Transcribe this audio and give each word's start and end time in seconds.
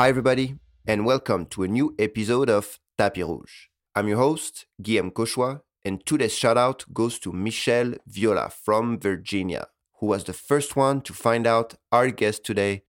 Hi, 0.00 0.08
everybody, 0.08 0.56
and 0.86 1.04
welcome 1.04 1.44
to 1.50 1.62
a 1.62 1.68
new 1.68 1.94
episode 1.98 2.48
of 2.48 2.78
Tapis 2.96 3.22
Rouge. 3.22 3.66
I'm 3.94 4.08
your 4.08 4.16
host, 4.16 4.64
Guillaume 4.80 5.10
Cauchois, 5.10 5.60
and 5.84 6.06
today's 6.06 6.34
shout 6.34 6.56
out 6.56 6.86
goes 6.94 7.18
to 7.18 7.34
Michelle 7.34 7.92
Viola 8.06 8.48
from 8.48 8.98
Virginia, 8.98 9.66
who 9.98 10.06
was 10.06 10.24
the 10.24 10.32
first 10.32 10.74
one 10.74 11.02
to 11.02 11.12
find 11.12 11.46
out 11.46 11.74
our 11.92 12.08
guest 12.10 12.44
today, 12.44 12.84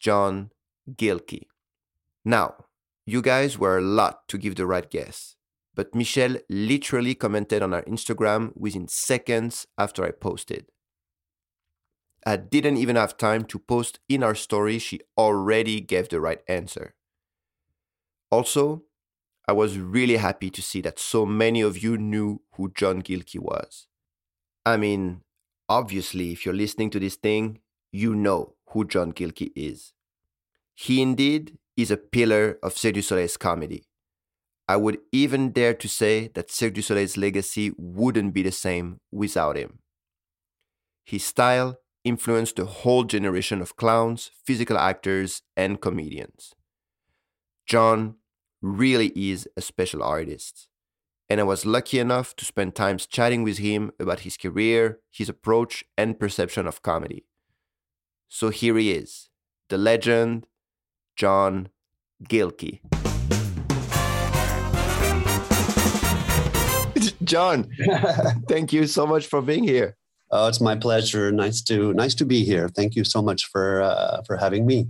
John 0.00 0.50
Gilkey. 0.90 1.42
Now, 2.24 2.54
you 3.04 3.20
guys 3.20 3.58
were 3.58 3.76
a 3.76 3.82
lot 3.82 4.26
to 4.28 4.38
give 4.38 4.54
the 4.54 4.66
right 4.66 4.90
guess, 4.90 5.36
but 5.74 5.94
Michelle 5.94 6.38
literally 6.48 7.14
commented 7.14 7.60
on 7.60 7.74
our 7.74 7.82
Instagram 7.82 8.56
within 8.56 8.88
seconds 8.88 9.66
after 9.76 10.06
I 10.06 10.10
posted. 10.10 10.70
I 12.26 12.36
didn't 12.36 12.78
even 12.78 12.96
have 12.96 13.16
time 13.16 13.44
to 13.44 13.58
post 13.60 14.00
in 14.08 14.24
our 14.24 14.34
story, 14.34 14.80
she 14.80 15.00
already 15.16 15.80
gave 15.80 16.08
the 16.08 16.20
right 16.20 16.42
answer. 16.48 16.96
Also, 18.32 18.82
I 19.46 19.52
was 19.52 19.78
really 19.78 20.16
happy 20.16 20.50
to 20.50 20.60
see 20.60 20.80
that 20.80 20.98
so 20.98 21.24
many 21.24 21.60
of 21.60 21.78
you 21.78 21.96
knew 21.96 22.42
who 22.54 22.72
John 22.72 23.00
Gilkey 23.00 23.38
was. 23.38 23.86
I 24.64 24.76
mean, 24.76 25.20
obviously, 25.68 26.32
if 26.32 26.44
you're 26.44 26.52
listening 26.54 26.90
to 26.90 26.98
this 26.98 27.14
thing, 27.14 27.60
you 27.92 28.16
know 28.16 28.54
who 28.70 28.84
John 28.84 29.12
Gilkey 29.12 29.52
is. 29.54 29.92
He 30.74 31.00
indeed 31.00 31.56
is 31.76 31.92
a 31.92 31.96
pillar 31.96 32.58
of 32.60 32.76
Cirque 32.76 32.94
du 32.94 33.02
Soleil's 33.02 33.36
comedy. 33.36 33.84
I 34.66 34.76
would 34.76 34.98
even 35.12 35.52
dare 35.52 35.74
to 35.74 35.88
say 35.88 36.26
that 36.34 36.50
Cirque 36.50 36.74
du 36.74 36.82
Soleil's 36.82 37.16
legacy 37.16 37.70
wouldn't 37.78 38.34
be 38.34 38.42
the 38.42 38.50
same 38.50 38.98
without 39.12 39.56
him. 39.56 39.78
His 41.04 41.24
style 41.24 41.78
influenced 42.06 42.58
a 42.60 42.64
whole 42.64 43.02
generation 43.02 43.60
of 43.60 43.76
clowns, 43.76 44.30
physical 44.44 44.78
actors, 44.78 45.42
and 45.56 45.80
comedians. 45.80 46.54
John 47.66 48.14
really 48.62 49.08
is 49.16 49.48
a 49.56 49.60
special 49.60 50.04
artist, 50.04 50.68
and 51.28 51.40
I 51.40 51.42
was 51.42 51.66
lucky 51.66 51.98
enough 51.98 52.36
to 52.36 52.44
spend 52.44 52.76
times 52.76 53.06
chatting 53.06 53.42
with 53.42 53.58
him 53.58 53.90
about 53.98 54.20
his 54.20 54.36
career, 54.36 55.00
his 55.10 55.28
approach, 55.28 55.84
and 55.98 56.20
perception 56.20 56.68
of 56.68 56.82
comedy. 56.82 57.26
So 58.28 58.50
here 58.50 58.76
he 58.76 58.92
is, 58.92 59.28
the 59.68 59.76
legend, 59.76 60.46
John 61.16 61.70
Gilkey. 62.22 62.80
John, 67.24 67.68
thank 68.48 68.72
you 68.72 68.86
so 68.86 69.06
much 69.08 69.26
for 69.26 69.42
being 69.42 69.64
here. 69.64 69.96
Oh, 70.30 70.48
it's 70.48 70.60
my 70.60 70.74
pleasure. 70.74 71.30
Nice 71.30 71.62
to 71.62 71.92
nice 71.94 72.14
to 72.16 72.24
be 72.24 72.44
here. 72.44 72.68
Thank 72.68 72.96
you 72.96 73.04
so 73.04 73.22
much 73.22 73.46
for 73.46 73.82
uh, 73.82 74.22
for 74.26 74.36
having 74.36 74.66
me. 74.66 74.88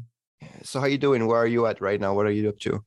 So, 0.62 0.80
how 0.80 0.86
you 0.86 0.98
doing? 0.98 1.26
Where 1.26 1.38
are 1.38 1.46
you 1.46 1.66
at 1.66 1.80
right 1.80 2.00
now? 2.00 2.14
What 2.14 2.26
are 2.26 2.30
you 2.30 2.48
up 2.48 2.58
to? 2.60 2.82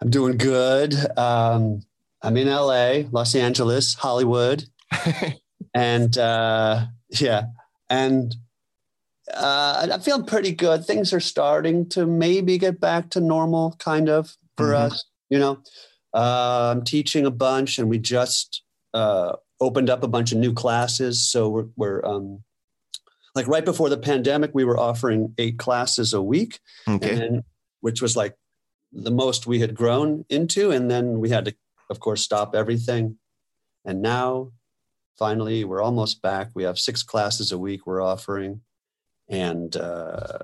I'm 0.00 0.10
doing 0.10 0.36
good. 0.36 0.94
Um, 1.16 1.82
I'm 2.22 2.36
in 2.36 2.48
LA, 2.48 3.08
Los 3.10 3.34
Angeles, 3.34 3.94
Hollywood, 3.94 4.64
and 5.74 6.16
uh, 6.18 6.86
yeah, 7.08 7.44
and 7.88 8.34
uh, 9.32 9.88
I'm 9.92 10.00
feeling 10.00 10.26
pretty 10.26 10.52
good. 10.52 10.84
Things 10.84 11.12
are 11.12 11.20
starting 11.20 11.88
to 11.90 12.06
maybe 12.06 12.58
get 12.58 12.80
back 12.80 13.10
to 13.10 13.20
normal, 13.20 13.76
kind 13.78 14.08
of 14.08 14.36
for 14.56 14.68
mm-hmm. 14.68 14.92
us. 14.92 15.04
You 15.30 15.38
know, 15.38 15.62
uh, 16.12 16.74
I'm 16.74 16.84
teaching 16.84 17.24
a 17.24 17.30
bunch, 17.30 17.78
and 17.78 17.88
we 17.88 17.98
just 17.98 18.62
uh, 18.92 19.36
opened 19.60 19.90
up 19.90 20.02
a 20.02 20.08
bunch 20.08 20.32
of 20.32 20.38
new 20.38 20.52
classes. 20.52 21.22
So 21.22 21.48
we're, 21.48 21.66
we're 21.76 22.04
um, 22.04 22.42
like 23.34 23.48
right 23.48 23.64
before 23.64 23.88
the 23.88 23.98
pandemic, 23.98 24.50
we 24.54 24.64
were 24.64 24.78
offering 24.78 25.34
eight 25.38 25.58
classes 25.58 26.12
a 26.12 26.22
week, 26.22 26.60
okay. 26.88 27.14
then, 27.14 27.44
which 27.80 28.00
was 28.00 28.16
like 28.16 28.36
the 28.92 29.10
most 29.10 29.46
we 29.46 29.60
had 29.60 29.74
grown 29.74 30.24
into. 30.28 30.70
And 30.70 30.90
then 30.90 31.20
we 31.20 31.30
had 31.30 31.46
to, 31.46 31.54
of 31.90 32.00
course, 32.00 32.22
stop 32.22 32.54
everything. 32.54 33.18
And 33.84 34.00
now, 34.00 34.52
finally, 35.18 35.64
we're 35.64 35.82
almost 35.82 36.22
back. 36.22 36.50
We 36.54 36.62
have 36.64 36.78
six 36.78 37.02
classes 37.02 37.52
a 37.52 37.58
week 37.58 37.86
we're 37.86 38.02
offering. 38.02 38.62
And 39.28 39.74
uh, 39.76 40.38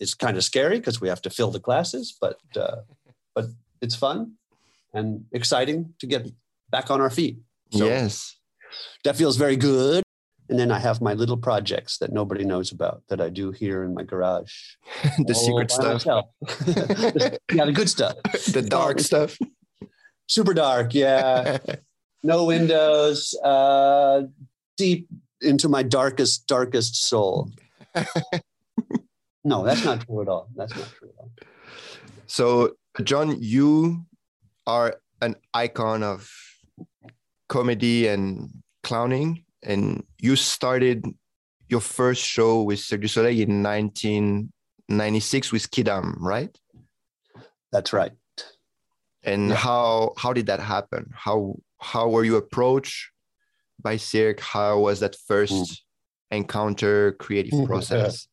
it's 0.00 0.14
kind 0.14 0.36
of 0.36 0.44
scary 0.44 0.78
because 0.78 1.00
we 1.00 1.08
have 1.08 1.22
to 1.22 1.30
fill 1.30 1.50
the 1.50 1.60
classes, 1.60 2.14
but 2.20 2.38
uh, 2.54 2.82
but 3.34 3.46
it's 3.80 3.94
fun 3.94 4.34
and 4.92 5.24
exciting 5.32 5.94
to 6.00 6.06
get 6.06 6.30
back 6.68 6.90
on 6.90 7.00
our 7.00 7.08
feet. 7.08 7.38
So, 7.70 7.86
yes 7.86 8.37
that 9.04 9.16
feels 9.16 9.36
very 9.36 9.56
good. 9.56 10.02
And 10.50 10.58
then 10.58 10.70
I 10.70 10.78
have 10.78 11.02
my 11.02 11.12
little 11.12 11.36
projects 11.36 11.98
that 11.98 12.10
nobody 12.10 12.42
knows 12.44 12.72
about 12.72 13.02
that 13.08 13.20
I 13.20 13.28
do 13.28 13.50
here 13.50 13.82
in 13.82 13.92
my 13.92 14.02
garage. 14.02 14.52
the 15.26 15.34
secret 15.34 15.70
stuff. 15.70 16.04
yeah, 17.52 17.64
the 17.66 17.72
good 17.72 17.90
stuff. 17.90 18.16
the 18.52 18.62
dark 18.62 19.00
stuff. 19.00 19.36
Super 20.26 20.54
dark, 20.54 20.94
yeah. 20.94 21.58
no 22.22 22.44
windows, 22.44 23.34
uh, 23.44 24.22
deep 24.76 25.08
into 25.40 25.68
my 25.68 25.82
darkest, 25.82 26.46
darkest 26.46 26.96
soul. 26.96 27.50
no, 29.44 29.64
that's 29.64 29.84
not 29.84 30.04
true 30.06 30.22
at 30.22 30.28
all. 30.28 30.48
That's 30.56 30.74
not 30.74 30.88
true 30.98 31.08
at 31.08 31.14
all. 31.18 31.30
So, 32.26 32.76
John, 33.04 33.36
you 33.40 34.04
are 34.66 35.00
an 35.22 35.36
icon 35.54 36.02
of 36.02 36.30
comedy 37.48 38.06
and 38.06 38.50
clowning, 38.82 39.44
and 39.62 40.04
you 40.18 40.36
started 40.36 41.04
your 41.68 41.80
first 41.80 42.24
show 42.24 42.62
with 42.62 42.80
Cirque 42.80 43.02
du 43.02 43.08
Soleil 43.08 43.40
in 43.40 43.62
1996 43.62 45.52
with 45.52 45.70
Quidam, 45.70 46.14
right? 46.18 46.56
That's 47.72 47.92
right. 47.92 48.12
And 49.22 49.50
yeah. 49.50 49.56
how 49.56 50.14
how 50.16 50.32
did 50.32 50.46
that 50.46 50.60
happen? 50.60 51.10
How 51.14 51.56
how 51.78 52.08
were 52.08 52.24
you 52.24 52.36
approached 52.36 53.10
by 53.80 53.96
Cirque? 53.96 54.40
How 54.40 54.78
was 54.78 55.00
that 55.00 55.16
first 55.26 55.52
mm. 55.52 55.80
encounter, 56.30 57.12
creative 57.12 57.66
process? 57.66 58.28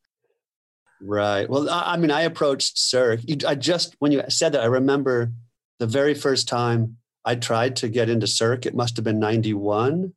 right. 1.01 1.50
Well, 1.50 1.69
I, 1.69 1.94
I 1.94 1.97
mean, 1.97 2.11
I 2.11 2.22
approached 2.22 2.78
Cirque. 2.78 3.22
I 3.45 3.55
just 3.55 3.95
when 4.00 4.11
you 4.11 4.23
said 4.29 4.53
that, 4.53 4.61
I 4.61 4.67
remember 4.67 5.31
the 5.79 5.88
very 5.88 6.13
first 6.13 6.47
time 6.47 6.97
I 7.25 7.35
tried 7.35 7.75
to 7.78 7.89
get 7.89 8.09
into 8.09 8.28
Cirque. 8.28 8.66
It 8.66 8.75
must 8.75 8.95
have 8.95 9.03
been 9.03 9.19
91 9.19 10.13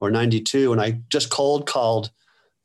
or 0.00 0.10
92. 0.10 0.72
And 0.72 0.80
I 0.80 1.00
just 1.08 1.30
cold 1.30 1.66
called 1.66 2.10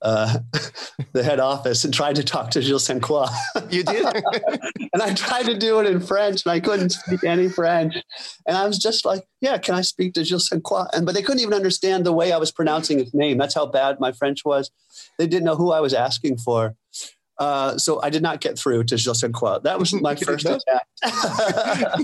uh, 0.01 0.39
the 1.13 1.23
head 1.23 1.39
office 1.39 1.83
and 1.83 1.93
tried 1.93 2.15
to 2.15 2.23
talk 2.23 2.51
to 2.51 2.61
Gilles 2.61 2.85
Sainte 2.85 3.03
Croix. 3.03 3.27
You 3.69 3.83
did? 3.83 4.05
and 4.93 5.01
I 5.01 5.13
tried 5.13 5.45
to 5.45 5.57
do 5.57 5.79
it 5.79 5.87
in 5.87 5.99
French 5.99 6.45
and 6.45 6.51
I 6.51 6.59
couldn't 6.59 6.89
speak 6.89 7.23
any 7.23 7.49
French. 7.49 7.95
And 8.47 8.57
I 8.57 8.65
was 8.67 8.79
just 8.79 9.05
like, 9.05 9.23
yeah, 9.41 9.57
can 9.57 9.75
I 9.75 9.81
speak 9.81 10.13
to 10.13 10.23
Gilles 10.23 10.49
Sainte 10.49 10.63
Croix? 10.63 10.85
And, 10.93 11.05
but 11.05 11.15
they 11.15 11.21
couldn't 11.21 11.41
even 11.41 11.53
understand 11.53 12.05
the 12.05 12.13
way 12.13 12.31
I 12.31 12.37
was 12.37 12.51
pronouncing 12.51 12.99
his 12.99 13.13
name. 13.13 13.37
That's 13.37 13.55
how 13.55 13.67
bad 13.67 13.99
my 13.99 14.11
French 14.11 14.43
was. 14.43 14.71
They 15.17 15.27
didn't 15.27 15.45
know 15.45 15.55
who 15.55 15.71
I 15.71 15.79
was 15.79 15.93
asking 15.93 16.37
for. 16.37 16.75
Uh, 17.41 17.75
so 17.75 17.99
I 18.03 18.11
did 18.11 18.21
not 18.21 18.39
get 18.39 18.59
through 18.59 18.83
to 18.83 18.99
Sainte 18.99 19.63
That 19.63 19.79
was 19.79 19.91
my 20.01 20.13
first 20.15 20.45
attack 20.45 20.85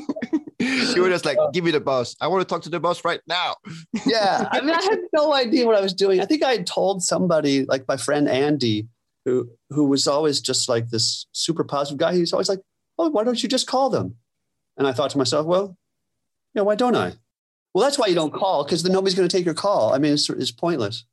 you 0.60 1.04
were 1.04 1.10
just 1.10 1.26
like, 1.26 1.38
give 1.54 1.64
me 1.64 1.70
the 1.70 1.80
boss. 1.80 2.16
I 2.20 2.28
want 2.28 2.42
to 2.42 2.52
talk 2.52 2.64
to 2.64 2.70
the 2.70 2.80
boss 2.80 3.06
right 3.06 3.22
now. 3.28 3.54
yeah. 4.08 4.50
I 4.52 4.62
mean, 4.62 4.72
I 4.72 4.82
had 4.82 4.98
no 5.14 5.34
idea 5.34 5.68
what 5.68 5.76
I 5.76 5.82
was 5.82 5.94
doing. 5.94 6.22
I 6.22 6.26
think 6.26 6.44
I 6.44 6.54
had 6.54 6.66
told 6.66 7.04
somebody, 7.04 7.66
like 7.66 7.88
my 7.88 7.98
friend 7.98 8.28
Andy, 8.28 8.88
who 9.26 9.48
who 9.70 9.86
was 9.86 10.08
always 10.08 10.42
just 10.42 10.68
like 10.68 10.90
this 10.90 11.28
super 11.34 11.64
positive 11.64 12.00
guy. 12.00 12.16
He's 12.16 12.34
always 12.34 12.50
like, 12.50 12.62
Oh, 12.98 13.10
why 13.10 13.24
don't 13.24 13.44
you 13.44 13.48
just 13.48 13.68
call 13.68 13.92
them? 13.92 14.16
And 14.76 14.88
I 14.88 14.92
thought 14.92 15.12
to 15.12 15.20
myself, 15.20 15.46
well, 15.46 15.78
yeah, 16.56 16.64
why 16.64 16.74
don't 16.74 16.96
I? 16.96 17.14
Well, 17.76 17.84
that's 17.84 18.00
why 18.00 18.08
you 18.08 18.16
don't 18.16 18.34
call, 18.34 18.64
because 18.64 18.82
then 18.82 18.92
nobody's 18.92 19.14
going 19.14 19.30
to 19.30 19.38
take 19.38 19.46
your 19.46 19.54
call. 19.54 19.94
I 19.94 20.00
mean, 20.00 20.14
it's, 20.14 20.28
it's 20.32 20.50
pointless. 20.50 21.04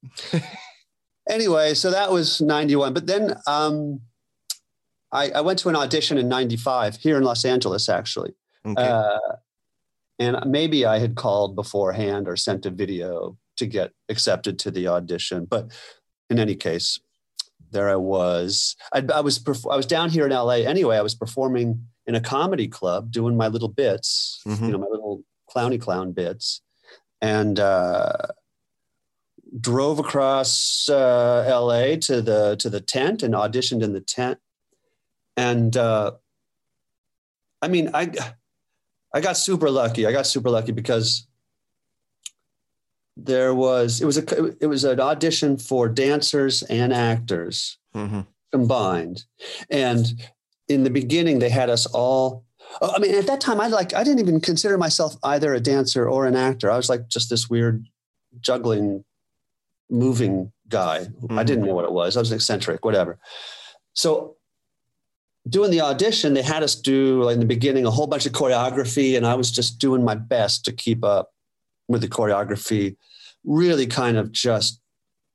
anyway, 1.29 1.75
so 1.75 1.91
that 1.91 2.11
was 2.11 2.41
91. 2.41 2.95
But 2.95 3.07
then 3.07 3.35
um, 3.47 4.01
I, 5.15 5.31
I 5.31 5.41
went 5.41 5.61
to 5.61 5.69
an 5.69 5.77
audition 5.77 6.19
in 6.19 6.29
95 6.29 6.97
here 6.97 7.17
in 7.17 7.23
Los 7.23 7.45
Angeles, 7.45 7.89
actually. 7.89 8.35
Okay. 8.67 8.83
Uh, 8.83 9.19
and 10.19 10.37
maybe 10.47 10.85
I 10.85 10.99
had 10.99 11.15
called 11.15 11.57
beforehand 11.57 12.29
or 12.29 12.37
sent 12.37 12.67
a 12.67 12.71
video 12.71 13.39
to 13.57 13.67
get 13.67 13.93
accepted 14.09 14.59
to 14.61 14.71
the 14.71 14.89
audition. 14.89 15.45
But 15.45 15.71
in 16.29 16.39
any 16.39 16.55
case, 16.55 16.99
there 17.71 17.89
I 17.89 17.97
was. 17.97 18.77
I, 18.93 19.05
I 19.15 19.21
was 19.21 19.43
I 19.71 19.77
was 19.77 19.87
down 19.87 20.11
here 20.11 20.27
in 20.27 20.33
LA 20.33 20.65
anyway. 20.67 20.97
I 20.97 21.03
was 21.03 21.15
performing 21.15 21.87
in 22.07 22.15
a 22.15 22.21
comedy 22.21 22.69
club, 22.69 23.11
doing 23.11 23.37
my 23.37 23.49
little 23.49 23.69
bits, 23.69 24.41
mm-hmm. 24.47 24.65
you 24.65 24.73
know, 24.73 24.79
my 24.79 24.87
little 24.87 25.23
clowny 25.55 25.81
clown 25.81 26.13
bits, 26.13 26.63
and 27.21 27.59
uh, 27.59 28.13
drove 29.61 29.99
across 29.99 30.89
uh, 30.89 31.45
LA 31.49 31.97
to 31.97 32.23
the 32.23 32.57
to 32.61 32.71
the 32.71 32.81
tent 32.81 33.23
and 33.23 33.35
auditioned 33.35 33.83
in 33.83 33.93
the 33.93 34.01
tent. 34.01 34.39
And 35.37 35.77
uh, 35.77 36.13
I 37.61 37.69
mean, 37.69 37.91
I 37.95 38.11
I 39.15 39.21
got 39.21 39.37
super 39.37 39.71
lucky. 39.71 40.07
I 40.07 40.13
got 40.13 40.27
super 40.27 40.51
lucky 40.51 40.73
because 40.73 41.27
there 43.17 43.55
was 43.55 44.01
it 44.01 44.05
was 44.05 44.19
a 44.19 44.47
it 44.61 44.67
was 44.67 44.85
an 44.85 45.01
audition 45.01 45.57
for 45.57 45.89
dancers 45.89 46.63
and 46.65 46.93
actors 46.93 47.79
mm-hmm. 47.95 48.23
combined, 48.53 49.25
and 49.71 50.07
in 50.69 50.85
the 50.85 50.91
beginning 50.91 51.39
they 51.39 51.51
had 51.51 51.71
us 51.71 51.87
all. 51.87 52.45
oh, 52.81 52.93
I 52.95 52.99
mean, 52.99 53.15
at 53.15 53.27
that 53.29 53.41
time, 53.41 53.61
I 53.61 53.69
like 53.69 53.95
I 53.95 54.03
didn't 54.03 54.21
even 54.21 54.41
consider 54.41 54.77
myself 54.77 55.17
either 55.23 55.55
a 55.55 55.61
dancer 55.61 56.09
or 56.09 56.27
an 56.27 56.35
actor. 56.37 56.71
I 56.71 56.77
was 56.77 56.89
like 56.89 57.09
just 57.09 57.31
this 57.31 57.49
weird 57.49 57.87
juggling, 58.41 59.05
moving 59.89 60.53
guy. 60.69 61.07
I 61.31 61.45
didn't 61.45 61.65
know 61.65 61.75
what 61.75 61.85
it 61.85 61.93
was. 61.93 62.17
I 62.17 62.21
was 62.21 62.33
eccentric, 62.33 62.85
whatever. 62.85 63.19
So 63.93 64.37
doing 65.49 65.71
the 65.71 65.81
audition, 65.81 66.35
they 66.35 66.43
had 66.43 66.63
us 66.63 66.75
do 66.75 67.23
like 67.23 67.35
in 67.35 67.41
the 67.41 67.47
beginning 67.47 67.87
a 67.87 67.91
whole 67.91 68.07
bunch 68.07 68.27
of 68.27 68.33
choreography, 68.33 69.17
and 69.17 69.27
I 69.27 69.35
was 69.35 69.51
just 69.51 69.79
doing 69.79 70.05
my 70.05 70.15
best 70.15 70.65
to 70.65 70.73
keep 70.73 71.05
up 71.05 71.31
with 71.89 72.01
the 72.01 72.09
choreography. 72.09 72.97
Really, 73.45 73.87
kind 73.87 74.17
of 74.17 74.33
just 74.33 74.81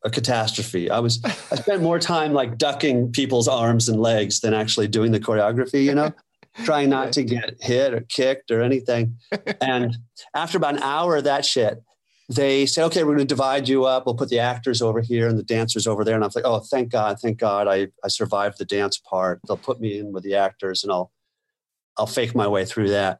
a 0.03 0.09
catastrophe. 0.09 0.89
I 0.89 0.99
was 0.99 1.23
I 1.51 1.55
spent 1.55 1.81
more 1.81 1.99
time 1.99 2.33
like 2.33 2.57
ducking 2.57 3.11
people's 3.11 3.47
arms 3.47 3.89
and 3.89 3.99
legs 3.99 4.39
than 4.39 4.53
actually 4.53 4.87
doing 4.87 5.11
the 5.11 5.19
choreography. 5.19 5.83
You 5.83 5.95
know. 5.95 6.13
Trying 6.65 6.89
not 6.89 7.13
to 7.13 7.23
get 7.23 7.61
hit 7.61 7.93
or 7.93 8.01
kicked 8.01 8.51
or 8.51 8.61
anything. 8.61 9.17
And 9.61 9.95
after 10.33 10.57
about 10.57 10.75
an 10.75 10.83
hour 10.83 11.15
of 11.15 11.23
that 11.25 11.45
shit, 11.45 11.81
they 12.29 12.67
said, 12.67 12.85
okay, 12.85 13.03
we're 13.03 13.15
going 13.15 13.27
to 13.27 13.35
divide 13.35 13.67
you 13.67 13.85
up. 13.85 14.05
We'll 14.05 14.15
put 14.15 14.29
the 14.29 14.39
actors 14.39 14.83
over 14.83 15.01
here 15.01 15.27
and 15.27 15.37
the 15.37 15.43
dancers 15.43 15.87
over 15.87 16.05
there. 16.05 16.13
And 16.13 16.23
I 16.23 16.27
was 16.27 16.35
like, 16.35 16.45
oh, 16.45 16.59
thank 16.59 16.91
God, 16.91 17.19
thank 17.19 17.39
God, 17.39 17.67
I, 17.67 17.87
I 18.03 18.07
survived 18.07 18.59
the 18.59 18.65
dance 18.65 18.99
part. 18.99 19.39
They'll 19.47 19.57
put 19.57 19.81
me 19.81 19.97
in 19.97 20.11
with 20.11 20.23
the 20.23 20.35
actors, 20.35 20.83
and 20.83 20.91
I'll 20.91 21.11
I'll 21.97 22.05
fake 22.05 22.35
my 22.35 22.47
way 22.47 22.65
through 22.65 22.89
that. 22.89 23.19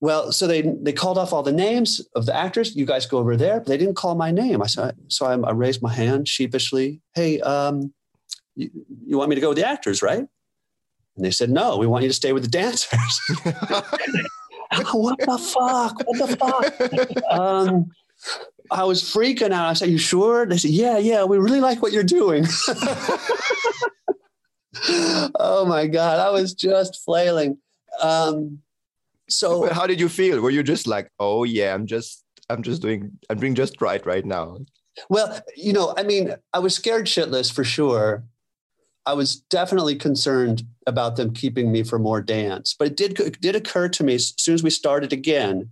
Well, 0.00 0.32
so 0.32 0.48
they 0.48 0.62
they 0.62 0.92
called 0.92 1.16
off 1.16 1.32
all 1.32 1.44
the 1.44 1.52
names 1.52 2.00
of 2.16 2.26
the 2.26 2.34
actors. 2.34 2.74
You 2.74 2.84
guys 2.84 3.06
go 3.06 3.18
over 3.18 3.36
there. 3.36 3.60
But 3.60 3.68
they 3.68 3.78
didn't 3.78 3.96
call 3.96 4.16
my 4.16 4.32
name. 4.32 4.62
I 4.62 4.66
said, 4.66 4.96
so 5.08 5.26
I, 5.26 5.38
I 5.48 5.52
raised 5.52 5.80
my 5.80 5.94
hand 5.94 6.26
sheepishly. 6.26 7.00
Hey, 7.14 7.40
um, 7.40 7.94
you, 8.56 8.70
you 9.06 9.16
want 9.16 9.30
me 9.30 9.36
to 9.36 9.40
go 9.40 9.50
with 9.50 9.58
the 9.58 9.66
actors, 9.66 10.02
right? 10.02 10.26
And 11.16 11.24
they 11.24 11.30
said, 11.30 11.50
no, 11.50 11.76
we 11.76 11.86
want 11.86 12.02
you 12.02 12.10
to 12.10 12.14
stay 12.14 12.32
with 12.32 12.42
the 12.42 12.48
dancers. 12.48 13.20
what 14.92 15.18
the 15.20 15.38
fuck? 15.38 16.02
What 16.04 16.18
the 16.18 16.36
fuck? 16.36 17.32
um, 17.32 17.90
I 18.70 18.84
was 18.84 19.02
freaking 19.02 19.52
out. 19.52 19.66
I 19.66 19.72
said, 19.74 19.90
"You 19.90 19.98
sure?" 19.98 20.46
They 20.46 20.58
said, 20.58 20.70
"Yeah, 20.70 20.98
yeah. 20.98 21.24
We 21.24 21.38
really 21.38 21.60
like 21.60 21.82
what 21.82 21.92
you're 21.92 22.02
doing." 22.02 22.46
oh 25.38 25.64
my 25.66 25.86
god, 25.86 26.18
I 26.18 26.30
was 26.30 26.54
just 26.54 27.04
flailing. 27.04 27.58
Um, 28.00 28.60
so, 29.28 29.72
how 29.72 29.86
did 29.86 30.00
you 30.00 30.08
feel? 30.08 30.40
Were 30.40 30.50
you 30.50 30.62
just 30.62 30.86
like, 30.86 31.10
"Oh 31.20 31.44
yeah, 31.44 31.74
I'm 31.74 31.86
just, 31.86 32.24
I'm 32.48 32.62
just 32.62 32.82
doing, 32.82 33.12
I'm 33.28 33.38
doing 33.38 33.54
just 33.54 33.80
right 33.80 34.04
right 34.06 34.24
now"? 34.24 34.58
well, 35.08 35.40
you 35.56 35.72
know, 35.72 35.94
I 35.96 36.02
mean, 36.02 36.34
I 36.52 36.58
was 36.58 36.74
scared 36.74 37.06
shitless 37.06 37.52
for 37.52 37.64
sure. 37.64 38.24
I 39.06 39.12
was 39.12 39.36
definitely 39.36 39.96
concerned 39.96 40.62
about 40.86 41.16
them 41.16 41.34
keeping 41.34 41.70
me 41.70 41.82
for 41.82 41.98
more 41.98 42.22
dance, 42.22 42.74
but 42.78 42.88
it 42.88 42.96
did 42.96 43.20
it 43.20 43.40
did 43.40 43.54
occur 43.56 43.88
to 43.90 44.04
me 44.04 44.14
as 44.14 44.32
soon 44.38 44.54
as 44.54 44.62
we 44.62 44.70
started 44.70 45.12
again 45.12 45.70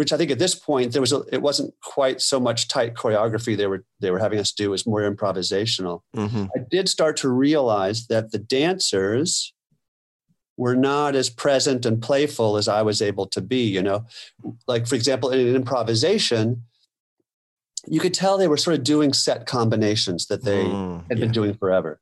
which 0.00 0.14
I 0.14 0.16
think 0.16 0.30
at 0.30 0.38
this 0.38 0.54
point 0.54 0.92
there 0.92 1.02
was 1.02 1.12
a, 1.12 1.24
it 1.30 1.42
wasn't 1.42 1.74
quite 1.84 2.22
so 2.22 2.40
much 2.40 2.68
tight 2.68 2.94
choreography 2.94 3.54
they 3.54 3.66
were 3.66 3.84
they 4.00 4.10
were 4.10 4.18
having 4.18 4.38
us 4.38 4.50
do 4.50 4.64
it 4.64 4.68
was 4.68 4.86
more 4.86 5.02
improvisational. 5.02 6.00
Mm-hmm. 6.16 6.44
I 6.56 6.60
did 6.70 6.88
start 6.88 7.18
to 7.18 7.28
realize 7.28 8.06
that 8.06 8.32
the 8.32 8.38
dancers 8.38 9.52
were 10.56 10.74
not 10.74 11.14
as 11.14 11.28
present 11.28 11.84
and 11.84 12.00
playful 12.00 12.56
as 12.56 12.66
I 12.66 12.80
was 12.80 13.02
able 13.02 13.26
to 13.26 13.42
be. 13.42 13.64
You 13.76 13.82
know, 13.82 14.06
like 14.66 14.86
for 14.86 14.94
example, 14.94 15.28
in 15.28 15.46
an 15.46 15.54
improvisation, 15.54 16.62
you 17.86 18.00
could 18.00 18.14
tell 18.14 18.38
they 18.38 18.48
were 18.48 18.56
sort 18.56 18.78
of 18.78 18.82
doing 18.84 19.12
set 19.12 19.44
combinations 19.44 20.28
that 20.28 20.44
they 20.44 20.64
Mm, 20.64 21.04
had 21.10 21.18
yeah. 21.18 21.24
been 21.26 21.32
doing 21.32 21.52
forever. 21.52 22.00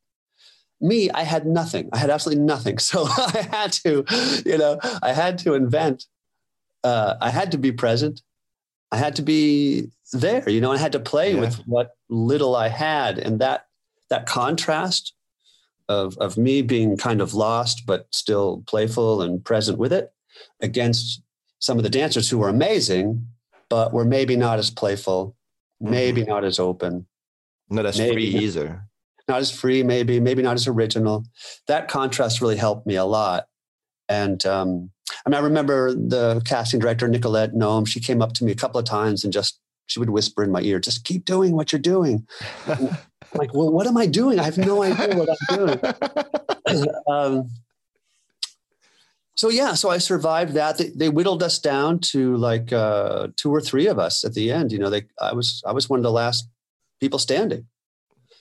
Me, 0.80 1.10
I 1.10 1.24
had 1.24 1.46
nothing. 1.46 1.88
I 1.92 1.98
had 1.98 2.10
absolutely 2.10 2.44
nothing. 2.44 2.78
So 2.90 3.06
I 3.08 3.48
had 3.50 3.72
to, 3.82 4.04
you 4.46 4.56
know, 4.56 4.78
I 5.02 5.12
had 5.12 5.38
to 5.38 5.54
invent. 5.54 6.04
Uh, 6.84 7.14
I 7.20 7.30
had 7.30 7.52
to 7.52 7.58
be 7.58 7.72
present. 7.72 8.22
I 8.92 8.96
had 8.96 9.16
to 9.16 9.22
be 9.22 9.88
there. 10.12 10.48
You 10.48 10.60
know, 10.60 10.72
I 10.72 10.78
had 10.78 10.92
to 10.92 11.00
play 11.00 11.34
Yeah. 11.34 11.40
with 11.40 11.56
what 11.66 11.90
little 12.08 12.56
I 12.56 12.68
had, 12.68 13.18
and 13.18 13.40
that 13.40 13.66
that 14.10 14.26
contrast 14.26 15.12
of 15.88 16.16
of 16.18 16.36
me 16.38 16.62
being 16.62 16.96
kind 16.96 17.20
of 17.20 17.34
lost 17.34 17.84
but 17.86 18.06
still 18.10 18.62
playful 18.66 19.20
and 19.22 19.44
present 19.44 19.78
with 19.78 19.92
it, 19.92 20.12
against 20.60 21.22
some 21.58 21.76
of 21.78 21.82
the 21.82 21.90
dancers 21.90 22.28
who 22.30 22.38
were 22.38 22.48
amazing, 22.48 23.26
but 23.68 23.92
were 23.92 24.04
maybe 24.04 24.36
not 24.36 24.58
as 24.58 24.70
playful, 24.70 25.34
maybe 25.80 26.24
not 26.24 26.44
as 26.44 26.58
open 26.58 27.06
Not 27.70 27.84
as 27.86 27.98
Maybe. 27.98 28.12
free 28.32 28.44
either. 28.44 28.84
not 29.28 29.40
as 29.40 29.50
free, 29.50 29.82
maybe, 29.82 30.20
maybe 30.20 30.40
not 30.42 30.54
as 30.54 30.66
original. 30.66 31.24
That 31.66 31.88
contrast 31.88 32.40
really 32.40 32.56
helped 32.56 32.86
me 32.86 32.94
a 32.96 33.04
lot. 33.04 33.46
And 34.08 34.44
um, 34.46 34.90
I 35.24 35.30
mean, 35.30 35.38
I 35.38 35.42
remember 35.42 35.92
the 35.92 36.42
casting 36.44 36.80
director, 36.80 37.08
Nicolette 37.08 37.54
Naum, 37.54 37.86
she 37.86 38.00
came 38.00 38.22
up 38.22 38.32
to 38.34 38.44
me 38.44 38.52
a 38.52 38.56
couple 38.56 38.78
of 38.78 38.86
times 38.86 39.24
and 39.24 39.32
just, 39.32 39.60
she 39.86 39.98
would 39.98 40.10
whisper 40.10 40.44
in 40.44 40.52
my 40.52 40.60
ear, 40.60 40.78
just 40.78 41.04
keep 41.04 41.24
doing 41.24 41.52
what 41.52 41.72
you're 41.72 41.80
doing. 41.80 42.26
I'm 42.66 42.96
like, 43.34 43.54
well, 43.54 43.70
what 43.70 43.86
am 43.86 43.96
I 43.96 44.06
doing? 44.06 44.38
I 44.38 44.44
have 44.44 44.58
no 44.58 44.82
idea 44.82 45.16
what 45.16 45.28
I'm 45.30 45.56
doing. 45.56 46.86
um, 47.06 47.50
so 49.38 49.50
yeah, 49.50 49.74
so 49.74 49.88
I 49.88 49.98
survived 49.98 50.54
that. 50.54 50.78
They, 50.78 50.88
they 50.88 51.08
whittled 51.08 51.44
us 51.44 51.60
down 51.60 52.00
to 52.10 52.36
like 52.36 52.72
uh, 52.72 53.28
two 53.36 53.54
or 53.54 53.60
three 53.60 53.86
of 53.86 53.96
us 53.96 54.24
at 54.24 54.34
the 54.34 54.50
end. 54.50 54.72
You 54.72 54.80
know, 54.80 54.90
they 54.90 55.04
I 55.20 55.32
was 55.32 55.62
I 55.64 55.70
was 55.70 55.88
one 55.88 56.00
of 56.00 56.02
the 56.02 56.10
last 56.10 56.48
people 57.00 57.20
standing. 57.20 57.66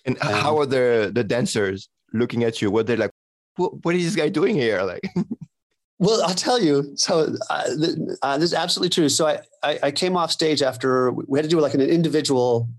and 0.06 0.18
Um, 0.22 0.34
how 0.34 0.58
are 0.58 0.66
the 0.66 1.12
the 1.14 1.24
dancers 1.24 1.88
looking 2.14 2.44
at 2.44 2.64
you? 2.64 2.72
What 2.72 2.88
they 2.88 2.96
like? 2.96 3.12
What, 3.58 3.86
what 3.86 3.94
is 3.94 4.06
this 4.06 4.16
guy 4.16 4.30
doing 4.30 4.56
here? 4.56 4.82
Like, 4.82 5.04
Well, 6.00 6.22
I'll 6.24 6.36
tell 6.36 6.62
you. 6.62 6.94
So 6.96 7.36
uh, 7.50 7.64
th- 7.76 7.98
uh, 8.22 8.38
this 8.38 8.52
is 8.52 8.54
absolutely 8.54 8.90
true. 8.90 9.10
So 9.10 9.28
I, 9.28 9.40
I, 9.64 9.80
I 9.84 9.92
came 9.92 10.16
off 10.16 10.32
stage 10.32 10.62
after 10.62 11.12
we 11.12 11.40
had 11.40 11.44
to 11.44 11.50
do 11.50 11.60
like 11.60 11.74
an 11.74 11.82
individual 11.82 12.70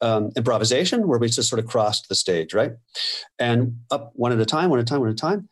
um, 0.00 0.30
improvisation 0.36 1.06
where 1.06 1.18
we 1.18 1.28
just 1.28 1.48
sort 1.48 1.60
of 1.60 1.66
crossed 1.66 2.08
the 2.08 2.14
stage, 2.14 2.54
right? 2.54 2.72
And 3.38 3.78
up 3.90 4.12
one 4.14 4.32
at 4.32 4.40
a 4.40 4.46
time, 4.46 4.70
one 4.70 4.78
at 4.78 4.82
a 4.82 4.86
time, 4.86 5.00
one 5.00 5.08
at 5.08 5.14
a 5.14 5.16
time. 5.16 5.48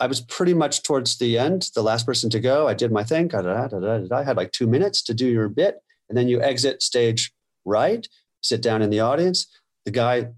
I 0.00 0.06
was 0.06 0.20
pretty 0.20 0.54
much 0.54 0.82
towards 0.82 1.18
the 1.18 1.38
end, 1.38 1.70
the 1.76 1.82
last 1.82 2.06
person 2.06 2.28
to 2.30 2.40
go. 2.40 2.66
I 2.66 2.74
did 2.74 2.90
my 2.90 3.04
thing. 3.04 3.32
I 3.32 4.24
had 4.24 4.36
like 4.36 4.50
two 4.50 4.66
minutes 4.66 5.00
to 5.02 5.14
do 5.14 5.28
your 5.28 5.48
bit, 5.48 5.76
and 6.08 6.18
then 6.18 6.26
you 6.26 6.40
exit 6.42 6.82
stage 6.82 7.32
right, 7.64 8.08
sit 8.42 8.62
down 8.62 8.82
in 8.82 8.90
the 8.90 8.98
audience. 8.98 9.46
The 9.84 9.92
guy 9.92 10.28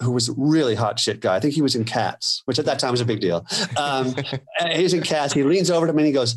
who 0.00 0.12
was 0.12 0.28
a 0.28 0.34
really 0.36 0.74
hot 0.74 0.98
shit 0.98 1.20
guy, 1.20 1.36
I 1.36 1.40
think 1.40 1.54
he 1.54 1.62
was 1.62 1.74
in 1.74 1.84
Cats, 1.84 2.42
which 2.44 2.58
at 2.58 2.64
that 2.66 2.78
time 2.78 2.92
was 2.92 3.00
a 3.00 3.04
big 3.04 3.20
deal. 3.20 3.46
Um, 3.76 4.14
he's 4.70 4.94
in 4.94 5.02
Cats. 5.02 5.32
He 5.32 5.42
leans 5.42 5.70
over 5.70 5.86
to 5.86 5.92
me 5.92 6.02
and 6.02 6.06
he 6.06 6.12
goes, 6.12 6.36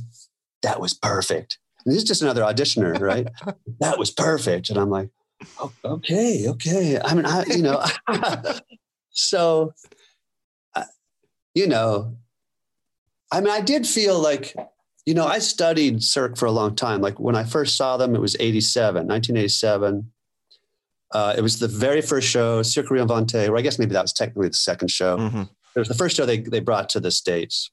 "That 0.63 0.79
was 0.79 0.93
perfect." 0.93 1.59
And 1.85 1.93
this 1.93 2.01
is 2.01 2.07
just 2.07 2.21
another 2.21 2.41
auditioner, 2.41 2.99
right? 2.99 3.27
that 3.79 3.97
was 3.97 4.11
perfect. 4.11 4.69
And 4.69 4.79
I'm 4.79 4.89
like, 4.89 5.09
oh, 5.59 5.71
"Okay, 5.85 6.47
okay." 6.47 6.99
I 6.99 7.13
mean, 7.13 7.25
I, 7.25 7.43
you 7.45 7.61
know, 7.61 7.83
so, 9.11 9.73
uh, 10.75 10.83
you 11.53 11.67
know, 11.67 12.17
I 13.31 13.41
mean, 13.41 13.51
I 13.51 13.61
did 13.61 13.87
feel 13.87 14.19
like, 14.19 14.55
you 15.05 15.13
know, 15.13 15.25
I 15.25 15.39
studied 15.39 16.03
Cirque 16.03 16.37
for 16.37 16.45
a 16.45 16.51
long 16.51 16.75
time. 16.75 17.01
Like 17.01 17.19
when 17.19 17.35
I 17.35 17.43
first 17.43 17.77
saw 17.77 17.97
them, 17.97 18.15
it 18.15 18.21
was 18.21 18.35
87, 18.39 19.07
1987. 19.07 20.11
Uh, 21.13 21.33
it 21.37 21.41
was 21.41 21.59
the 21.59 21.67
very 21.67 22.01
first 22.01 22.27
show, 22.27 22.61
Cirque 22.61 22.87
Reinventé, 22.87 23.49
or 23.49 23.57
I 23.57 23.61
guess 23.61 23.77
maybe 23.77 23.93
that 23.93 24.01
was 24.03 24.13
technically 24.13 24.47
the 24.47 24.53
second 24.53 24.89
show 24.89 25.17
Mhm. 25.17 25.49
it 25.75 25.79
was 25.79 25.87
the 25.89 25.93
first 25.93 26.15
show 26.15 26.25
they, 26.25 26.39
they 26.39 26.59
brought 26.61 26.87
to 26.89 26.99
the 27.01 27.11
States. 27.11 27.69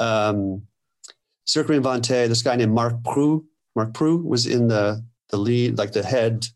Um, 0.00 0.62
Cirque 1.44 1.68
Reinventé, 1.68 2.28
this 2.28 2.42
guy 2.42 2.56
named 2.56 2.72
Marc 2.72 3.02
Prou, 3.02 3.44
Marc 3.76 3.92
Prou 3.92 4.22
was 4.24 4.46
in 4.46 4.68
the, 4.68 5.04
the 5.30 5.36
lead, 5.36 5.78
like 5.78 5.92
the 5.92 6.02
head, 6.02 6.46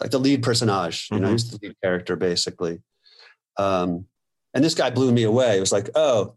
like 0.00 0.10
the 0.10 0.18
lead 0.20 0.42
personage, 0.42 1.08
you 1.10 1.18
know, 1.20 1.28
Mhm. 1.28 1.32
he's 1.32 1.50
the 1.50 1.58
lead 1.62 1.76
character 1.82 2.16
basically. 2.16 2.82
Um, 3.58 4.06
and 4.54 4.62
this 4.64 4.74
guy 4.74 4.90
blew 4.90 5.12
me 5.12 5.22
away. 5.24 5.56
It 5.56 5.60
was 5.60 5.72
like, 5.72 5.90
oh, 5.94 6.34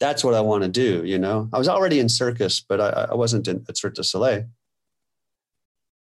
that's 0.00 0.22
what 0.24 0.34
I 0.34 0.40
want 0.40 0.62
to 0.64 0.68
do. 0.68 1.04
You 1.04 1.18
know, 1.18 1.48
I 1.52 1.58
was 1.58 1.68
already 1.68 1.98
in 2.00 2.08
circus, 2.08 2.60
but 2.60 2.80
I, 2.80 3.08
I 3.12 3.14
wasn't 3.14 3.48
in, 3.48 3.64
at 3.68 3.76
Cirque 3.78 3.94
du 3.94 4.04
Soleil. 4.04 4.44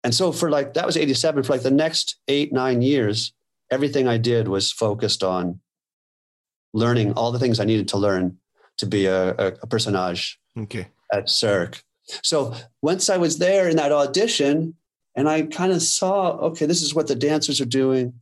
And 0.06 0.14
so 0.14 0.32
for 0.32 0.52
like, 0.52 0.76
that 0.76 0.86
was 0.86 0.98
87, 0.98 1.42
for 1.44 1.54
like 1.54 1.64
the 1.64 1.72
next 1.72 2.18
eight, 2.28 2.54
nine 2.54 2.84
years, 2.84 3.34
everything 3.72 4.08
I 4.08 4.20
did 4.20 4.48
was 4.48 4.72
focused 4.72 5.24
on 5.24 5.60
learning 6.76 7.14
all 7.14 7.32
the 7.32 7.40
things 7.40 7.60
I 7.60 7.66
needed 7.66 7.88
to 7.88 7.98
learn 7.98 8.38
to 8.78 8.86
be 8.86 9.08
a, 9.08 9.32
a, 9.32 9.48
a 9.64 9.68
personage 9.68 10.40
Okay. 10.56 10.90
at 11.12 11.28
Cirque. 11.28 11.84
So 12.22 12.54
once 12.84 13.10
I 13.10 13.18
was 13.18 13.40
there 13.40 13.68
in 13.68 13.78
that 13.78 13.92
audition, 13.92 14.76
and 15.16 15.28
I 15.28 15.42
kind 15.42 15.72
of 15.72 15.82
saw, 15.82 16.34
okay, 16.50 16.68
this 16.68 16.84
is 16.84 16.94
what 16.94 17.08
the 17.08 17.16
dancers 17.16 17.60
are 17.60 17.66
doing. 17.66 18.14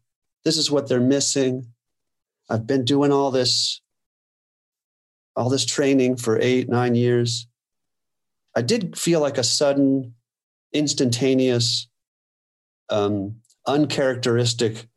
This 0.46 0.56
is 0.56 0.72
what 0.72 0.88
they're 0.88 1.02
missing. 1.02 1.68
I've 2.50 2.66
been 2.66 2.86
doing 2.86 3.12
all 3.12 3.30
this, 3.30 3.82
all 5.36 5.50
this 5.50 5.66
training 5.66 6.16
for 6.16 6.40
eight, 6.40 6.70
nine 6.70 6.96
years. 6.96 7.46
I 8.56 8.62
did 8.62 8.98
feel 8.98 9.20
like 9.20 9.38
a 9.38 9.44
sudden, 9.44 10.14
instantaneous, 10.74 11.88
um, 12.90 13.38
uncharacteristic 13.68 14.88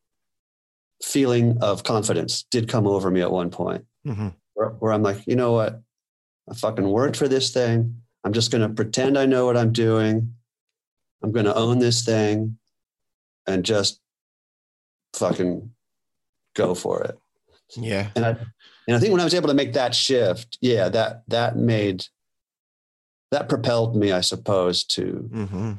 feeling 1.02 1.58
of 1.60 1.84
confidence 1.84 2.46
did 2.50 2.68
come 2.68 2.86
over 2.86 3.10
me 3.10 3.20
at 3.20 3.30
one 3.30 3.50
point 3.50 3.84
hmm 4.04 4.28
where, 4.56 4.70
where 4.70 4.92
I'm 4.92 5.02
like, 5.02 5.26
you 5.26 5.36
know 5.36 5.52
what? 5.52 5.80
I 6.50 6.54
fucking 6.54 6.88
worked 6.88 7.16
for 7.16 7.28
this 7.28 7.52
thing. 7.52 8.00
I'm 8.24 8.32
just 8.32 8.50
going 8.50 8.66
to 8.66 8.74
pretend 8.74 9.16
I 9.18 9.26
know 9.26 9.46
what 9.46 9.56
I'm 9.56 9.72
doing. 9.72 10.34
I'm 11.22 11.30
going 11.30 11.44
to 11.44 11.54
own 11.54 11.78
this 11.78 12.04
thing 12.04 12.58
and 13.46 13.64
just 13.64 14.00
fucking 15.14 15.70
go 16.54 16.74
for 16.74 17.02
it. 17.02 17.18
Yeah. 17.76 18.08
And 18.16 18.24
I, 18.24 18.30
and 18.88 18.96
I 18.96 18.98
think 18.98 19.12
when 19.12 19.20
I 19.20 19.24
was 19.24 19.34
able 19.34 19.48
to 19.48 19.54
make 19.54 19.74
that 19.74 19.94
shift, 19.94 20.58
yeah, 20.60 20.88
that, 20.88 21.22
that 21.28 21.56
made, 21.56 22.06
that 23.36 23.50
propelled 23.50 23.94
me, 23.94 24.12
I 24.12 24.22
suppose, 24.22 24.82
to, 24.84 25.02
hmm 25.02 25.72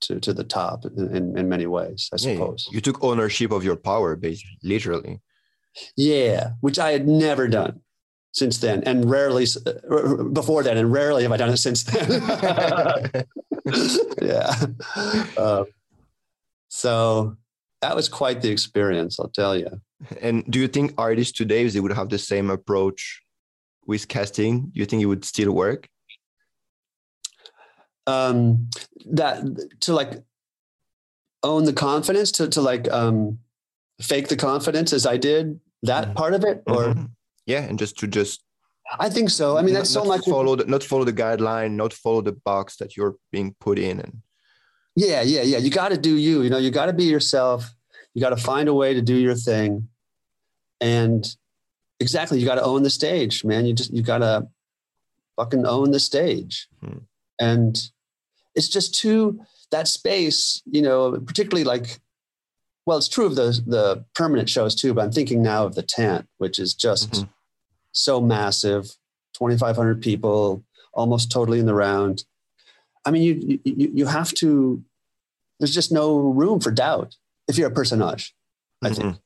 to, 0.00 0.20
to 0.20 0.34
the 0.34 0.44
top 0.44 0.84
in, 0.84 1.38
in, 1.38 1.48
many 1.48 1.66
ways, 1.66 2.10
I 2.12 2.16
Yeah, 2.16 2.34
suppose. 2.34 2.68
you 2.70 2.80
took 2.80 3.02
ownership 3.02 3.52
of 3.52 3.64
your 3.64 3.76
power, 3.76 4.16
basically, 4.16 4.58
literally. 4.62 5.20
Yeah, 5.96 6.50
which 6.60 6.78
I 6.78 6.90
had 6.90 7.06
never 7.08 7.48
done 7.48 7.80
since 8.32 8.58
then, 8.58 8.82
and 8.84 9.08
rarely 9.08 9.46
uh, 9.64 10.24
before 10.24 10.62
then, 10.64 10.76
and 10.76 10.92
rarely 10.92 11.22
have 11.22 11.32
I 11.32 11.36
done 11.36 11.50
it 11.50 11.56
since 11.58 11.84
then. 11.84 12.06
yeah. 14.20 14.52
Um, 15.38 15.66
so 16.68 17.36
that 17.80 17.94
was 17.96 18.08
quite 18.08 18.42
the 18.42 18.50
experience, 18.50 19.18
I'll 19.18 19.28
tell 19.28 19.56
you. 19.56 19.80
and 20.20 20.44
do 20.50 20.58
you 20.58 20.68
think 20.68 20.92
artists 20.98 21.32
today, 21.32 21.64
if 21.64 21.72
they 21.72 21.80
would 21.80 21.92
have 21.92 22.10
the 22.10 22.18
same 22.18 22.50
approach 22.50 23.22
with 23.86 24.08
casting, 24.08 24.66
do 24.72 24.80
you 24.80 24.86
think 24.86 25.02
it 25.02 25.06
would 25.06 25.24
still 25.24 25.52
work? 25.52 25.88
Um, 28.06 28.68
that 29.06 29.42
to 29.80 29.94
like 29.94 30.22
own 31.42 31.64
the 31.64 31.72
confidence, 31.72 32.30
to 32.32 32.48
to 32.48 32.60
like 32.60 32.90
um, 32.92 33.38
fake 34.00 34.28
the 34.28 34.36
confidence 34.36 34.92
as 34.92 35.06
I 35.06 35.16
did 35.16 35.58
that 35.82 36.08
Mhm. 36.08 36.14
part 36.14 36.34
of 36.34 36.44
it, 36.44 36.62
or 36.66 36.84
Mhm. 36.94 37.10
yeah, 37.46 37.62
and 37.62 37.78
just 37.78 37.98
to 37.98 38.06
just 38.06 38.42
I 38.98 39.08
think 39.08 39.30
so. 39.30 39.56
I 39.56 39.62
mean, 39.62 39.72
that's 39.74 39.94
not, 39.94 40.02
so 40.04 40.08
much. 40.08 40.24
follow 40.26 40.56
the, 40.56 40.66
not 40.66 40.82
follow 40.82 41.04
the 41.04 41.12
guideline, 41.12 41.72
not 41.72 41.92
follow 41.94 42.20
the 42.20 42.32
box 42.32 42.76
that 42.76 42.96
you're 42.96 43.16
being 43.32 43.54
put 43.58 43.78
in, 43.78 44.00
and 44.00 44.20
Yeah, 44.96 45.22
yeah, 45.22 45.42
yeah. 45.42 45.58
You 45.58 45.70
got 45.70 45.88
to 45.88 45.96
do 45.98 46.14
you. 46.16 46.42
You 46.42 46.50
know, 46.50 46.58
you 46.58 46.70
got 46.70 46.86
to 46.86 46.92
be 46.92 47.04
yourself. 47.04 47.74
You 48.12 48.20
got 48.20 48.30
to 48.30 48.36
find 48.36 48.68
a 48.68 48.74
way 48.74 48.94
to 48.94 49.02
do 49.02 49.16
your 49.16 49.34
thing, 49.34 49.88
and 50.80 51.24
exactly, 51.98 52.38
you 52.38 52.44
got 52.46 52.56
to 52.56 52.62
own 52.64 52.82
the 52.84 52.90
stage, 52.90 53.44
man. 53.44 53.64
You 53.66 53.72
just 53.72 53.92
you 53.92 54.02
got 54.02 54.18
to 54.18 54.46
fucking 55.36 55.64
own 55.66 55.90
the 55.90 55.98
stage, 56.00 56.68
Hmm. 56.80 56.98
and 57.40 57.90
it's 58.54 58.68
just 58.68 58.94
too 58.94 59.40
that 59.70 59.88
space. 59.88 60.62
You 60.66 60.82
know, 60.82 61.12
particularly 61.20 61.64
like, 61.64 62.00
well, 62.86 62.98
it's 62.98 63.08
true 63.08 63.26
of 63.26 63.34
the 63.36 63.60
the 63.66 64.04
permanent 64.14 64.48
shows 64.48 64.74
too. 64.74 64.94
But 64.94 65.04
I'm 65.04 65.12
thinking 65.12 65.42
now 65.42 65.64
of 65.66 65.74
the 65.74 65.82
tent, 65.82 66.28
which 66.38 66.58
is 66.58 66.74
just 66.74 67.10
Mhm. 67.12 67.28
so 67.92 68.20
massive, 68.20 68.96
2,500 69.34 70.00
people, 70.02 70.64
almost 70.92 71.30
totally 71.30 71.58
in 71.58 71.66
the 71.66 71.74
round. 71.74 72.24
I 73.04 73.10
mean, 73.10 73.22
you, 73.22 73.60
you 73.64 73.90
you 73.94 74.06
have 74.06 74.32
to. 74.34 74.82
There's 75.60 75.74
just 75.74 75.92
no 75.92 76.18
room 76.18 76.60
for 76.60 76.70
doubt 76.70 77.16
if 77.48 77.56
you're 77.58 77.68
a 77.68 77.74
personage. 77.74 78.34
I 78.82 78.90
Mhm. 78.90 78.96
think 78.96 79.16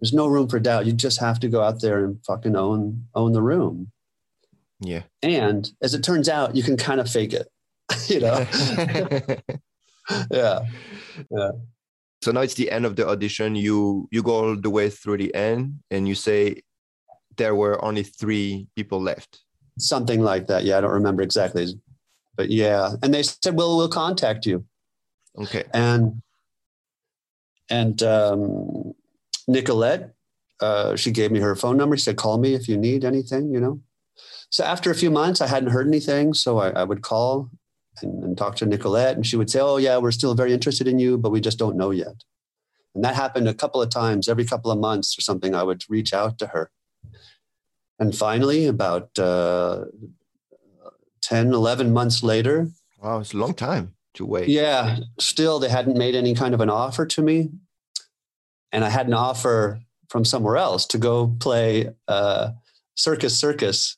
there's 0.00 0.12
no 0.12 0.26
room 0.26 0.48
for 0.48 0.58
doubt. 0.58 0.86
You 0.86 0.92
just 0.92 1.18
have 1.20 1.38
to 1.40 1.48
go 1.48 1.62
out 1.62 1.80
there 1.80 2.04
and 2.04 2.24
fucking 2.24 2.56
own 2.56 3.06
own 3.14 3.32
the 3.32 3.42
room. 3.42 3.92
yeah. 4.80 5.04
And 5.22 5.72
as 5.80 5.94
it 5.94 6.02
turns 6.04 6.28
out, 6.28 6.54
you 6.54 6.62
can 6.62 6.76
kind 6.76 7.00
of 7.00 7.08
fake 7.10 7.32
it. 7.32 7.50
you 8.08 8.20
know? 8.20 8.46
yeah. 10.30 10.60
yeah 11.30 11.50
so 12.22 12.32
now 12.32 12.40
it's 12.40 12.54
the 12.54 12.70
end 12.70 12.84
of 12.84 12.96
the 12.96 13.06
audition. 13.06 13.54
You 13.54 14.08
you 14.10 14.22
go 14.22 14.32
all 14.32 14.56
the 14.56 14.70
way 14.70 14.90
through 14.90 15.18
the 15.18 15.34
end, 15.34 15.80
and 15.92 16.08
you 16.08 16.14
say 16.14 16.62
there 17.36 17.54
were 17.54 17.82
only 17.84 18.02
three 18.02 18.66
people 18.74 19.00
left. 19.00 19.42
Something 19.78 20.22
like 20.22 20.46
that. 20.48 20.64
Yeah, 20.64 20.78
I 20.78 20.80
don't 20.80 20.90
remember 20.90 21.22
exactly, 21.22 21.68
but 22.34 22.50
yeah. 22.50 22.94
And 23.02 23.12
they 23.12 23.22
said, 23.22 23.56
"Well, 23.56 23.76
we'll 23.76 23.88
contact 23.88 24.46
you." 24.46 24.64
Okay. 25.38 25.64
and 25.72 26.22
and 27.68 28.02
um, 28.02 28.94
Nicolette, 29.46 30.14
uh, 30.60 30.96
she 30.96 31.10
gave 31.12 31.30
me 31.30 31.40
her 31.40 31.54
phone 31.54 31.76
number. 31.76 31.96
She 31.96 32.04
said, 32.04 32.16
"Call 32.16 32.38
me 32.38 32.54
if 32.54 32.68
you 32.68 32.76
need 32.76 33.04
anything." 33.04 33.52
You 33.52 33.60
know. 33.60 33.80
So 34.50 34.64
after 34.64 34.90
a 34.90 34.94
few 34.94 35.10
months, 35.10 35.40
I 35.40 35.46
hadn't 35.46 35.70
heard 35.70 35.86
anything, 35.86 36.32
so 36.32 36.58
I, 36.58 36.70
I 36.70 36.84
would 36.84 37.02
call 37.02 37.50
and, 38.02 38.22
and 38.24 38.36
talk 38.38 38.56
to 38.56 38.66
Nicolette, 38.66 39.16
and 39.16 39.26
she 39.26 39.36
would 39.36 39.50
say, 39.50 39.60
"Oh 39.60 39.76
yeah, 39.76 39.98
we're 39.98 40.10
still 40.12 40.34
very 40.34 40.52
interested 40.52 40.86
in 40.88 40.98
you, 40.98 41.18
but 41.18 41.30
we 41.30 41.40
just 41.40 41.58
don't 41.58 41.76
know 41.76 41.90
yet." 41.90 42.24
And 42.94 43.04
that 43.04 43.14
happened 43.14 43.48
a 43.48 43.54
couple 43.54 43.82
of 43.82 43.90
times. 43.90 44.28
Every 44.28 44.44
couple 44.44 44.70
of 44.70 44.78
months 44.78 45.18
or 45.18 45.20
something, 45.20 45.54
I 45.54 45.62
would 45.62 45.82
reach 45.88 46.12
out 46.14 46.38
to 46.38 46.46
her. 46.48 46.70
And 47.98 48.16
finally, 48.16 48.66
about 48.66 49.18
uh, 49.18 49.84
10, 51.22 51.52
11 51.52 51.92
months 51.92 52.22
later, 52.22 52.68
Wow, 53.02 53.20
it's 53.20 53.34
a 53.34 53.36
long 53.36 53.54
time 53.54 53.94
to 54.14 54.24
wait. 54.24 54.48
yeah, 54.48 54.98
still 55.18 55.58
they 55.58 55.68
hadn't 55.68 55.96
made 55.98 56.14
any 56.14 56.34
kind 56.34 56.54
of 56.54 56.60
an 56.60 56.70
offer 56.70 57.04
to 57.06 57.22
me. 57.22 57.50
And 58.72 58.84
I 58.84 58.88
had 58.90 59.06
an 59.06 59.14
offer 59.14 59.80
from 60.08 60.24
somewhere 60.24 60.56
else 60.56 60.86
to 60.86 60.98
go 60.98 61.34
play 61.40 61.90
uh, 62.08 62.50
Circus 62.94 63.36
Circus 63.36 63.96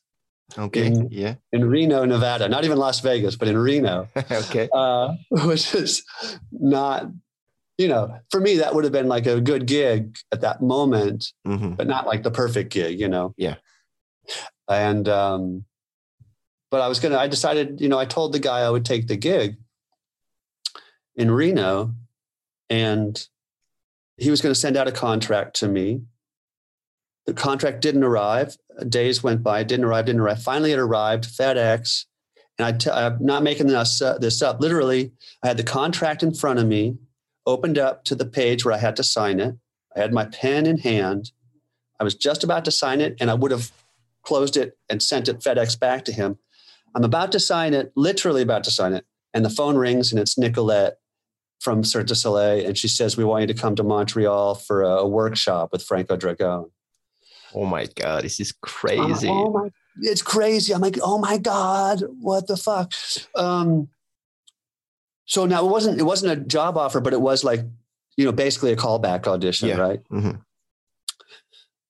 Okay. 0.57 0.87
in- 0.87 1.09
yeah. 1.11 1.35
in 1.51 1.65
Reno, 1.69 2.05
Nevada. 2.05 2.47
Not 2.49 2.65
even 2.65 2.77
Las 2.77 2.99
Vegas, 3.01 3.35
but 3.35 3.47
in 3.47 3.57
Reno, 3.57 4.07
okay. 4.31 4.69
uh, 4.73 5.13
which 5.29 5.73
is 5.75 6.03
not, 6.51 7.07
you 7.77 7.87
know, 7.87 8.19
for 8.31 8.41
me, 8.41 8.57
that 8.57 8.73
would 8.73 8.83
have 8.83 8.93
been 8.93 9.07
like 9.07 9.27
a 9.27 9.39
good 9.39 9.65
gig 9.65 10.17
at 10.31 10.41
that 10.41 10.61
moment, 10.61 11.31
hmm 11.45 11.71
but 11.71 11.87
not 11.87 12.07
like 12.07 12.23
the 12.23 12.31
perfect 12.31 12.71
gig, 12.73 12.99
you 12.99 13.07
know? 13.07 13.33
Yeah. 13.37 13.55
And, 14.67 15.07
um, 15.07 15.65
but 16.71 16.81
I 16.81 16.87
was 16.87 16.99
going 16.99 17.11
to, 17.13 17.19
I 17.19 17.27
decided, 17.27 17.81
you 17.81 17.89
know, 17.89 17.97
I 17.97 18.05
told 18.05 18.33
the 18.33 18.39
guy 18.39 18.59
I 18.59 18.69
would 18.69 18.85
take 18.85 19.07
the 19.07 19.15
gig 19.15 19.57
in 21.15 21.31
Reno 21.31 21.93
and 22.69 23.27
he 24.17 24.29
was 24.29 24.41
going 24.41 24.53
to 24.53 24.59
send 24.59 24.77
out 24.77 24.87
a 24.87 24.91
contract 24.91 25.55
to 25.57 25.67
me. 25.67 26.01
The 27.25 27.33
contract 27.33 27.81
didn't 27.81 28.03
arrive. 28.03 28.55
Days 28.87 29.23
went 29.23 29.43
by, 29.43 29.63
didn't 29.63 29.85
arrive, 29.85 30.05
didn't 30.05 30.21
arrive. 30.21 30.41
Finally, 30.41 30.71
it 30.71 30.79
arrived, 30.79 31.25
FedEx. 31.25 32.05
And 32.57 32.65
I 32.65 32.71
t- 32.73 32.89
I'm 32.89 33.17
not 33.23 33.43
making 33.43 33.67
this, 33.67 34.01
uh, 34.01 34.17
this 34.17 34.41
up. 34.41 34.59
Literally, 34.59 35.11
I 35.43 35.47
had 35.47 35.57
the 35.57 35.63
contract 35.63 36.23
in 36.23 36.33
front 36.33 36.59
of 36.59 36.67
me, 36.67 36.97
opened 37.45 37.77
up 37.77 38.03
to 38.05 38.15
the 38.15 38.25
page 38.25 38.65
where 38.65 38.73
I 38.73 38.77
had 38.77 38.95
to 38.97 39.03
sign 39.03 39.39
it. 39.39 39.55
I 39.95 39.99
had 39.99 40.13
my 40.13 40.25
pen 40.25 40.65
in 40.65 40.77
hand. 40.77 41.31
I 41.99 42.03
was 42.03 42.15
just 42.15 42.43
about 42.43 42.65
to 42.65 42.71
sign 42.71 43.01
it, 43.01 43.15
and 43.19 43.31
I 43.31 43.33
would 43.33 43.51
have 43.51 43.71
closed 44.23 44.57
it 44.57 44.77
and 44.89 45.01
sent 45.01 45.27
it 45.27 45.39
FedEx 45.39 45.79
back 45.79 46.05
to 46.05 46.11
him. 46.11 46.37
I'm 46.95 47.03
about 47.03 47.31
to 47.31 47.39
sign 47.39 47.73
it, 47.73 47.91
literally 47.95 48.41
about 48.41 48.63
to 48.65 48.71
sign 48.71 48.93
it, 48.93 49.05
and 49.33 49.45
the 49.45 49.49
phone 49.49 49.77
rings, 49.77 50.11
and 50.11 50.19
it's 50.19 50.37
Nicolette 50.37 50.97
from 51.59 51.83
Cirque 51.83 52.07
du 52.07 52.15
Soleil, 52.15 52.65
and 52.65 52.77
she 52.77 52.87
says, 52.87 53.17
"We 53.17 53.23
want 53.23 53.41
you 53.41 53.47
to 53.47 53.53
come 53.53 53.75
to 53.75 53.83
Montreal 53.83 54.55
for 54.55 54.83
a, 54.83 54.97
a 54.97 55.07
workshop 55.07 55.71
with 55.71 55.83
Franco 55.83 56.17
Dragone." 56.17 56.71
Oh 57.55 57.65
my 57.65 57.87
god, 57.95 58.23
this 58.23 58.39
is 58.39 58.51
crazy. 58.61 59.27
oh 59.29 59.51
my, 59.51 59.69
it's 60.01 60.21
crazy. 60.21 60.73
I'm 60.73 60.81
like, 60.81 60.97
oh 61.01 61.17
my 61.17 61.37
god, 61.37 62.03
what 62.21 62.47
the 62.47 62.55
fuck? 62.57 62.91
Um, 63.35 63.89
so 65.25 65.45
now 65.45 65.65
it 65.65 65.69
wasn't 65.69 65.99
it 65.99 66.03
wasn't 66.03 66.31
a 66.33 66.35
job 66.43 66.77
offer, 66.77 66.99
but 67.01 67.13
it 67.13 67.21
was 67.21 67.43
like, 67.43 67.61
you 68.17 68.25
know, 68.25 68.31
basically 68.31 68.71
a 68.71 68.75
callback 68.75 69.27
audition, 69.27 69.69
Yeah. 69.69 69.77
right? 69.77 69.99
Mhm. 70.11 70.41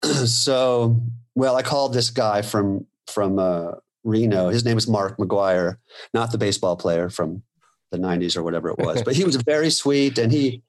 so 0.25 1.01
well 1.35 1.55
i 1.57 1.61
called 1.61 1.93
this 1.93 2.09
guy 2.09 2.41
from 2.41 2.85
from 3.07 3.37
uh, 3.37 3.71
reno 4.05 4.47
his 4.49 4.63
name 4.63 4.77
is 4.77 4.87
mark 4.87 5.17
mcguire 5.17 5.75
not 6.13 6.31
the 6.31 6.37
baseball 6.37 6.77
player 6.77 7.09
from 7.09 7.43
the 7.91 7.97
90s 7.97 8.37
or 8.37 8.43
whatever 8.43 8.69
it 8.69 8.77
was 8.77 9.03
but 9.07 9.15
he 9.15 9.25
was 9.25 9.35
very 9.35 9.69
sweet 9.69 10.17
and 10.17 10.31
he 10.31 10.63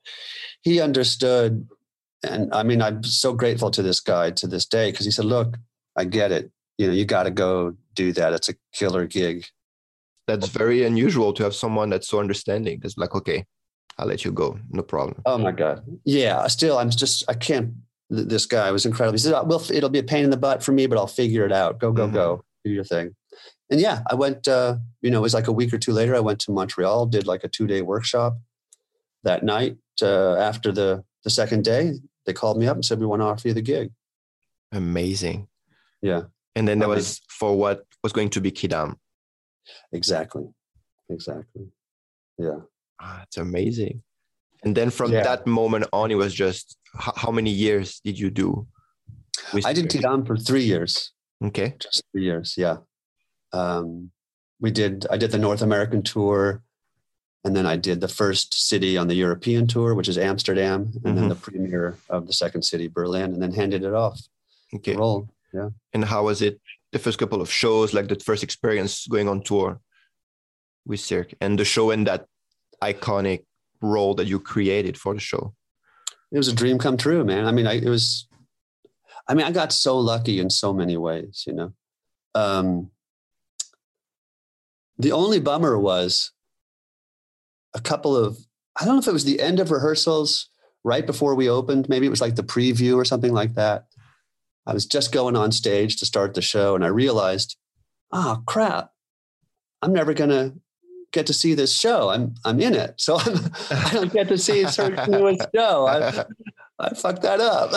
he 0.63 0.81
understood 0.81 1.69
and 2.29 2.53
i 2.55 2.63
mean 2.63 2.81
i'm 2.83 3.03
so 3.03 3.33
grateful 3.33 3.71
to 3.71 3.83
this 3.83 4.01
guy 4.01 4.31
to 4.31 4.47
this 4.47 4.67
day 4.67 4.91
because 4.91 5.07
he 5.07 5.11
said 5.13 5.25
look 5.25 5.57
i 5.97 6.05
get 6.05 6.31
it 6.33 6.51
you 6.79 6.87
know 6.87 6.93
you 6.93 7.05
got 7.05 7.25
to 7.25 7.31
go 7.31 7.75
do 7.95 8.13
that 8.13 8.33
it's 8.33 8.49
a 8.49 8.55
killer 8.73 9.07
gig 9.07 9.45
That's 10.27 10.49
very 10.49 10.85
unusual 10.85 11.33
to 11.35 11.43
have 11.43 11.55
someone 11.55 11.91
that's 11.91 12.09
so 12.09 12.21
understanding. 12.21 12.79
That's 12.81 12.97
like, 12.97 13.15
okay, 13.17 13.45
I'll 13.99 14.07
let 14.07 14.25
you 14.25 14.31
go. 14.33 14.59
No 14.71 14.83
problem. 14.83 15.17
oh 15.27 15.39
my 15.39 15.51
god 15.63 15.83
yeah 16.05 16.47
still 16.47 16.77
i'm 16.79 16.91
just 16.91 17.25
i 17.29 17.35
can't 17.49 17.69
th- 18.15 18.29
this 18.29 18.47
guy 18.47 18.71
was 18.71 18.87
incredible 18.87 19.15
he 19.19 19.23
said 19.25 19.35
"Oh, 19.35 19.45
well 19.51 19.63
it'll 19.77 19.91
be 19.99 19.99
a 20.07 20.11
pain 20.13 20.25
in 20.25 20.31
the 20.31 20.43
butt 20.47 20.63
for 20.63 20.73
me 20.79 20.87
but 20.87 20.97
i'll 20.99 21.15
figure 21.23 21.45
it 21.49 21.53
out 21.63 21.73
go 21.83 21.91
go 21.93 22.07
Mhm. 22.07 22.13
go 22.21 22.27
do 22.65 22.71
your 22.71 22.85
thing 22.95 23.07
and 23.71 23.81
yeah 23.81 23.99
i 24.13 24.15
went 24.15 24.47
uh 24.47 24.77
you 25.03 25.11
know 25.11 25.19
it 25.23 25.27
was 25.29 25.35
like 25.39 25.49
a 25.51 25.57
week 25.61 25.73
or 25.75 25.79
two 25.85 25.93
later 26.01 26.15
i 26.15 26.21
went 26.29 26.39
to 26.45 26.53
montreal 26.53 27.07
did 27.17 27.27
like 27.33 27.43
a 27.45 27.49
two 27.57 27.67
day 27.73 27.83
workshop 27.83 28.33
that 29.29 29.43
night 29.43 29.75
uh, 30.03 30.35
after 30.51 30.71
the 30.73 30.89
the 31.25 31.31
second 31.41 31.63
day 31.65 31.85
they 32.27 32.33
called 32.33 32.59
me 32.59 32.67
up 32.67 32.77
and 32.77 32.85
said 32.85 32.99
we 33.01 33.07
want 33.07 33.21
to 33.23 33.27
offer 33.27 33.49
you 33.49 33.55
the 33.55 33.63
gig 33.63 33.91
Amazing. 34.73 35.49
yeah 36.03 36.23
And 36.57 36.67
then 36.69 36.79
that 36.81 36.87
Amazing. 36.87 36.97
was 36.97 37.21
for 37.29 37.57
what 37.57 37.85
was 38.03 38.13
going 38.13 38.31
to 38.31 38.41
be 38.41 38.51
Quidam. 38.53 38.97
exactly 39.93 40.45
exactly 41.09 41.67
yeah 42.39 42.61
Ah, 43.03 43.23
it's 43.23 43.39
amazing. 43.39 44.03
And 44.63 44.77
then 44.77 44.91
from 44.91 45.11
Yeah. 45.11 45.23
that 45.23 45.47
moment 45.47 45.87
on, 45.91 46.11
it 46.11 46.17
was 46.17 46.35
just 46.35 46.77
how, 46.93 47.15
how 47.17 47.31
many 47.31 47.49
years 47.51 47.99
did 48.05 48.19
you 48.19 48.29
do? 48.31 48.67
I 49.65 49.73
did? 49.73 49.89
Quidam 49.89 50.27
for 50.27 50.37
three 50.37 50.65
years. 50.65 51.13
Okay. 51.43 51.77
just 51.81 52.03
three 52.13 52.25
years 52.25 52.55
yeah 52.59 52.77
um, 53.55 54.11
we 54.61 54.71
did 54.71 55.07
i 55.11 55.17
did 55.17 55.31
the 55.31 55.39
north 55.39 55.63
american 55.63 56.03
tour 56.03 56.63
and 57.45 57.55
then 57.57 57.67
i 57.67 57.77
did 57.77 58.01
the 58.01 58.09
first 58.23 58.49
city 58.69 58.97
on 58.97 59.07
the 59.09 59.15
european 59.15 59.67
tour 59.67 59.95
which 59.95 60.09
is 60.09 60.19
amsterdam 60.19 60.81
and 61.05 61.17
then 61.17 61.25
Mhm. 61.27 61.29
the 61.35 61.41
premiere 61.47 61.97
of 62.09 62.27
the 62.27 62.33
second 62.33 62.63
city 62.63 62.89
berlin 62.89 63.33
and 63.35 63.41
then 63.43 63.53
handed 63.53 63.83
it 63.85 63.95
off 63.95 64.19
Okay. 64.75 64.95
roll 64.97 65.29
yeah 65.53 65.71
And 65.93 66.05
how 66.05 66.23
was 66.31 66.41
it? 66.43 66.61
The 66.93 66.99
first 66.99 67.19
couple 67.19 67.41
of 67.41 67.51
shows, 67.51 67.89
like 67.97 68.09
the 68.09 68.19
first 68.29 68.43
experience 68.49 69.07
going 69.15 69.29
on 69.29 69.43
tour 69.43 69.81
with 70.87 71.01
Cirque, 71.01 71.35
and 71.41 71.59
the 71.59 71.65
show 71.65 71.91
and 71.95 72.07
that 72.07 72.27
iconic 72.83 73.41
role 73.83 74.15
that 74.19 74.27
you 74.31 74.39
created 74.41 74.97
for 75.03 75.13
the 75.15 75.21
show. 75.21 75.45
it 76.35 76.39
was 76.39 76.49
a 76.49 76.55
dream 76.61 76.79
come 76.79 76.97
true 76.97 77.23
man 77.25 77.45
i 77.51 77.53
mean 77.57 77.67
I, 77.73 77.75
it 77.87 77.91
was 77.97 78.29
i 79.29 79.35
mean 79.35 79.47
i 79.49 79.53
got 79.61 79.73
so 79.73 79.93
lucky 80.13 80.37
in 80.43 80.49
so 80.63 80.69
many 80.81 80.97
ways 80.97 81.45
you 81.49 81.55
know 81.59 81.71
um, 82.43 82.69
the 85.05 85.13
only 85.13 85.41
bummer 85.41 85.75
was 85.91 86.33
a 87.75 87.81
couple 87.81 88.17
of 88.17 88.39
i 88.81 88.85
don't 88.85 88.95
know 88.95 89.01
if 89.01 89.09
it 89.09 89.13
was 89.13 89.25
the 89.25 89.41
end 89.41 89.61
of 89.61 89.71
rehearsals 89.71 90.49
right 90.85 91.07
before 91.07 91.35
we 91.35 91.49
opened 91.49 91.89
maybe 91.89 92.07
it 92.07 92.11
was 92.11 92.21
like 92.21 92.37
the 92.37 92.43
preview 92.43 92.97
or 92.97 93.05
something 93.05 93.33
like 93.33 93.55
that. 93.55 93.87
I 94.67 94.75
was 94.75 94.87
just 94.87 95.11
going 95.11 95.37
on 95.37 95.53
stage 95.53 95.97
to 95.97 96.07
start 96.07 96.35
the 96.35 96.43
show 96.43 96.75
and 96.75 96.85
i 96.85 96.89
realized 96.89 97.57
oh 98.13 98.43
crap. 98.47 98.91
I'm 99.83 99.93
never 99.93 100.13
going 100.13 100.31
to 100.31 100.55
get 101.13 101.27
to 101.27 101.33
see 101.33 101.55
this 101.55 101.75
show. 101.75 102.11
I'm 102.11 102.35
i'm 102.45 102.61
in 102.61 102.75
it. 102.75 102.95
So 102.99 103.17
I'm, 103.17 103.39
i 103.71 103.91
don't 103.93 104.13
get 104.13 104.29
to 104.29 104.39
see 104.39 104.63
Cirque's 104.67 105.09
newest 105.09 105.49
show. 105.55 105.87
I, 105.87 106.25
I 106.79 106.95
fucked 106.95 107.23
that 107.23 107.41
up. 107.41 107.73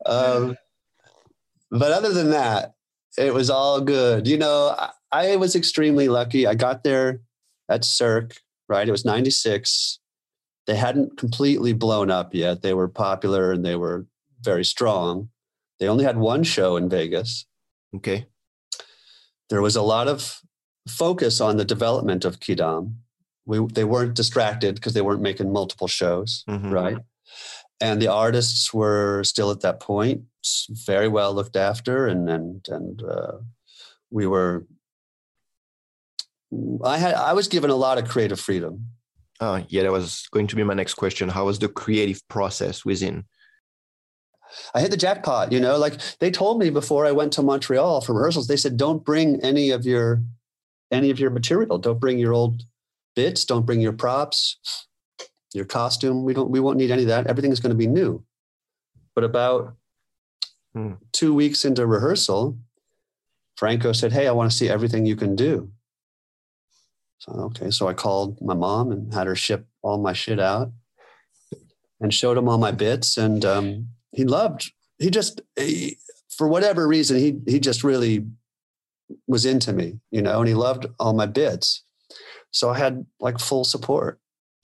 um, 0.06 0.56
but 1.70 1.92
other 1.92 2.12
than 2.12 2.30
that, 2.30 2.74
it 3.18 3.34
was 3.34 3.50
all 3.50 3.80
good. 3.80 4.28
You 4.28 4.38
know, 4.38 4.74
I, 4.78 4.90
I 5.12 5.36
was 5.36 5.56
extremely 5.56 6.08
lucky. 6.08 6.46
I 6.46 6.54
got 6.54 6.84
there 6.84 7.20
at 7.68 7.84
Cirque, 7.84 8.36
right? 8.68 8.86
It 8.88 8.92
was 8.92 9.04
96. 9.04 9.98
They 10.66 10.76
hadn't 10.76 11.16
completely 11.18 11.72
blown 11.72 12.10
up 12.10 12.34
yet. 12.34 12.62
They 12.62 12.74
were 12.74 12.88
popular 12.88 13.50
and 13.52 13.64
they 13.64 13.76
were 13.76 14.06
very 14.42 14.64
strong. 14.64 15.30
They 15.78 15.88
only 15.88 16.04
had 16.04 16.16
one 16.18 16.44
show 16.44 16.76
in 16.76 16.88
Vegas. 16.88 17.46
okay. 17.96 18.26
There 19.48 19.62
was 19.62 19.74
a 19.74 19.82
lot 19.82 20.06
of 20.06 20.40
focus 20.88 21.40
on 21.40 21.56
the 21.56 21.64
development 21.64 22.24
of 22.24 22.38
Quidam. 22.38 22.94
We, 23.46 23.58
they 23.66 23.82
weren't 23.84 24.14
distracted 24.14 24.76
because 24.76 24.92
they 24.94 25.00
weren't 25.02 25.22
making 25.22 25.52
multiple 25.52 25.88
shows 25.88 26.44
Mhm. 26.48 26.70
right? 26.70 26.98
And 27.80 28.00
the 28.00 28.06
artists 28.08 28.72
were 28.72 29.24
still 29.24 29.50
at 29.50 29.60
that 29.62 29.80
point 29.80 30.22
very 30.86 31.08
well 31.08 31.34
looked 31.34 31.56
after, 31.56 32.06
and 32.06 32.28
and 32.30 32.64
and 32.68 33.02
uh, 33.02 33.38
we 34.10 34.26
were. 34.26 34.66
I 36.84 36.98
had 36.98 37.14
I 37.14 37.32
was 37.32 37.48
given 37.48 37.70
a 37.70 37.76
lot 37.76 37.98
of 37.98 38.08
creative 38.08 38.40
freedom. 38.40 38.86
Oh, 39.40 39.64
yeah, 39.68 39.84
that 39.84 39.92
was 39.92 40.28
going 40.32 40.48
to 40.48 40.56
be 40.56 40.64
my 40.64 40.74
next 40.74 40.94
question. 40.94 41.30
How 41.30 41.46
was 41.46 41.58
the 41.58 41.68
creative 41.68 42.26
process 42.28 42.84
within? 42.84 43.24
I 44.74 44.80
hit 44.80 44.90
the 44.90 44.96
jackpot, 44.96 45.52
you 45.52 45.60
know. 45.60 45.78
Like 45.78 45.94
they 46.18 46.30
told 46.30 46.58
me 46.58 46.70
before 46.70 47.06
I 47.06 47.12
went 47.12 47.32
to 47.34 47.42
Montreal 47.42 48.00
for 48.00 48.14
rehearsals, 48.14 48.48
they 48.48 48.56
said, 48.56 48.76
"Don't 48.76 49.04
bring 49.04 49.40
any 49.42 49.70
of 49.70 49.86
your 49.86 50.22
any 50.90 51.10
of 51.10 51.20
your 51.20 51.30
material. 51.30 51.78
Don't 51.78 52.00
bring 52.00 52.18
your 52.18 52.32
old 52.32 52.62
bits. 53.14 53.44
Don't 53.44 53.64
bring 53.64 53.80
your 53.80 53.92
props, 53.92 54.58
your 55.54 55.64
costume. 55.64 56.24
We 56.24 56.34
don't. 56.34 56.50
We 56.50 56.60
won't 56.60 56.78
need 56.78 56.90
any 56.90 57.02
of 57.02 57.08
that. 57.08 57.28
Everything 57.28 57.52
is 57.52 57.60
going 57.60 57.70
to 57.70 57.76
be 57.76 57.86
new." 57.86 58.24
But 59.14 59.24
about 59.24 59.76
Hmm. 60.72 60.94
two 61.12 61.34
weeks 61.34 61.64
into 61.64 61.84
rehearsal, 61.86 62.58
Franco 63.56 63.92
said, 63.92 64.12
"Hey, 64.12 64.28
I 64.28 64.32
want 64.32 64.50
to 64.50 64.56
see 64.56 64.68
everything 64.68 65.06
you 65.06 65.16
can 65.16 65.34
do." 65.34 65.72
So 67.20 67.32
okay, 67.32 67.70
so 67.70 67.86
I 67.86 67.94
called 67.94 68.40
my 68.40 68.54
mom 68.54 68.90
and 68.90 69.12
had 69.14 69.26
her 69.26 69.36
ship 69.36 69.66
all 69.82 69.98
my 69.98 70.12
shit 70.12 70.40
out, 70.40 70.72
and 72.00 72.12
showed 72.12 72.36
him 72.36 72.48
all 72.48 72.58
my 72.58 72.72
bits, 72.72 73.16
and 73.16 73.44
um, 73.44 73.88
he 74.12 74.24
loved. 74.24 74.72
He 74.98 75.10
just, 75.10 75.40
he, 75.56 75.96
for 76.36 76.48
whatever 76.48 76.88
reason, 76.88 77.18
he 77.18 77.38
he 77.46 77.60
just 77.60 77.84
really 77.84 78.26
was 79.26 79.44
into 79.44 79.72
me, 79.72 80.00
you 80.10 80.22
know, 80.22 80.40
and 80.40 80.48
he 80.48 80.54
loved 80.54 80.86
all 80.98 81.12
my 81.12 81.26
bits. 81.26 81.84
So 82.52 82.70
I 82.70 82.78
had 82.78 83.06
like 83.20 83.38
full 83.38 83.64
support. 83.64 84.18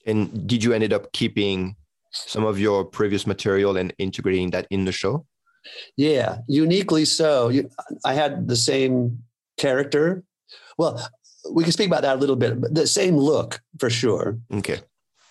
And 0.07 0.47
did 0.47 0.63
you 0.63 0.73
ended 0.73 0.93
up 0.93 1.13
keeping 1.13 1.77
some 2.13 2.45
of 2.45 2.59
your 2.59 2.85
previous 2.85 3.27
material 3.27 3.77
and 3.77 3.93
integrating 3.99 4.51
that 4.51 4.67
in 4.71 4.85
the 4.85 4.93
show? 4.93 5.27
Yeah, 5.97 6.39
uniquely 6.47 7.05
so. 7.05 7.53
I 8.05 8.15
had 8.15 8.47
the 8.49 8.57
same 8.57 9.25
character. 9.59 10.23
Well, 10.79 11.09
we 11.53 11.63
can 11.65 11.73
speak 11.73 11.87
about 11.89 12.03
that 12.03 12.17
a 12.17 12.21
little 12.21 12.37
bit, 12.37 12.61
but 12.61 12.75
the 12.75 12.87
same 12.87 13.17
look 13.17 13.61
for 13.79 13.91
sure. 13.91 14.39
Okay. 14.53 14.81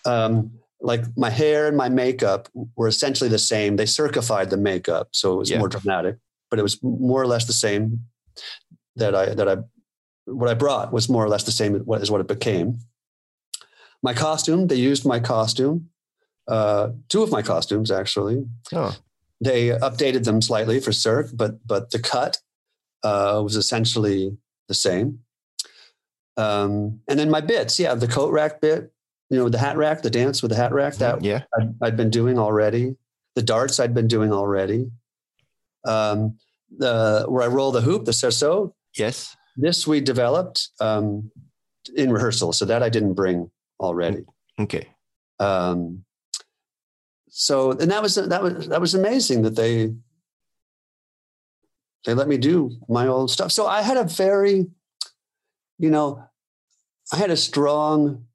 Um, 0.04 0.52
like 0.80 1.04
my 1.16 1.30
hair 1.30 1.66
and 1.68 1.76
my 1.76 1.88
makeup 1.88 2.48
were 2.76 2.88
essentially 2.88 3.30
the 3.30 3.38
same. 3.38 3.76
They 3.76 3.86
circified 3.86 4.50
the 4.50 4.56
makeup, 4.56 5.08
so 5.12 5.32
it 5.34 5.36
was 5.38 5.50
Yeah. 5.50 5.58
more 5.58 5.68
dramatic, 5.68 6.18
but 6.50 6.58
it 6.58 6.62
was 6.62 6.82
more 6.82 7.20
or 7.22 7.26
less 7.26 7.46
the 7.46 7.52
same 7.52 8.06
that 8.96 9.14
I 9.14 9.34
that 9.34 9.48
I 9.48 9.56
what 10.26 10.48
I 10.50 10.54
brought 10.54 10.92
was 10.92 11.08
more 11.08 11.24
or 11.24 11.28
less 11.28 11.44
the 11.44 11.52
same 11.52 11.74
as 11.76 12.10
what, 12.10 12.20
it 12.20 12.26
became. 12.28 12.78
My 14.02 14.12
costume, 14.12 14.66
they 14.66 14.74
used 14.76 15.04
my 15.06 15.20
costume, 15.20 15.90
uh, 16.48 16.90
two 17.08 17.22
of 17.22 17.30
my 17.30 17.42
costumes 17.42 17.90
actually. 17.90 18.44
Oh, 18.72 18.94
They 19.40 19.68
updated 19.68 20.24
them 20.24 20.40
slightly 20.42 20.80
for 20.80 20.92
Cirque, 20.92 21.30
but 21.34 21.66
but 21.66 21.90
the 21.90 21.98
cut 21.98 22.38
uh, 23.02 23.40
was 23.42 23.56
essentially 23.56 24.36
the 24.68 24.74
same. 24.74 25.20
Um, 26.36 27.00
and 27.08 27.18
then 27.18 27.30
my 27.30 27.40
bits, 27.40 27.78
yeah, 27.78 27.94
the 27.94 28.08
coat 28.08 28.32
rack 28.32 28.60
bit, 28.60 28.92
you 29.30 29.38
know, 29.38 29.48
the 29.48 29.58
hat 29.58 29.76
rack, 29.76 30.02
the 30.02 30.10
dance 30.10 30.42
with 30.42 30.50
the 30.50 30.56
hat 30.56 30.72
rack 30.72 30.94
that 30.96 31.22
yeah. 31.22 31.42
I'd, 31.58 31.74
I'd 31.82 31.96
been 31.96 32.10
doing 32.10 32.38
already. 32.38 32.96
The 33.34 33.42
darts 33.42 33.80
I'd 33.80 33.94
been 33.94 34.08
doing 34.08 34.32
already. 34.32 34.90
Um, 35.86 36.38
the 36.76 37.24
where 37.28 37.42
I 37.42 37.46
roll 37.46 37.72
the 37.72 37.80
hoop, 37.80 38.04
the 38.04 38.12
cerceau, 38.12 38.72
Yes. 38.96 39.36
this 39.56 39.86
we 39.86 40.00
developed 40.00 40.68
um, 40.80 41.30
in 41.94 42.12
rehearsal, 42.12 42.52
so 42.52 42.64
that 42.64 42.82
I 42.82 42.88
didn't 42.88 43.14
bring 43.14 43.50
already. 43.78 44.24
Okay. 44.58 44.88
Um, 45.38 46.04
so 47.28 47.72
and 47.72 47.90
that 47.90 48.02
was 48.02 48.14
that 48.16 48.42
was 48.42 48.68
that 48.68 48.80
was 48.80 48.94
amazing 48.94 49.42
that 49.42 49.54
they 49.54 49.92
they 52.06 52.14
let 52.14 52.28
me 52.28 52.38
do 52.38 52.70
my 52.88 53.06
old 53.06 53.30
stuff. 53.30 53.52
So 53.52 53.66
I 53.66 53.82
had 53.82 53.96
a 53.96 54.04
very, 54.04 54.66
you 55.78 55.90
know, 55.90 56.24
I 57.12 57.16
had 57.16 57.30
a 57.30 57.36
strong 57.36 58.26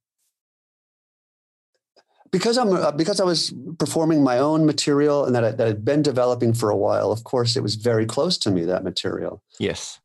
because 2.31 2.57
I'm 2.57 2.73
uh, 2.73 2.91
because 2.91 3.19
I 3.19 3.25
was 3.25 3.53
performing 3.77 4.23
my 4.23 4.37
own 4.37 4.65
material 4.65 5.25
and 5.25 5.35
that 5.35 5.43
I, 5.43 5.51
that 5.51 5.67
had 5.67 5.85
been 5.85 6.01
developing 6.01 6.53
for 6.53 6.69
a 6.69 6.77
while. 6.77 7.11
Of 7.11 7.23
course, 7.23 7.55
it 7.55 7.63
was 7.63 7.75
very 7.75 8.05
close 8.05 8.37
to 8.39 8.51
me 8.51 8.63
that 8.65 8.83
material. 8.83 9.43
Yes. 9.59 9.99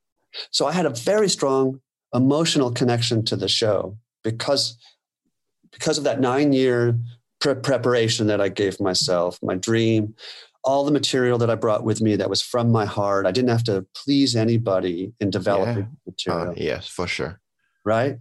So 0.51 0.66
I 0.66 0.72
had 0.72 0.87
a 0.87 0.90
very 0.90 1.29
strong 1.29 1.81
emotional 2.12 2.72
connection 2.72 3.25
to 3.27 3.37
the 3.37 3.49
show 3.49 3.96
because 4.25 4.77
because 5.70 5.99
of 5.99 6.05
that 6.05 6.20
nine 6.20 6.53
year 6.53 6.99
pre- 7.40 7.55
preparation 7.55 8.27
that 8.27 8.40
I 8.40 8.49
gave 8.49 8.81
myself, 8.81 9.38
my 9.42 9.55
dream, 9.55 10.14
all 10.66 10.85
the 10.85 10.90
material 11.00 11.38
that 11.38 11.48
I 11.48 11.55
brought 11.55 11.85
with 11.85 12.00
me 12.02 12.16
that 12.16 12.29
was 12.29 12.42
from 12.42 12.70
my 12.72 12.85
heart. 12.85 13.24
I 13.24 13.31
didn't 13.33 13.50
have 13.50 13.64
to 13.64 13.87
please 13.94 14.35
anybody 14.37 15.12
in 15.20 15.31
developing 15.31 15.88
material, 16.07 16.50
Uh, 16.50 16.55
yes, 16.57 16.88
for 16.88 17.07
sure. 17.07 17.40
right? 17.85 18.18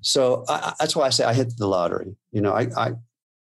So 0.00 0.44
I, 0.48 0.74
that's 0.80 0.96
why 0.96 1.06
I 1.06 1.10
say 1.10 1.24
I 1.24 1.32
hit 1.32 1.56
the 1.56 1.68
lottery. 1.68 2.16
You 2.32 2.40
know, 2.42 2.52
I, 2.52 2.64
I 2.76 2.88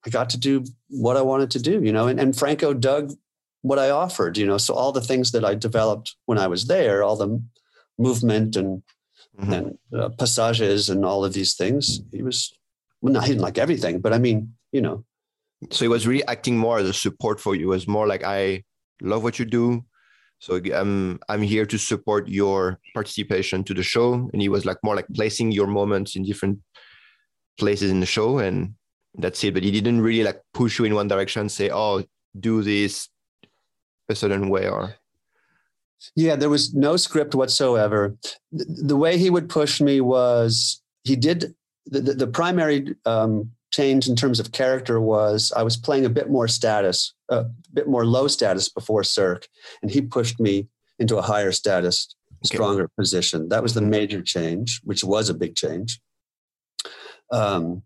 I 0.05 0.11
got 0.11 0.31
to 0.31 0.39
do 0.39 0.65
what 0.89 1.17
I 1.17 1.23
wanted 1.23 1.51
to 1.53 1.61
do. 1.61 1.75
You 1.87 1.93
know, 1.93 2.09
and, 2.09 2.19
and 2.19 2.37
Franco 2.37 2.73
dug 2.75 3.13
what 3.61 3.79
I 3.79 3.91
offered. 3.91 4.37
You 4.39 4.47
know, 4.47 4.59
so 4.59 4.75
all 4.75 4.93
the 4.93 5.01
things 5.11 5.31
that 5.33 5.45
I 5.45 5.55
developed 5.55 6.17
when 6.27 6.39
I 6.39 6.49
was 6.49 6.67
there, 6.67 7.05
all 7.05 7.17
the 7.17 7.41
movement 7.99 8.57
and 8.57 8.83
Mhm. 9.41 9.53
and 9.57 9.79
uh, 9.99 10.09
passages 10.19 10.91
and 10.91 11.05
all 11.07 11.25
of 11.25 11.33
these 11.33 11.55
things. 11.55 12.01
He 12.13 12.23
was, 12.23 12.53
well, 13.01 13.15
no, 13.15 13.21
he 13.21 13.29
didn't 13.29 13.41
like 13.49 13.57
everything, 13.63 14.01
but 14.01 14.13
I 14.13 14.19
mean, 14.19 14.55
you 14.73 14.83
know, 14.83 15.05
So 15.71 15.85
he 15.85 15.89
was 15.89 16.07
really 16.07 16.27
acting 16.27 16.57
more 16.57 16.79
as 16.79 16.89
a 16.89 16.93
support 16.93 17.41
for 17.41 17.55
you. 17.55 17.71
It 17.71 17.75
was 17.75 17.89
more 17.89 18.07
like 18.07 18.25
I 18.25 18.65
love 19.01 19.23
what 19.23 19.39
you 19.39 19.45
do. 19.45 19.85
So 20.39 20.61
I'm 20.75 21.21
I'm 21.29 21.43
here 21.43 21.67
to 21.67 21.79
support 21.79 22.29
your 22.29 22.81
participation 22.95 23.63
to 23.65 23.75
the 23.75 23.83
show. 23.83 24.29
And 24.33 24.43
he 24.43 24.49
was 24.49 24.65
like 24.65 24.79
more 24.83 24.97
like 24.97 25.07
placing 25.15 25.53
your 25.53 25.69
moments 25.69 26.17
in 26.17 26.25
different 26.25 26.59
places 27.59 27.91
in 27.91 28.01
the 28.01 28.07
show 28.07 28.39
and 28.39 28.75
that's 29.15 29.45
it. 29.45 29.55
But 29.55 29.63
he 29.63 29.71
didn't 29.71 30.01
really 30.01 30.25
like 30.25 30.41
push 30.53 30.79
you 30.79 30.85
in 30.85 30.95
one 30.95 31.09
direction, 31.09 31.49
say, 31.49 31.71
Oh, 31.71 32.03
do 32.39 32.63
this 32.63 33.09
a 34.09 34.15
certain 34.15 34.49
way 34.49 34.69
or 34.69 34.97
yeah, 36.17 36.37
there 36.37 36.51
was 36.51 36.75
no 36.75 36.97
script 36.97 37.35
whatsoever. 37.35 38.17
The, 38.51 38.65
the 38.65 38.97
way 38.97 39.19
he 39.19 39.31
would 39.31 39.49
push 39.49 39.81
me 39.81 40.01
was 40.01 40.83
he 41.05 41.17
did 41.17 41.55
the, 41.87 42.01
the, 42.01 42.15
the 42.15 42.27
primary 42.27 42.95
um, 43.07 43.51
change 43.73 44.09
in 44.09 44.15
terms 44.15 44.39
of 44.39 44.53
character 44.53 45.01
was 45.01 45.53
I 45.57 45.63
was 45.63 45.77
playing 45.77 46.05
a 46.05 46.11
bit 46.11 46.31
more 46.31 46.47
status, 46.47 47.15
a 47.29 47.47
bit 47.73 47.89
more 47.89 48.05
low 48.05 48.29
status 48.29 48.69
before 48.69 49.03
Cirque, 49.03 49.49
and 49.81 49.91
he 49.91 50.01
pushed 50.01 50.39
me 50.39 50.69
into 50.99 51.17
a 51.17 51.23
higher 51.23 51.53
status, 51.53 52.15
okay. 52.45 52.55
stronger 52.55 52.89
position. 52.99 53.49
That 53.49 53.63
was 53.63 53.75
the 53.75 53.81
major 53.81 54.23
change, 54.23 54.81
which 54.85 55.03
was 55.03 55.29
a 55.29 55.35
big 55.35 55.57
change. 55.57 56.01
Um, 57.33 57.83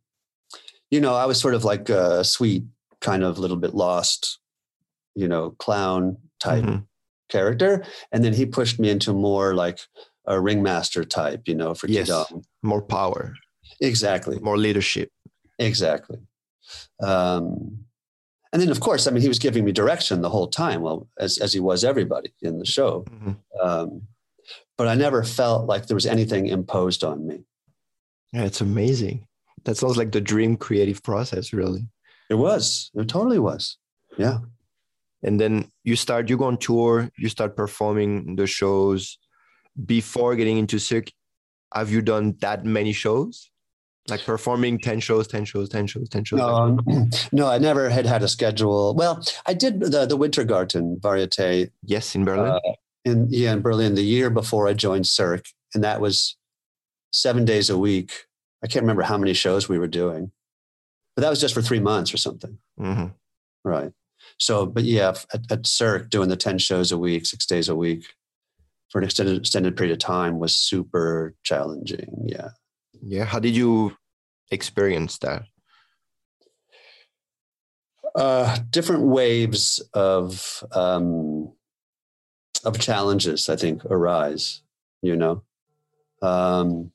you 0.90 1.00
know, 1.00 1.14
I 1.14 1.26
was 1.26 1.40
sort 1.40 1.54
of 1.54 1.64
like 1.64 1.88
a 1.88 2.24
sweet, 2.24 2.64
kind 3.00 3.22
of 3.22 3.38
little 3.38 3.56
bit 3.56 3.74
lost, 3.74 4.40
you 5.14 5.28
know, 5.28 5.50
clown 5.50 6.16
type 6.40 6.64
mm-hmm. 6.64 6.82
character, 7.28 7.84
and 8.10 8.24
then 8.24 8.32
he 8.32 8.44
pushed 8.44 8.80
me 8.80 8.90
into 8.90 9.12
more 9.12 9.54
like 9.54 9.78
a 10.26 10.40
ringmaster 10.40 11.04
type, 11.04 11.42
you 11.46 11.54
know, 11.54 11.74
for 11.74 11.86
yes, 11.86 12.10
more 12.62 12.82
power, 12.82 13.34
exactly, 13.80 14.40
more 14.40 14.58
leadership, 14.58 15.10
exactly. 15.58 16.18
Um, 17.02 17.84
and 18.52 18.62
then, 18.62 18.70
of 18.70 18.80
course, 18.80 19.06
I 19.06 19.10
mean, 19.10 19.22
he 19.22 19.28
was 19.28 19.38
giving 19.38 19.64
me 19.64 19.72
direction 19.72 20.22
the 20.22 20.30
whole 20.30 20.48
time, 20.48 20.80
well, 20.80 21.08
as 21.18 21.38
as 21.38 21.52
he 21.52 21.60
was 21.60 21.84
everybody 21.84 22.32
in 22.42 22.58
the 22.58 22.66
show. 22.66 23.04
Mm-hmm. 23.10 23.32
Um, 23.60 24.02
but 24.78 24.88
I 24.88 24.94
never 24.94 25.22
felt 25.24 25.66
like 25.66 25.86
there 25.86 25.94
was 25.94 26.06
anything 26.06 26.46
imposed 26.46 27.02
on 27.04 27.26
me. 27.26 27.44
Yeah, 28.32 28.44
it's 28.44 28.60
amazing. 28.60 29.26
That 29.64 29.76
sounds 29.76 29.96
like 29.96 30.12
the 30.12 30.20
dream 30.20 30.56
creative 30.56 31.02
process, 31.02 31.52
really. 31.52 31.88
It 32.30 32.34
was. 32.34 32.90
It 32.94 33.08
totally 33.08 33.38
was. 33.38 33.78
Yeah. 34.16 34.38
And 35.22 35.40
then 35.40 35.70
you 35.82 35.96
start, 35.96 36.28
you 36.30 36.36
go 36.36 36.44
on 36.44 36.58
tour, 36.58 37.10
you 37.18 37.28
start 37.28 37.56
performing 37.56 38.36
the 38.36 38.46
shows 38.46 39.18
before 39.84 40.36
getting 40.36 40.58
into 40.58 40.78
Cirque, 40.78 41.10
have 41.74 41.90
you 41.90 42.00
done 42.00 42.36
that 42.40 42.64
many 42.64 42.92
shows? 42.92 43.50
Like 44.08 44.24
performing 44.24 44.78
10 44.78 45.00
shows, 45.00 45.26
10 45.26 45.44
shows, 45.44 45.68
10 45.68 45.86
shows, 45.86 46.08
10 46.08 46.24
shows? 46.24 46.38
No, 46.38 46.78
no, 47.32 47.48
I 47.48 47.58
never 47.58 47.88
had 47.88 48.06
had 48.06 48.22
a 48.22 48.28
schedule. 48.28 48.94
Well, 48.94 49.22
I 49.46 49.54
did 49.54 49.80
the, 49.80 50.06
the 50.06 50.16
Wintergarten 50.16 51.00
Varieté. 51.00 51.70
Yes, 51.82 52.14
in 52.14 52.24
Berlin. 52.24 52.52
Uh, 52.52 52.60
in, 53.04 53.26
yeah, 53.30 53.52
in 53.52 53.62
Berlin 53.62 53.94
the 53.94 54.02
year 54.02 54.30
before 54.30 54.68
I 54.68 54.74
joined 54.74 55.06
Cirque. 55.06 55.46
And 55.74 55.82
that 55.84 56.00
was 56.00 56.36
seven 57.12 57.44
days 57.44 57.70
a 57.70 57.78
week. 57.78 58.26
I 58.62 58.66
can't 58.66 58.82
remember 58.82 59.02
how 59.02 59.18
many 59.18 59.32
shows 59.32 59.68
we 59.68 59.78
were 59.78 59.86
doing, 59.86 60.32
but 61.14 61.22
that 61.22 61.30
was 61.30 61.40
just 61.40 61.54
for 61.54 61.62
three 61.62 61.80
months 61.80 62.12
or 62.12 62.16
something. 62.16 62.58
Mm-hmm. 62.80 63.06
Right. 63.64 63.92
So, 64.38 64.66
but 64.66 64.84
yeah, 64.84 65.14
at, 65.32 65.50
at 65.50 65.66
Cirque 65.66 66.10
doing 66.10 66.28
the 66.28 66.36
10 66.36 66.58
shows 66.58 66.92
a 66.92 66.98
week, 66.98 67.26
six 67.26 67.46
days 67.46 67.68
a 67.68 67.76
week 67.76 68.06
for 68.90 68.98
an 68.98 69.04
extended 69.04 69.36
extended 69.36 69.76
period 69.76 69.92
of 69.92 69.98
time 69.98 70.38
was 70.38 70.56
super 70.56 71.34
challenging. 71.42 72.26
Yeah. 72.26 72.50
Yeah. 73.02 73.24
How 73.24 73.38
did 73.38 73.56
you 73.56 73.96
experience 74.50 75.18
that? 75.18 75.44
Uh, 78.14 78.58
different 78.70 79.02
waves 79.02 79.80
of 79.92 80.64
um, 80.72 81.52
of 82.64 82.78
challenges, 82.78 83.48
I 83.48 83.56
think, 83.56 83.84
arise. 83.84 84.62
You 85.02 85.16
know, 85.16 85.42
um, 86.22 86.92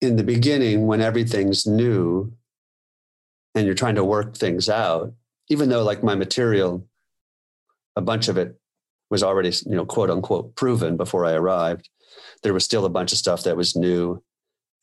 in 0.00 0.16
the 0.16 0.24
beginning, 0.24 0.86
when 0.86 1.00
everything's 1.00 1.66
new, 1.66 2.32
and 3.54 3.66
you're 3.66 3.74
trying 3.74 3.96
to 3.96 4.04
work 4.04 4.36
things 4.36 4.68
out, 4.68 5.12
even 5.48 5.68
though 5.68 5.82
like 5.82 6.02
my 6.02 6.14
material 6.14 6.86
a 7.96 8.00
bunch 8.00 8.28
of 8.28 8.38
it 8.38 8.58
was 9.10 9.22
already, 9.22 9.52
you 9.66 9.76
know, 9.76 9.84
quote 9.84 10.10
unquote 10.10 10.54
proven 10.56 10.96
before 10.96 11.26
I 11.26 11.32
arrived. 11.32 11.88
There 12.42 12.54
was 12.54 12.64
still 12.64 12.84
a 12.84 12.90
bunch 12.90 13.12
of 13.12 13.18
stuff 13.18 13.44
that 13.44 13.56
was 13.56 13.76
new. 13.76 14.22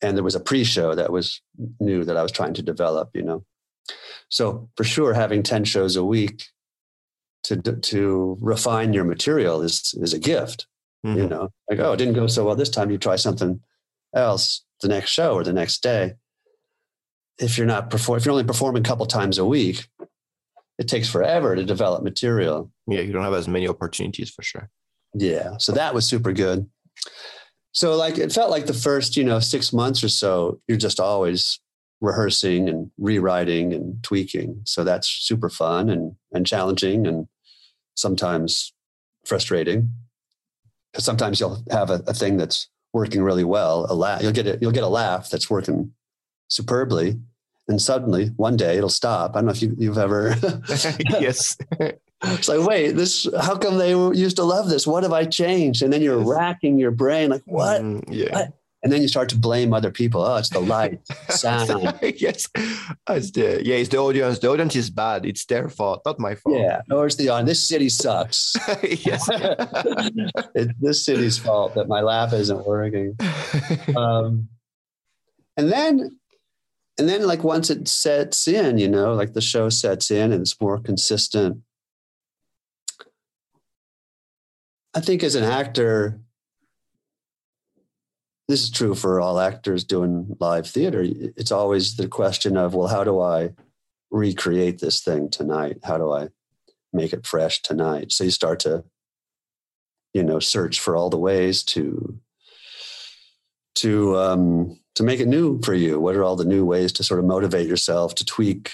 And 0.02 0.16
there 0.16 0.24
was 0.24 0.34
a 0.34 0.40
pre 0.40 0.64
show 0.64 0.94
that 0.94 1.12
was 1.12 1.42
new 1.78 2.04
that 2.04 2.16
I 2.16 2.22
was 2.22 2.32
trying 2.32 2.54
to 2.54 2.62
develop, 2.62 3.10
you 3.14 3.22
know. 3.22 3.44
So 4.28 4.68
for 4.76 4.84
sure, 4.84 5.12
having 5.12 5.42
10 5.42 5.64
shows 5.64 5.96
a 5.96 6.04
week 6.04 6.44
to, 7.44 7.56
to 7.56 8.38
refine 8.40 8.92
your 8.92 9.04
material 9.04 9.62
is, 9.62 9.94
is 10.00 10.14
a 10.14 10.18
gift, 10.18 10.66
mm-hmm. 11.04 11.18
you 11.18 11.28
know, 11.28 11.50
like, 11.68 11.80
oh, 11.80 11.92
it 11.92 11.96
didn't 11.96 12.14
go 12.14 12.26
so 12.26 12.44
well 12.44 12.56
this 12.56 12.70
time. 12.70 12.90
You 12.90 12.98
try 12.98 13.16
something 13.16 13.60
else 14.14 14.64
the 14.80 14.88
next 14.88 15.10
show 15.10 15.34
or 15.34 15.44
the 15.44 15.52
next 15.52 15.82
day. 15.82 16.14
If 17.38 17.56
you're 17.56 17.66
not 17.66 17.90
perform, 17.90 18.18
if 18.18 18.24
you're 18.24 18.32
only 18.32 18.44
performing 18.44 18.82
a 18.82 18.88
couple 18.88 19.06
times 19.06 19.38
a 19.38 19.44
week, 19.44 19.88
it 20.78 20.88
takes 20.88 21.08
forever 21.08 21.56
to 21.56 21.64
develop 21.64 22.02
material. 22.02 22.70
Yeah, 22.86 23.00
you 23.00 23.12
don't 23.12 23.24
have 23.24 23.34
as 23.34 23.48
many 23.48 23.68
opportunities 23.68 24.30
for 24.30 24.42
sure. 24.42 24.70
Yeah, 25.14 25.56
so 25.58 25.72
that 25.72 25.94
was 25.94 26.06
super 26.06 26.32
good. 26.32 26.68
So 27.72 27.96
like 27.96 28.18
it 28.18 28.32
felt 28.32 28.50
like 28.50 28.66
the 28.66 28.74
first, 28.74 29.16
you 29.16 29.24
know, 29.24 29.40
6 29.40 29.72
months 29.72 30.02
or 30.02 30.08
so 30.08 30.60
you're 30.66 30.78
just 30.78 31.00
always 31.00 31.60
rehearsing 32.00 32.68
and 32.68 32.90
rewriting 32.98 33.72
and 33.72 34.02
tweaking. 34.02 34.62
So 34.64 34.84
that's 34.84 35.08
super 35.08 35.48
fun 35.48 35.88
and 35.90 36.16
and 36.32 36.46
challenging 36.46 37.06
and 37.06 37.28
sometimes 37.94 38.72
frustrating. 39.24 39.92
Because 40.92 41.04
sometimes 41.04 41.38
you'll 41.38 41.62
have 41.70 41.90
a, 41.90 42.02
a, 42.08 42.14
thing 42.14 42.36
that's 42.36 42.68
working 42.92 43.22
really 43.22 43.44
well, 43.44 43.86
a 43.88 43.94
laugh, 43.94 44.22
you'll 44.22 44.32
get 44.32 44.48
it, 44.48 44.60
you'll 44.60 44.72
get 44.72 44.82
a 44.82 44.88
laugh 44.88 45.30
that's 45.30 45.48
working 45.48 45.92
superbly, 46.48 47.16
and 47.68 47.80
suddenly 47.80 48.26
one 48.36 48.56
day 48.56 48.76
it'll 48.76 48.88
stop. 48.88 49.32
I 49.32 49.38
don't 49.38 49.46
know 49.46 49.52
if 49.52 49.62
you, 49.62 49.74
you've 49.78 49.98
ever. 49.98 50.34
yes. 51.20 51.56
it's 52.24 52.48
like, 52.48 52.66
wait, 52.66 52.92
this. 52.92 53.26
How 53.40 53.56
come 53.56 53.78
they 53.78 53.90
used 53.90 54.36
to 54.36 54.44
love 54.44 54.68
this? 54.68 54.86
What 54.86 55.02
have 55.02 55.12
I 55.12 55.24
changed? 55.24 55.82
And 55.82 55.92
then 55.92 56.02
you're 56.02 56.18
racking 56.18 56.78
your 56.78 56.90
brain, 56.90 57.30
like, 57.30 57.42
what? 57.46 57.80
Mm, 57.80 58.04
yeah. 58.08 58.32
What? 58.32 58.52
And 58.82 58.90
then 58.90 59.02
you 59.02 59.08
start 59.08 59.28
to 59.28 59.36
blame 59.36 59.74
other 59.74 59.90
people. 59.90 60.22
Oh, 60.22 60.36
it's 60.36 60.48
the 60.48 60.60
light, 60.60 61.00
sound. 61.28 61.98
yes, 62.02 62.48
it's 63.10 63.30
the 63.30 63.60
yeah, 63.62 63.76
it's 63.76 63.90
the 63.90 63.98
audience. 63.98 64.38
The 64.38 64.48
audience 64.50 64.74
is 64.74 64.88
bad. 64.88 65.26
It's 65.26 65.44
their 65.44 65.68
fault, 65.68 66.00
not 66.06 66.18
my 66.18 66.34
fault. 66.34 66.56
Yeah, 66.56 66.80
or 66.90 67.04
it's 67.04 67.16
the 67.16 67.28
audience. 67.28 67.50
This 67.50 67.68
city 67.68 67.90
sucks. 67.90 68.56
yes, 68.82 69.28
it's 70.54 70.72
this 70.80 71.04
city's 71.04 71.36
fault 71.36 71.74
that 71.74 71.88
my 71.88 72.00
laugh 72.00 72.32
isn't 72.32 72.66
working. 72.66 73.18
Um, 73.94 74.48
and 75.58 75.70
then 75.70 76.18
and 76.98 77.08
then 77.08 77.26
like 77.26 77.44
once 77.44 77.68
it 77.68 77.86
sets 77.86 78.48
in 78.48 78.78
you 78.78 78.88
know 78.88 79.14
like 79.14 79.34
the 79.34 79.40
show 79.40 79.68
sets 79.68 80.10
in 80.10 80.32
and 80.32 80.40
it's 80.40 80.60
more 80.60 80.78
consistent 80.78 81.58
i 84.94 85.00
think 85.00 85.22
as 85.22 85.34
an 85.34 85.44
actor 85.44 86.20
this 88.50 88.64
is 88.64 88.70
true 88.70 88.96
for 88.96 89.20
all 89.20 89.38
actors 89.38 89.84
doing 89.84 90.36
live 90.40 90.66
theater. 90.66 91.04
It's 91.06 91.52
always 91.52 91.94
the 91.94 92.08
question 92.08 92.56
of 92.56 92.74
well 92.74 92.88
how 92.88 93.04
do 93.04 93.20
i 93.20 93.50
recreate 94.10 94.80
this 94.80 95.00
thing 95.00 95.30
tonight? 95.30 95.78
How 95.84 95.98
do 95.98 96.12
i 96.12 96.30
make 96.92 97.12
it 97.12 97.28
fresh 97.28 97.62
tonight? 97.62 98.10
So 98.10 98.24
you 98.24 98.32
start 98.32 98.58
to 98.60 98.82
you 100.12 100.24
know 100.24 100.40
search 100.40 100.80
for 100.80 100.96
all 100.96 101.10
the 101.10 101.16
ways 101.16 101.62
to 101.74 102.18
to 103.76 104.18
um 104.18 104.80
to 104.96 105.04
make 105.04 105.20
it 105.20 105.28
new 105.28 105.62
for 105.62 105.74
you. 105.74 106.00
What 106.00 106.16
are 106.16 106.24
all 106.24 106.34
the 106.34 106.44
new 106.44 106.64
ways 106.64 106.90
to 106.94 107.04
sort 107.04 107.20
of 107.20 107.26
motivate 107.26 107.68
yourself 107.68 108.16
to 108.16 108.24
tweak 108.24 108.72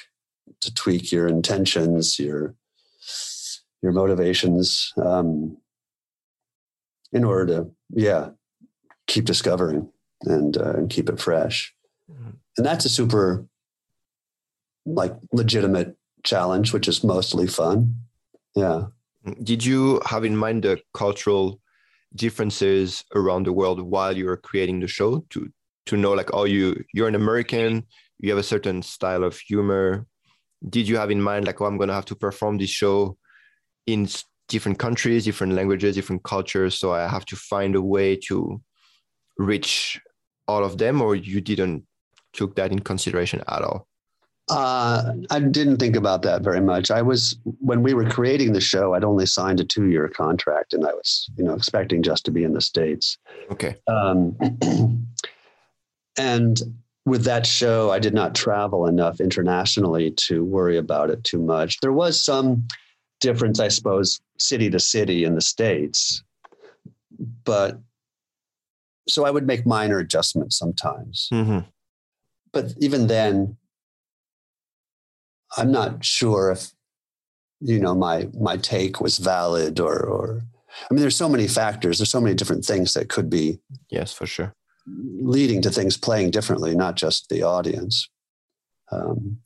to 0.63 0.73
tweak 0.73 1.13
your 1.13 1.29
intentions 1.29 2.19
your 2.19 2.55
your 3.83 3.93
motivations? 3.93 4.95
Um, 4.97 5.59
in 7.17 7.25
order 7.25 7.47
to 7.47 7.71
yeah 7.91 8.31
keep 9.07 9.25
discovering 9.25 9.89
and 10.23 10.57
uh, 10.57 10.75
and 10.77 10.91
keep 10.91 11.09
it 11.09 11.21
fresh. 11.21 11.73
Mm-hmm. 12.11 12.31
and 12.57 12.65
that's 12.67 12.85
a 12.85 12.89
super 12.89 13.45
like 14.85 15.15
legitimate 15.33 15.97
challenge 16.23 16.73
which 16.73 16.87
is 16.87 17.03
mostly 17.03 17.47
fun. 17.49 17.97
Yeah. 18.55 18.87
Did 19.43 19.65
you 19.65 20.01
have 20.07 20.25
in 20.25 20.37
mind 20.37 20.63
the 20.63 20.81
cultural 20.95 21.61
differences 22.15 23.05
around 23.15 23.47
the 23.47 23.53
world 23.53 23.81
while 23.81 24.17
you 24.17 24.27
were 24.27 24.37
creating 24.37 24.79
the 24.81 24.87
show 24.87 25.25
to 25.31 25.51
to 25.87 25.97
know 25.97 26.13
like 26.13 26.31
oh 26.33 26.45
you 26.45 26.65
you're 26.95 27.09
an 27.09 27.15
american 27.15 27.85
you 28.19 28.31
have 28.31 28.39
a 28.39 28.53
certain 28.55 28.83
style 28.83 29.25
of 29.25 29.37
humor. 29.39 30.07
Did 30.71 30.89
you 30.89 30.97
have 30.97 31.11
in 31.11 31.21
mind 31.21 31.47
like 31.47 31.61
oh 31.61 31.67
i'm 31.67 31.77
going 31.77 31.93
to 31.93 31.99
have 32.01 32.11
to 32.13 32.17
perform 32.27 32.59
this 32.59 32.71
show 32.71 33.19
in 33.87 34.07
different 34.49 34.79
countries 34.79 35.25
different 35.25 35.53
languages 35.53 35.95
different 35.95 36.23
cultures 36.23 36.79
so 36.79 36.93
i 36.93 37.07
have 37.07 37.25
to 37.25 37.37
find 37.37 37.75
a 37.75 37.83
way 37.83 38.17
to 38.17 38.61
reach 39.39 40.01
all 40.49 40.65
of 40.65 40.79
them 40.79 41.03
or 41.03 41.15
you 41.17 41.41
didn't 41.41 41.85
took 42.33 42.55
that 42.57 42.73
in 42.73 42.79
consideration 42.79 43.43
at 43.49 43.63
all 43.63 43.87
uh, 44.49 45.13
I 45.31 45.41
didn't 45.41 45.79
think 45.79 45.97
about 45.97 46.23
that 46.23 46.43
very 46.43 46.61
much. 46.61 46.91
I 46.93 47.03
was 47.03 47.37
when 47.43 47.83
we 47.83 47.95
were 47.95 48.09
creating 48.09 48.53
the 48.53 48.61
show, 48.61 48.95
I'd 48.95 49.03
only 49.03 49.27
signed 49.27 49.59
a 49.59 49.65
two-year 49.65 50.09
contract, 50.09 50.73
and 50.73 50.87
I 50.87 50.93
was, 50.93 51.29
you 51.37 51.43
know, 51.43 51.55
expecting 51.55 52.01
just 52.03 52.25
to 52.27 52.31
be 52.31 52.45
in 52.45 52.53
the 52.53 52.61
states. 52.61 53.19
Okay. 53.51 53.75
Um, 53.89 54.37
and 56.17 56.63
with 57.07 57.25
that 57.25 57.45
show, 57.45 57.91
I 57.91 57.99
did 57.99 58.15
not 58.15 58.37
travel 58.37 58.87
enough 58.87 59.21
internationally 59.21 60.13
to 60.13 60.45
worry 60.45 60.77
about 60.77 61.11
it 61.11 61.25
too 61.25 61.41
much. 61.41 61.81
There 61.81 61.93
was 61.93 62.23
some 62.23 62.69
difference, 63.21 63.61
I 63.61 63.69
suppose, 63.69 64.21
city 64.39 64.71
to 64.71 64.81
city 64.81 65.25
in 65.25 65.35
the 65.35 65.41
States, 65.41 66.23
but 67.45 67.79
so 69.09 69.25
I 69.25 69.31
would 69.31 69.47
make 69.47 69.65
minor 69.67 69.99
adjustments 69.99 70.59
sometimes. 70.59 71.29
hmm 71.31 71.61
But 72.53 72.75
even 72.79 73.07
then, 73.07 73.57
I'm 75.57 75.71
not 75.71 76.05
sure 76.05 76.51
if 76.51 76.73
you 77.61 77.81
know 77.81 77.95
my 77.95 78.29
my 78.39 78.57
take 78.57 79.01
was 79.01 79.19
valid 79.19 79.81
or 79.81 79.99
or 80.05 80.43
I 80.91 80.93
mean 80.93 81.01
there's 81.01 81.17
so 81.17 81.29
many 81.29 81.49
factors, 81.49 81.99
there's 81.99 82.11
so 82.11 82.21
many 82.21 82.35
different 82.35 82.65
things 82.65 82.93
that 82.95 83.09
could 83.09 83.31
be 83.31 83.61
Yes, 83.91 84.13
for 84.13 84.27
sure. 84.27 84.53
leading 84.87 85.63
to 85.63 85.71
things 85.71 85.97
playing 85.97 86.31
differently, 86.31 86.75
not 86.75 86.97
just 86.97 87.29
the 87.29 87.43
audience. 87.43 88.09
Um, 88.93 89.39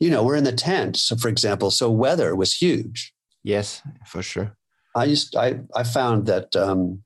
you 0.00 0.10
know, 0.10 0.24
we're 0.24 0.36
in 0.36 0.44
the 0.44 0.52
tent. 0.52 0.96
So, 0.96 1.14
for 1.14 1.28
example, 1.28 1.70
so 1.70 1.90
weather 1.90 2.34
was 2.34 2.54
huge. 2.54 3.14
Yes, 3.44 3.82
for 4.06 4.22
sure. 4.22 4.56
I 4.96 5.04
used 5.04 5.36
I 5.36 5.60
I 5.74 5.84
found 5.84 6.26
that 6.26 6.56
um, 6.56 7.04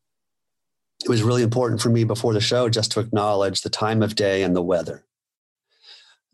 it 1.04 1.08
was 1.08 1.22
really 1.22 1.42
important 1.42 1.82
for 1.82 1.90
me 1.90 2.04
before 2.04 2.32
the 2.32 2.40
show 2.40 2.68
just 2.68 2.92
to 2.92 3.00
acknowledge 3.00 3.60
the 3.60 3.70
time 3.70 4.02
of 4.02 4.14
day 4.14 4.42
and 4.42 4.56
the 4.56 4.62
weather, 4.62 5.04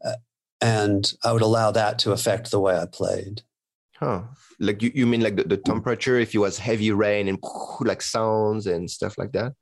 uh, 0.04 0.16
and 0.60 1.12
I 1.24 1.32
would 1.32 1.42
allow 1.42 1.72
that 1.72 1.98
to 2.00 2.12
affect 2.12 2.50
the 2.50 2.60
way 2.60 2.78
I 2.78 2.86
played. 2.86 3.42
Huh. 3.96 4.22
Like 4.58 4.82
you, 4.82 4.92
you 4.94 5.06
mean 5.06 5.20
like 5.22 5.36
the, 5.36 5.44
the 5.44 5.56
temperature, 5.56 6.18
if 6.18 6.34
it 6.34 6.38
was 6.38 6.58
heavy 6.58 6.92
rain 6.92 7.28
and 7.28 7.38
like 7.80 8.00
sounds 8.00 8.66
and 8.66 8.90
stuff 8.90 9.18
like 9.18 9.32
that? 9.32 9.54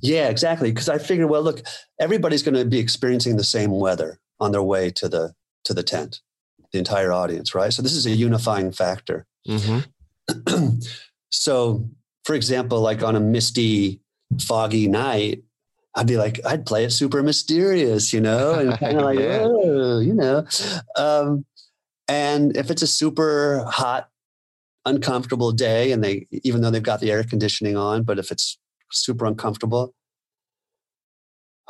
Yeah, 0.00 0.28
exactly. 0.28 0.70
Because 0.70 0.88
I 0.88 0.98
figured, 0.98 1.30
well, 1.30 1.42
look, 1.42 1.62
everybody's 2.00 2.42
going 2.42 2.54
to 2.54 2.64
be 2.64 2.78
experiencing 2.78 3.36
the 3.36 3.44
same 3.44 3.70
weather 3.70 4.18
on 4.40 4.52
their 4.52 4.62
way 4.62 4.90
to 4.90 5.08
the 5.08 5.32
to 5.64 5.74
the 5.74 5.82
tent, 5.82 6.20
the 6.72 6.78
entire 6.78 7.12
audience, 7.12 7.54
right? 7.54 7.72
So 7.72 7.82
this 7.82 7.94
is 7.94 8.06
a 8.06 8.10
unifying 8.10 8.72
factor. 8.72 9.26
Mm-hmm. 9.48 10.78
so, 11.30 11.88
for 12.24 12.34
example, 12.34 12.80
like 12.80 13.02
on 13.02 13.16
a 13.16 13.20
misty, 13.20 14.00
foggy 14.40 14.88
night, 14.88 15.42
I'd 15.94 16.06
be 16.06 16.16
like, 16.18 16.40
I'd 16.44 16.66
play 16.66 16.84
it 16.84 16.90
super 16.90 17.22
mysterious, 17.22 18.12
you 18.12 18.20
know, 18.20 18.54
and 18.54 18.78
kind 18.78 18.98
of 18.98 19.02
like, 19.04 19.18
Yeah. 19.18 19.40
oh, 19.44 19.98
you 20.00 20.14
know. 20.14 20.44
Um, 20.96 21.44
and 22.06 22.56
if 22.56 22.70
it's 22.70 22.82
a 22.82 22.86
super 22.86 23.64
hot, 23.66 24.08
uncomfortable 24.84 25.52
day, 25.52 25.92
and 25.92 26.02
they, 26.04 26.26
even 26.30 26.60
though 26.62 26.70
they've 26.70 26.82
got 26.82 27.00
the 27.00 27.10
air 27.10 27.24
conditioning 27.24 27.76
on, 27.76 28.02
but 28.04 28.18
if 28.18 28.30
it's 28.30 28.58
super 28.92 29.24
uncomfortable, 29.26 29.94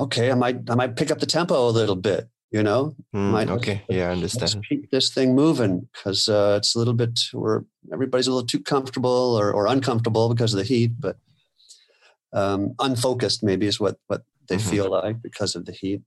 okay, 0.00 0.30
I 0.30 0.34
might, 0.34 0.68
I 0.70 0.74
might 0.74 0.96
pick 0.96 1.11
up 1.11 1.18
the 1.18 1.26
tempo 1.26 1.68
a 1.68 1.70
little 1.70 1.96
bit, 1.96 2.28
you 2.50 2.62
know, 2.62 2.94
Mm, 3.14 3.30
Might- 3.32 3.50
okay. 3.50 3.82
Yeah, 3.88 4.08
I 4.08 4.12
understand. 4.12 4.64
keep 4.68 4.90
this 4.90 5.11
thing 5.11 5.34
moving 5.34 5.88
because 5.92 6.28
uh, 6.28 6.56
it's 6.58 6.74
a 6.74 6.78
little 6.78 6.94
bit 6.94 7.18
where 7.32 7.64
everybody's 7.92 8.26
a 8.26 8.32
little 8.32 8.46
too 8.46 8.61
comfortable 8.61 9.37
or, 9.38 9.52
or 9.52 9.66
uncomfortable 9.66 10.28
because 10.34 10.52
of 10.54 10.58
the 10.58 10.64
heat, 10.64 10.92
but 10.98 11.16
um, 12.32 12.74
unfocused 12.78 13.42
maybe 13.42 13.66
is 13.66 13.80
what 13.80 13.96
what 14.06 14.22
they 14.48 14.56
Mhm. 14.56 14.70
feel 14.70 14.90
like 14.90 15.20
because 15.22 15.54
of 15.56 15.64
the 15.66 15.72
heat. 15.72 16.02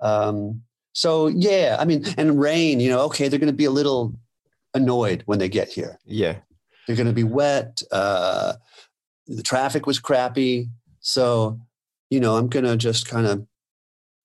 Um, 0.00 0.62
so 0.92 1.26
yeah, 1.28 1.76
I 1.78 1.84
mean, 1.84 2.04
and 2.16 2.40
rain, 2.40 2.80
you 2.80 2.88
know, 2.88 3.00
okay, 3.06 3.28
they're 3.28 3.38
going 3.40 3.52
to 3.52 3.56
be 3.56 3.64
a 3.64 3.70
little 3.70 4.14
annoyed 4.74 5.22
when 5.26 5.38
they 5.38 5.48
get 5.48 5.68
here. 5.68 5.98
Yeah. 6.04 6.36
They're 6.86 6.96
going 6.96 7.06
to 7.08 7.12
be 7.14 7.24
wet. 7.24 7.82
Uh, 7.90 8.54
the 9.26 9.42
traffic 9.42 9.86
was 9.86 9.98
crappy, 9.98 10.68
so 11.00 11.60
you 12.10 12.20
know, 12.20 12.36
I'm 12.36 12.48
going 12.48 12.64
to 12.66 12.76
just 12.76 13.08
kind 13.08 13.26
of, 13.26 13.46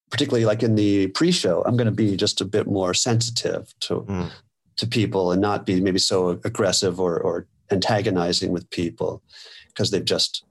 particularly 0.10 0.46
like 0.46 0.64
in 0.64 0.76
the 0.76 1.08
pre-show, 1.08 1.62
I'm 1.66 1.78
going 1.78 1.86
to 1.86 1.92
be 2.06 2.16
just 2.18 2.42
a 2.42 2.46
bit 2.46 2.68
more 2.68 2.94
sensitive 2.94 3.74
to 3.82 4.02
Mm. 4.02 4.32
to 4.78 4.88
people 4.88 5.32
and 5.32 5.42
not 5.42 5.66
be 5.66 5.82
maybe 5.82 6.00
so 6.00 6.30
aggressive 6.44 7.00
or 7.00 7.20
or 7.20 7.48
antagonizing 7.72 8.52
with 8.52 8.70
people 8.70 9.22
because 9.68 9.92
they've 9.92 10.06
just 10.16 10.44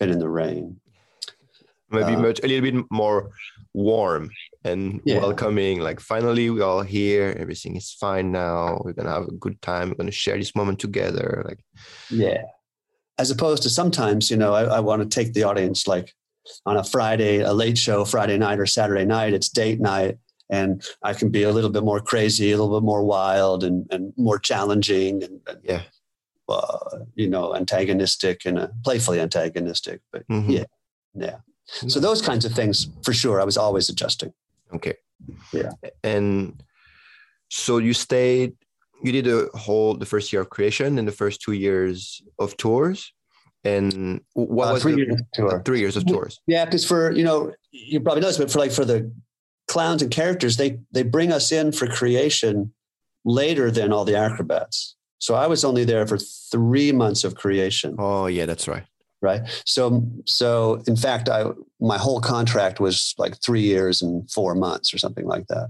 been 0.00 0.10
in 0.10 0.18
the 0.18 0.28
rain. 0.28 0.80
Maybe 1.90 2.14
Uh, 2.14 2.20
much 2.20 2.40
a 2.42 2.46
little 2.48 2.70
bit 2.70 2.84
more 2.90 3.30
warm 3.74 4.30
and 4.64 5.00
Yeah. 5.04 5.20
welcoming. 5.20 5.80
Like 5.80 6.00
finally 6.00 6.50
we're 6.50 6.64
all 6.64 6.82
here. 6.82 7.36
Everything 7.38 7.76
is 7.76 7.92
fine 7.92 8.32
now. 8.32 8.80
We're 8.84 8.92
gonna 8.94 9.10
have 9.18 9.28
a 9.28 9.32
good 9.44 9.60
time. 9.62 9.88
We're 9.88 9.94
gonna 10.02 10.10
share 10.24 10.36
this 10.38 10.54
moment 10.56 10.78
together. 10.80 11.42
Like 11.48 11.60
Yeah. 12.10 12.42
As 13.18 13.30
opposed 13.30 13.62
to 13.64 13.70
sometimes, 13.70 14.30
you 14.30 14.36
know, 14.36 14.52
I, 14.54 14.64
I 14.78 14.80
want 14.80 15.02
to 15.02 15.08
take 15.08 15.32
the 15.34 15.42
audience 15.44 15.86
like 15.86 16.14
on 16.66 16.76
a 16.76 16.84
Friday, 16.84 17.40
a 17.40 17.52
late 17.52 17.78
show, 17.78 18.04
Friday 18.04 18.38
night 18.38 18.58
or 18.58 18.66
Saturday 18.66 19.04
night, 19.04 19.32
it's 19.34 19.48
date 19.48 19.80
night. 19.80 20.18
And 20.50 20.82
I 21.02 21.12
can 21.12 21.28
be 21.28 21.42
a 21.42 21.52
little 21.52 21.70
bit 21.70 21.82
more 21.82 22.00
crazy, 22.00 22.52
a 22.52 22.56
little 22.58 22.80
bit 22.80 22.84
more 22.84 23.02
wild 23.04 23.62
and, 23.64 23.86
and 23.90 24.12
more 24.16 24.38
challenging 24.38 25.22
and, 25.22 25.40
and 25.46 25.58
Yeah. 25.62 25.82
uh, 26.48 27.00
you 27.14 27.28
know, 27.28 27.54
antagonistic 27.54 28.46
and 28.46 28.58
uh, 28.58 28.68
playfully 28.82 29.20
antagonistic. 29.20 30.00
But 30.10 30.26
mhm. 30.28 30.48
Yeah. 30.50 30.64
yeah. 31.14 31.36
So 31.86 32.00
those 32.00 32.22
kinds 32.22 32.46
of 32.46 32.52
things 32.52 32.88
for 33.04 33.12
sure, 33.12 33.40
I 33.40 33.44
was 33.44 33.58
always 33.58 33.90
adjusting. 33.90 34.32
Okay. 34.74 34.94
Yeah. 35.52 35.72
And 36.02 36.62
so 37.50 37.76
you 37.76 37.92
stayed, 37.92 38.54
you 39.02 39.12
did 39.12 39.26
a 39.26 39.48
whole, 39.56 39.94
the 39.94 40.06
first 40.06 40.32
year 40.32 40.40
of 40.42 40.48
creation 40.48 40.98
and 40.98 41.06
the 41.06 41.12
first 41.12 41.42
two 41.42 41.52
years 41.52 42.22
of 42.38 42.56
tours. 42.56 43.12
And 43.76 44.20
what 44.34 44.68
Uh, 44.68 44.72
was 44.74 44.82
three 44.82 44.92
the- 44.92 44.98
years 45.06 45.20
tour. 45.34 45.62
three 45.64 45.80
years 45.80 45.96
of 45.96 46.06
tours? 46.06 46.40
Yeah, 46.46 46.64
because 46.64 46.84
for 46.84 47.12
you 47.12 47.24
know, 47.24 47.52
you 47.72 48.00
probably 48.00 48.22
noticed, 48.22 48.38
but 48.38 48.50
for 48.50 48.58
like 48.58 48.72
for 48.72 48.84
the 48.84 49.10
clowns 49.66 50.02
and 50.02 50.10
characters, 50.10 50.56
they 50.56 50.78
they 50.92 51.02
bring 51.02 51.32
us 51.32 51.52
in 51.52 51.72
for 51.72 51.86
creation 51.86 52.72
later 53.24 53.70
than 53.70 53.92
all 53.92 54.04
the 54.04 54.16
acrobats. 54.16 54.96
So 55.18 55.34
I 55.34 55.46
was 55.48 55.64
only 55.64 55.84
there 55.84 56.06
for 56.06 56.18
three 56.18 56.92
months 56.92 57.24
of 57.24 57.34
creation, 57.34 57.96
Oh 57.98 58.26
yeah, 58.26 58.46
that's 58.46 58.68
right. 58.68 58.84
right? 59.20 59.42
So 59.64 59.82
so 60.24 60.82
in 60.86 60.96
fact, 60.96 61.28
I 61.28 61.44
my 61.80 61.98
whole 61.98 62.20
contract 62.20 62.80
was 62.80 63.14
like 63.18 63.34
three 63.42 63.62
years 63.62 64.02
and 64.02 64.30
four 64.30 64.54
months 64.54 64.94
or 64.94 64.98
something 64.98 65.26
like 65.26 65.46
that, 65.48 65.68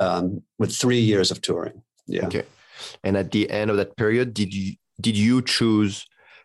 um, 0.00 0.42
with 0.58 0.72
three 0.82 1.00
years 1.00 1.30
of 1.30 1.40
touring. 1.40 1.82
Yeah. 2.06 2.26
Okay. 2.26 2.44
And 3.02 3.16
at 3.16 3.30
the 3.30 3.48
end 3.50 3.70
of 3.70 3.76
that 3.78 3.96
period, 3.96 4.34
did 4.34 4.52
you 4.54 4.74
did 5.00 5.16
you 5.16 5.40
choose 5.42 6.04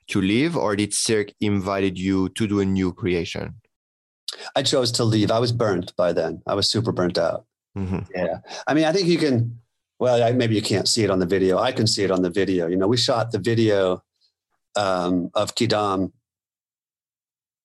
to 0.10 0.22
leave 0.22 0.56
or 0.58 0.76
did 0.76 0.94
Cirque 0.94 1.34
invited 1.40 1.98
you 1.98 2.30
to 2.30 2.48
do 2.48 2.60
a 2.60 2.66
new 2.66 2.94
creation? 2.94 3.56
I 4.56 4.64
chose 4.64 4.92
to 4.94 5.04
leave. 5.04 5.32
I 5.32 5.40
was 5.40 5.52
burnt 5.52 5.96
by 5.96 6.14
then. 6.14 6.42
I 6.46 6.54
was 6.54 6.70
super 6.70 6.92
burnt 6.92 7.18
out. 7.18 7.46
Mhm. 7.78 8.08
Yeah. 8.16 8.40
I 8.68 8.74
mean, 8.74 8.86
I 8.86 8.92
think 8.92 9.08
you 9.08 9.18
can, 9.18 9.60
well, 10.00 10.22
I, 10.24 10.32
maybe 10.32 10.56
you 10.56 10.62
can't 10.62 10.88
see 10.88 11.04
it 11.04 11.10
on 11.10 11.20
the 11.20 11.26
video. 11.26 11.58
I 11.58 11.72
can 11.72 11.88
see 11.88 12.04
it 12.04 12.12
on 12.12 12.22
the 12.22 12.30
video. 12.30 12.68
You 12.68 12.78
know, 12.78 12.88
we 12.88 12.98
shot 12.98 13.32
the 13.32 13.40
video 13.40 14.04
um, 14.76 15.30
of 15.34 15.56
Quidam 15.56 16.12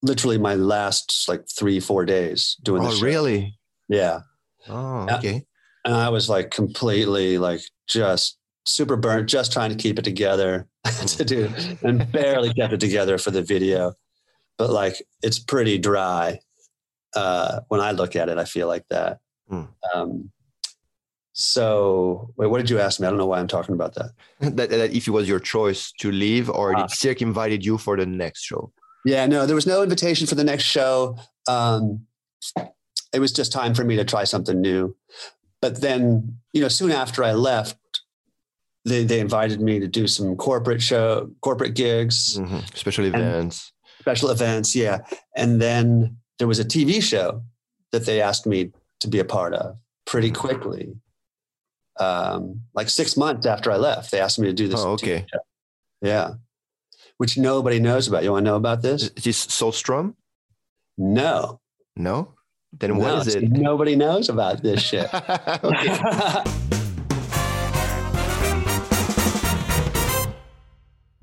literally 0.02 0.38
my 0.38 0.54
last 0.54 1.26
like 1.28 1.44
three, 1.48 1.80
four 1.80 2.04
days 2.04 2.56
doing 2.62 2.82
the 2.82 2.90
Oh, 2.90 3.00
really? 3.00 3.58
Yeah. 3.88 4.20
Oh, 4.68 5.06
Yeah. 5.06 5.16
okay. 5.18 5.46
And 5.84 5.94
I 5.94 6.08
was 6.08 6.28
like 6.28 6.50
completely 6.50 7.38
like 7.38 7.60
just 7.86 8.38
super 8.66 8.96
burnt, 8.96 9.28
just 9.28 9.52
trying 9.52 9.70
to 9.70 9.76
keep 9.76 9.98
it 9.98 10.04
together 10.04 10.66
to 11.06 11.24
do 11.24 11.50
and 11.82 12.10
barely 12.10 12.52
kept 12.54 12.72
it 12.72 12.80
together 12.80 13.18
for 13.18 13.30
the 13.30 13.42
video. 13.42 13.94
But 14.58 14.70
like 14.70 15.02
it's 15.22 15.38
pretty 15.38 15.78
dry. 15.78 16.40
Uh, 17.14 17.60
when 17.68 17.80
I 17.80 17.92
look 17.92 18.16
at 18.16 18.28
it, 18.28 18.38
I 18.38 18.44
feel 18.44 18.66
like 18.66 18.84
that. 18.90 19.18
Hmm. 19.48 19.62
Um, 19.94 20.30
so 21.32 22.30
wait, 22.36 22.46
what 22.48 22.58
did 22.58 22.70
you 22.70 22.78
ask 22.78 23.00
me? 23.00 23.06
I 23.06 23.10
don't 23.10 23.18
know 23.18 23.26
why 23.26 23.40
I'm 23.40 23.48
talking 23.48 23.74
about 23.74 23.94
that. 23.94 24.10
that, 24.56 24.70
that 24.70 24.94
if 24.94 25.08
it 25.08 25.10
was 25.10 25.28
your 25.28 25.40
choice 25.40 25.92
to 26.00 26.10
leave 26.12 26.48
or 26.48 26.76
Ah. 26.76 26.82
did 26.82 26.90
Cirque 26.90 27.22
invited 27.22 27.64
you 27.64 27.76
for 27.78 27.96
the 27.96 28.06
next 28.06 28.42
show? 28.42 28.72
Yeah, 29.04 29.26
no, 29.26 29.44
there 29.44 29.54
was 29.56 29.66
no 29.66 29.82
invitation 29.82 30.26
for 30.26 30.34
the 30.34 30.44
next 30.44 30.64
show. 30.64 31.18
Um, 31.46 32.06
it 33.12 33.18
was 33.20 33.32
just 33.32 33.52
time 33.52 33.74
for 33.74 33.84
me 33.84 33.96
to 33.96 34.04
try 34.04 34.24
something 34.24 34.60
new. 34.60 34.96
But 35.60 35.80
then, 35.80 36.38
you 36.52 36.60
know, 36.62 36.68
soon 36.68 36.90
after 36.90 37.22
I 37.22 37.32
left, 37.32 37.76
they, 38.84 39.04
they 39.04 39.20
invited 39.20 39.60
me 39.60 39.78
to 39.80 39.88
do 39.88 40.06
some 40.06 40.36
corporate 40.36 40.82
show, 40.82 41.30
corporate 41.40 41.74
gigs, 41.74 42.38
Mhm. 42.38 42.76
Special 42.76 43.04
events. 43.06 43.72
special 44.00 44.30
events. 44.30 44.74
Yeah. 44.76 44.98
And 45.36 45.60
then 45.62 46.18
there 46.38 46.46
was 46.48 46.58
a 46.58 46.64
TV 46.64 47.00
show 47.02 47.42
that 47.92 48.04
they 48.04 48.20
asked 48.20 48.46
me 48.46 48.72
to 49.00 49.08
be 49.08 49.18
a 49.18 49.24
part 49.24 49.54
of 49.54 49.76
pretty 50.06 50.30
quickly. 50.30 50.94
Um, 51.98 52.62
like 52.74 52.90
six 52.90 53.16
months 53.16 53.46
after 53.46 53.70
I 53.70 53.76
left, 53.76 54.10
they 54.10 54.20
asked 54.20 54.38
me 54.38 54.48
to 54.48 54.52
do 54.52 54.68
this. 54.68 54.80
Oh, 54.80 54.90
okay. 54.92 55.24
show. 55.32 55.38
Yeah. 56.02 56.34
Which 57.18 57.38
nobody 57.38 57.78
knows 57.78 58.08
about. 58.08 58.24
You 58.24 58.32
want 58.32 58.44
to 58.44 58.50
know 58.50 58.56
about 58.56 58.82
this? 58.82 59.04
Is 59.16 59.24
this 59.24 59.46
Solstrom? 59.46 60.14
No. 60.98 61.60
No? 61.96 62.34
Then 62.78 62.96
what 62.96 63.06
No, 63.06 63.16
is 63.20 63.34
it? 63.36 63.50
Nobody 63.50 63.94
knows 63.96 64.28
about 64.28 64.62
this 64.62 64.82
shit. 64.88 65.08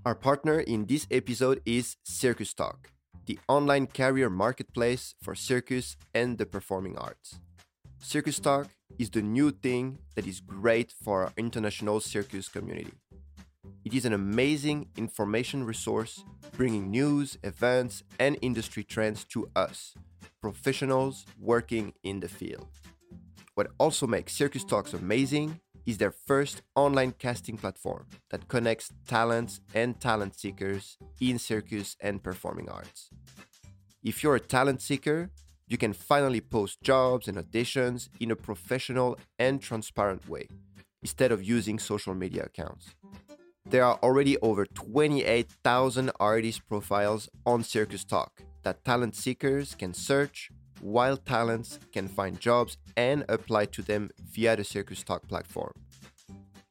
Our 0.03 0.15
partner 0.15 0.59
in 0.59 0.87
this 0.87 1.05
episode 1.11 1.61
is 1.63 1.95
Circus 2.01 2.55
Talk, 2.55 2.89
the 3.27 3.37
online 3.47 3.85
career 3.85 4.31
marketplace 4.31 5.13
for 5.21 5.35
circus 5.35 5.95
and 6.15 6.39
the 6.39 6.47
performing 6.47 6.97
arts. 6.97 7.39
Circus 7.99 8.39
Talk 8.39 8.69
is 8.97 9.11
the 9.11 9.21
new 9.21 9.51
thing 9.51 9.99
that 10.15 10.25
is 10.25 10.39
great 10.39 10.91
for 11.03 11.25
our 11.25 11.33
international 11.37 11.99
circus 11.99 12.49
community. 12.49 12.93
It 13.85 13.93
is 13.93 14.05
an 14.05 14.13
amazing 14.13 14.87
information 14.97 15.65
resource 15.65 16.23
bringing 16.57 16.89
news, 16.89 17.37
events, 17.43 18.01
and 18.19 18.39
industry 18.41 18.83
trends 18.83 19.23
to 19.25 19.51
us, 19.55 19.93
professionals 20.41 21.27
working 21.39 21.93
in 22.01 22.21
the 22.21 22.27
field. 22.27 22.69
What 23.53 23.69
also 23.77 24.07
makes 24.07 24.33
Circus 24.33 24.63
Talks 24.63 24.95
amazing 24.95 25.59
is 25.85 25.97
their 25.97 26.11
first 26.11 26.61
online 26.75 27.13
casting 27.17 27.57
platform 27.57 28.05
that 28.29 28.47
connects 28.47 28.91
talents 29.07 29.61
and 29.73 29.99
talent 29.99 30.39
seekers 30.39 30.97
in 31.19 31.39
circus 31.39 31.95
and 31.99 32.23
performing 32.23 32.69
arts. 32.69 33.09
If 34.03 34.23
you're 34.23 34.35
a 34.35 34.39
talent 34.39 34.81
seeker, 34.81 35.29
you 35.67 35.77
can 35.77 35.93
finally 35.93 36.41
post 36.41 36.81
jobs 36.81 37.27
and 37.27 37.37
auditions 37.37 38.09
in 38.19 38.31
a 38.31 38.35
professional 38.35 39.17
and 39.39 39.61
transparent 39.61 40.27
way 40.27 40.47
instead 41.01 41.31
of 41.31 41.43
using 41.43 41.79
social 41.79 42.13
media 42.13 42.43
accounts. 42.43 42.93
There 43.65 43.85
are 43.85 43.97
already 44.03 44.37
over 44.39 44.65
28,000 44.65 46.11
artist 46.19 46.67
profiles 46.67 47.29
on 47.45 47.63
Circus 47.63 48.03
Talk 48.03 48.41
that 48.63 48.83
talent 48.83 49.15
seekers 49.15 49.75
can 49.75 49.93
search, 49.93 50.51
while 50.81 51.15
talents 51.15 51.79
can 51.93 52.07
find 52.07 52.39
jobs 52.39 52.77
and 52.97 53.23
apply 53.29 53.65
to 53.65 53.81
them 53.81 54.09
via 54.33 54.55
the 54.55 54.63
Circus 54.63 55.03
Talk 55.03 55.27
platform. 55.27 55.73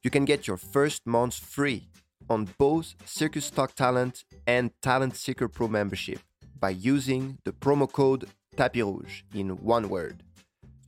You 0.03 0.11
can 0.11 0.25
get 0.25 0.47
your 0.47 0.57
first 0.57 1.07
month 1.07 1.35
free 1.35 1.89
on 2.29 2.49
both 2.59 2.95
Circus 3.05 3.51
Talk 3.51 3.75
Talent 3.75 4.25
and 4.47 4.71
Talent 4.83 5.17
Seeker 5.17 5.49
Pro 5.49 5.69
membership 5.69 6.21
by 6.59 6.71
using 6.71 7.39
the 7.45 7.53
promo 7.53 7.91
code 7.91 8.29
Tapis 8.57 8.83
Rouge 8.83 9.23
in 9.35 9.51
one 9.51 9.89
word. 9.89 10.23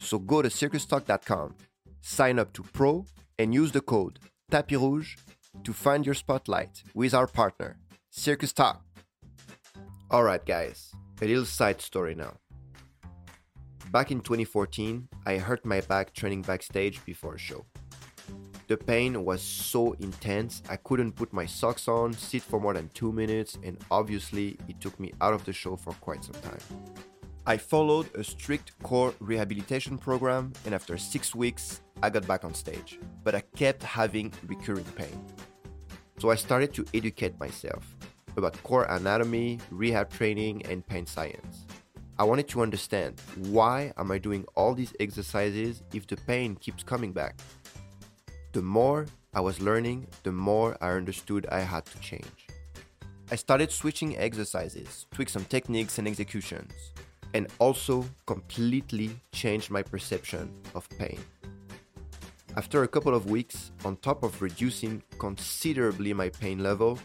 So 0.00 0.18
go 0.18 0.42
to 0.42 0.48
circustalk.com, 0.48 1.54
sign 2.00 2.38
up 2.38 2.52
to 2.54 2.62
Pro, 2.62 3.06
and 3.38 3.54
use 3.54 3.72
the 3.72 3.80
code 3.80 4.18
Tapis 4.50 4.78
Rouge 4.78 5.16
to 5.64 5.72
find 5.72 6.04
your 6.04 6.14
spotlight 6.14 6.82
with 6.94 7.14
our 7.14 7.26
partner, 7.26 7.76
Circus 8.10 8.52
Talk. 8.52 8.84
Alright, 10.10 10.44
guys, 10.44 10.92
a 11.20 11.26
little 11.26 11.44
side 11.44 11.80
story 11.80 12.14
now. 12.14 12.41
Back 13.92 14.10
in 14.10 14.22
2014, 14.22 15.06
I 15.26 15.36
hurt 15.36 15.66
my 15.66 15.82
back 15.82 16.14
training 16.14 16.40
backstage 16.40 17.04
before 17.04 17.34
a 17.34 17.38
show. 17.38 17.66
The 18.66 18.78
pain 18.78 19.22
was 19.22 19.42
so 19.42 19.92
intense, 20.00 20.62
I 20.70 20.76
couldn't 20.76 21.12
put 21.12 21.30
my 21.34 21.44
socks 21.44 21.88
on, 21.88 22.14
sit 22.14 22.40
for 22.40 22.58
more 22.58 22.72
than 22.72 22.88
two 22.94 23.12
minutes, 23.12 23.58
and 23.62 23.76
obviously, 23.90 24.56
it 24.66 24.80
took 24.80 24.98
me 24.98 25.12
out 25.20 25.34
of 25.34 25.44
the 25.44 25.52
show 25.52 25.76
for 25.76 25.92
quite 26.00 26.24
some 26.24 26.40
time. 26.40 26.58
I 27.46 27.58
followed 27.58 28.08
a 28.14 28.24
strict 28.24 28.72
core 28.82 29.12
rehabilitation 29.20 29.98
program, 29.98 30.54
and 30.64 30.74
after 30.74 30.96
six 30.96 31.34
weeks, 31.34 31.82
I 32.02 32.08
got 32.08 32.26
back 32.26 32.46
on 32.46 32.54
stage, 32.54 32.98
but 33.22 33.34
I 33.34 33.42
kept 33.56 33.82
having 33.82 34.32
recurring 34.46 34.90
pain. 34.96 35.22
So 36.18 36.30
I 36.30 36.36
started 36.36 36.72
to 36.74 36.86
educate 36.94 37.38
myself 37.38 37.94
about 38.38 38.56
core 38.62 38.84
anatomy, 38.84 39.58
rehab 39.70 40.08
training, 40.08 40.64
and 40.64 40.86
pain 40.86 41.04
science. 41.04 41.61
I 42.22 42.24
wanted 42.24 42.46
to 42.50 42.62
understand 42.62 43.20
why 43.48 43.92
am 43.96 44.12
I 44.12 44.18
doing 44.18 44.44
all 44.54 44.74
these 44.74 44.94
exercises 45.00 45.82
if 45.92 46.06
the 46.06 46.14
pain 46.14 46.54
keeps 46.54 46.84
coming 46.84 47.10
back? 47.10 47.40
The 48.52 48.62
more 48.62 49.06
I 49.34 49.40
was 49.40 49.60
learning, 49.60 50.06
the 50.22 50.30
more 50.30 50.76
I 50.80 50.92
understood 50.92 51.48
I 51.50 51.62
had 51.62 51.84
to 51.86 51.98
change. 51.98 52.46
I 53.32 53.34
started 53.34 53.72
switching 53.72 54.16
exercises, 54.18 55.06
tweak 55.10 55.30
some 55.30 55.44
techniques 55.46 55.98
and 55.98 56.06
executions, 56.06 56.72
and 57.34 57.48
also 57.58 58.06
completely 58.24 59.10
changed 59.32 59.72
my 59.72 59.82
perception 59.82 60.48
of 60.76 60.88
pain. 60.90 61.18
After 62.56 62.84
a 62.84 62.88
couple 62.88 63.16
of 63.16 63.30
weeks, 63.30 63.72
on 63.84 63.96
top 63.96 64.22
of 64.22 64.40
reducing 64.40 65.02
considerably 65.18 66.12
my 66.14 66.28
pain 66.28 66.62
level, 66.62 67.00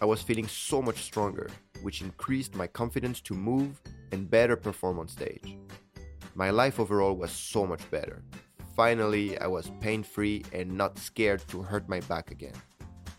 I 0.00 0.06
was 0.06 0.22
feeling 0.22 0.48
so 0.48 0.80
much 0.80 1.02
stronger, 1.02 1.50
which 1.82 2.00
increased 2.00 2.54
my 2.54 2.66
confidence 2.66 3.20
to 3.28 3.34
move 3.34 3.78
and 4.14 4.30
better 4.30 4.56
perform 4.56 4.98
on 4.98 5.08
stage. 5.08 5.58
My 6.34 6.50
life 6.50 6.80
overall 6.80 7.14
was 7.14 7.30
so 7.30 7.66
much 7.66 7.88
better. 7.90 8.22
Finally, 8.74 9.38
I 9.38 9.46
was 9.46 9.70
pain 9.80 10.02
free 10.02 10.42
and 10.52 10.72
not 10.72 10.98
scared 10.98 11.42
to 11.48 11.62
hurt 11.62 11.88
my 11.88 12.00
back 12.00 12.30
again. 12.30 12.56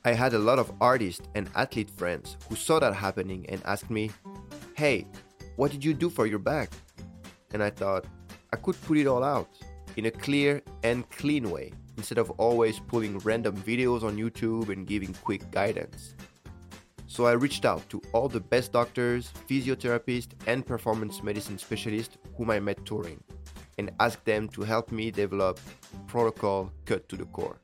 I 0.03 0.13
had 0.13 0.33
a 0.33 0.39
lot 0.39 0.59
of 0.59 0.73
artists 0.81 1.27
and 1.35 1.49
athlete 1.55 1.89
friends 1.89 2.37
who 2.49 2.55
saw 2.55 2.79
that 2.79 2.93
happening 2.93 3.45
and 3.49 3.61
asked 3.65 3.89
me, 3.89 4.11
Hey, 4.75 5.07
what 5.55 5.71
did 5.71 5.83
you 5.83 5.93
do 5.93 6.09
for 6.09 6.25
your 6.27 6.39
back? 6.39 6.71
And 7.53 7.63
I 7.63 7.69
thought, 7.69 8.05
I 8.51 8.57
could 8.57 8.79
put 8.81 8.97
it 8.97 9.07
all 9.07 9.23
out 9.23 9.49
in 9.95 10.05
a 10.05 10.11
clear 10.11 10.61
and 10.83 11.09
clean 11.09 11.49
way 11.49 11.71
instead 11.97 12.17
of 12.17 12.29
always 12.31 12.79
pulling 12.79 13.19
random 13.19 13.55
videos 13.55 14.03
on 14.03 14.17
YouTube 14.17 14.69
and 14.69 14.85
giving 14.85 15.13
quick 15.13 15.49
guidance. 15.51 16.15
So 17.15 17.25
I 17.27 17.31
reached 17.31 17.63
out 17.63 17.87
to 17.91 18.01
all 18.11 18.27
the 18.27 18.41
best 18.41 18.73
doctors, 18.73 19.31
physiotherapists, 19.47 20.33
and 20.47 20.65
performance 20.65 21.23
medicine 21.23 21.57
specialists 21.57 22.17
whom 22.35 22.49
I 22.49 22.59
met 22.59 22.85
touring 22.85 23.23
and 23.77 23.89
asked 24.01 24.25
them 24.25 24.49
to 24.49 24.63
help 24.63 24.91
me 24.91 25.11
develop 25.11 25.57
Protocol 26.07 26.73
Cut 26.83 27.07
to 27.07 27.15
the 27.15 27.23
Core. 27.27 27.61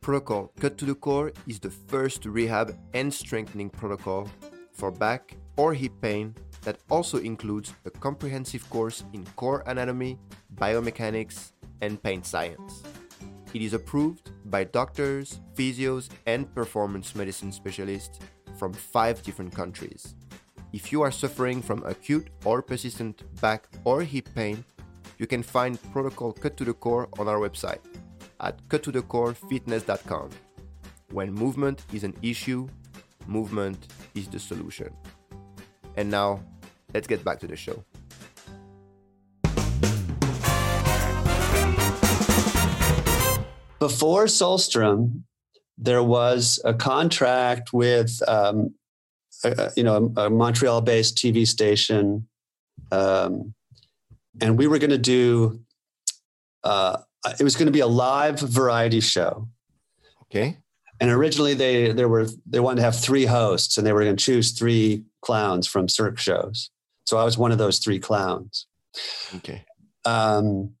Protocol 0.00 0.50
Cut 0.58 0.78
to 0.78 0.86
the 0.86 0.94
Core 0.94 1.30
is 1.46 1.60
the 1.60 1.68
first 1.68 2.24
rehab 2.24 2.74
and 2.94 3.12
strengthening 3.12 3.68
protocol 3.68 4.26
for 4.72 4.90
back 4.90 5.36
or 5.58 5.74
hip 5.74 5.92
pain 6.00 6.34
that 6.62 6.78
also 6.88 7.18
includes 7.18 7.74
a 7.84 7.90
comprehensive 7.90 8.64
course 8.70 9.04
in 9.12 9.26
core 9.36 9.62
anatomy, 9.66 10.18
biomechanics, 10.54 11.52
and 11.82 12.02
pain 12.02 12.22
science. 12.22 12.82
It 13.52 13.60
is 13.60 13.74
approved 13.74 14.30
by 14.46 14.64
doctors, 14.64 15.40
physios, 15.54 16.08
and 16.26 16.54
performance 16.54 17.14
medicine 17.14 17.52
specialists 17.52 18.18
from 18.58 18.72
five 18.72 19.22
different 19.22 19.54
countries. 19.54 20.14
If 20.72 20.92
you 20.92 21.00
are 21.02 21.10
suffering 21.10 21.62
from 21.62 21.82
acute 21.84 22.28
or 22.44 22.60
persistent 22.60 23.22
back 23.40 23.68
or 23.84 24.02
hip 24.02 24.28
pain, 24.34 24.64
you 25.18 25.26
can 25.26 25.42
find 25.42 25.80
Protocol 25.92 26.32
Cut 26.32 26.56
to 26.58 26.64
the 26.64 26.74
Core 26.74 27.08
on 27.18 27.28
our 27.28 27.38
website 27.38 27.80
at 28.40 28.60
cuttothecorefitness.com. 28.68 30.30
When 31.10 31.32
movement 31.32 31.84
is 31.92 32.04
an 32.04 32.14
issue, 32.20 32.68
movement 33.26 33.88
is 34.14 34.28
the 34.28 34.38
solution. 34.38 34.94
And 35.96 36.10
now, 36.10 36.44
let's 36.92 37.06
get 37.06 37.24
back 37.24 37.40
to 37.40 37.46
the 37.46 37.56
show. 37.56 37.82
Before 43.78 44.24
Solstrom, 44.24 45.22
there 45.78 46.02
was 46.02 46.60
a 46.64 46.74
contract 46.74 47.72
with, 47.72 48.20
um, 48.28 48.74
a, 49.44 49.70
you 49.76 49.84
know, 49.84 50.12
a, 50.16 50.26
a 50.26 50.30
Montreal-based 50.30 51.16
TV 51.16 51.46
station, 51.46 52.28
um, 52.90 53.54
and 54.40 54.58
we 54.58 54.66
were 54.66 54.78
going 54.78 54.90
to 54.90 54.98
do. 54.98 55.60
Uh, 56.64 56.98
it 57.38 57.42
was 57.42 57.56
going 57.56 57.66
to 57.66 57.72
be 57.72 57.80
a 57.80 57.86
live 57.86 58.40
variety 58.40 59.00
show. 59.00 59.48
Okay. 60.24 60.58
And 61.00 61.10
originally 61.10 61.54
they 61.54 61.92
there 61.92 62.08
were 62.08 62.26
they 62.46 62.60
wanted 62.60 62.76
to 62.76 62.82
have 62.82 62.96
three 62.96 63.24
hosts, 63.24 63.78
and 63.78 63.86
they 63.86 63.92
were 63.92 64.02
going 64.02 64.16
to 64.16 64.24
choose 64.24 64.52
three 64.52 65.04
clowns 65.22 65.66
from 65.66 65.88
Cirque 65.88 66.18
shows. 66.18 66.70
So 67.04 67.18
I 67.18 67.24
was 67.24 67.38
one 67.38 67.52
of 67.52 67.58
those 67.58 67.78
three 67.78 67.98
clowns. 67.98 68.66
Okay. 69.36 69.64
Um, 70.04 70.72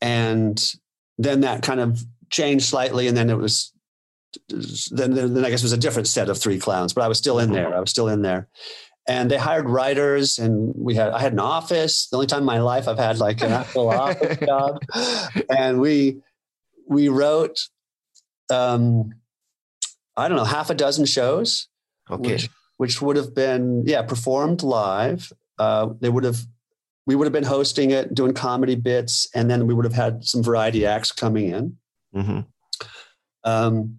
and 0.00 0.74
then 1.18 1.40
that 1.40 1.62
kind 1.62 1.80
of 1.80 2.04
changed 2.30 2.66
slightly, 2.66 3.08
and 3.08 3.16
then 3.16 3.30
it 3.30 3.38
was 3.38 3.71
then 4.90 5.12
then 5.14 5.44
I 5.44 5.50
guess 5.50 5.60
it 5.62 5.64
was 5.64 5.72
a 5.72 5.78
different 5.78 6.08
set 6.08 6.28
of 6.28 6.38
three 6.38 6.58
clowns, 6.58 6.92
but 6.92 7.02
I 7.04 7.08
was 7.08 7.18
still 7.18 7.38
in 7.38 7.52
there. 7.52 7.74
I 7.74 7.80
was 7.80 7.90
still 7.90 8.08
in 8.08 8.22
there. 8.22 8.48
And 9.08 9.30
they 9.30 9.36
hired 9.36 9.68
writers, 9.68 10.38
and 10.38 10.72
we 10.76 10.94
had 10.94 11.10
I 11.12 11.18
had 11.20 11.32
an 11.32 11.40
office. 11.40 12.06
The 12.08 12.16
only 12.16 12.26
time 12.28 12.40
in 12.40 12.44
my 12.46 12.60
life 12.60 12.86
I've 12.86 12.98
had 12.98 13.18
like 13.18 13.40
an 13.42 13.50
actual 13.52 13.88
office 14.06 14.38
job, 14.38 14.78
and 15.50 15.80
we 15.80 16.20
we 16.88 17.08
wrote 17.08 17.58
um, 18.50 19.12
I 20.16 20.28
don't 20.28 20.36
know 20.36 20.44
half 20.44 20.70
a 20.70 20.74
dozen 20.74 21.06
shows, 21.06 21.68
Okay. 22.10 22.32
which, 22.32 22.48
which 22.76 23.02
would 23.02 23.16
have 23.16 23.34
been 23.34 23.84
yeah 23.86 24.02
performed 24.02 24.62
live. 24.62 25.32
Uh, 25.58 25.88
they 26.00 26.08
would 26.08 26.24
have 26.24 26.38
we 27.06 27.16
would 27.16 27.24
have 27.24 27.32
been 27.32 27.42
hosting 27.44 27.90
it, 27.90 28.14
doing 28.14 28.32
comedy 28.34 28.76
bits, 28.76 29.28
and 29.34 29.50
then 29.50 29.66
we 29.66 29.74
would 29.74 29.84
have 29.84 29.94
had 29.94 30.24
some 30.24 30.42
variety 30.44 30.86
acts 30.86 31.10
coming 31.10 31.48
in. 31.48 31.76
hmm 32.14 32.40
Um, 33.42 33.98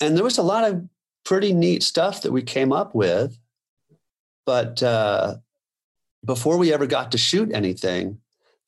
and 0.00 0.16
there 0.16 0.24
was 0.24 0.38
a 0.38 0.42
lot 0.42 0.64
of 0.70 0.88
pretty 1.24 1.52
neat 1.52 1.82
stuff 1.82 2.22
that 2.22 2.32
we 2.32 2.42
came 2.42 2.72
up 2.72 2.94
with. 2.94 3.38
But 4.46 4.82
uh, 4.82 5.36
before 6.24 6.56
we 6.56 6.72
ever 6.72 6.86
got 6.86 7.12
to 7.12 7.18
shoot 7.18 7.50
anything, 7.52 8.18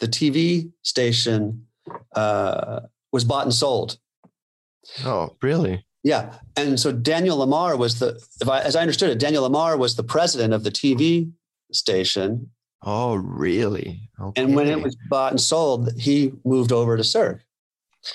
the 0.01 0.07
TV 0.07 0.70
station 0.83 1.66
uh, 2.14 2.80
was 3.12 3.24
bought 3.24 3.45
and 3.45 3.55
sold. 3.55 3.99
Oh, 5.05 5.37
really? 5.43 5.85
Yeah, 6.05 6.35
and 6.57 6.78
so 6.78 6.91
Daniel 6.91 7.39
Lamarre 7.39 7.78
was 7.78 8.01
the, 8.01 8.20
if 8.41 8.49
I, 8.49 8.61
as 8.61 8.74
I 8.74 8.80
understood 8.80 9.11
it, 9.11 9.18
Daniel 9.20 9.49
Lamarre 9.49 9.78
was 9.78 9.95
the 9.95 10.03
president 10.03 10.53
of 10.53 10.64
the 10.64 10.70
TV 10.70 11.30
station, 11.72 12.51
Oh, 12.85 13.14
really? 13.14 14.11
Okay. 14.20 14.43
and 14.43 14.57
when 14.57 14.66
it 14.66 14.83
was 14.83 14.97
bought 15.09 15.30
and 15.30 15.41
sold, 15.41 15.93
he 16.01 16.33
moved 16.45 16.72
over 16.72 16.97
to 16.97 17.05
Cirque. 17.05 17.45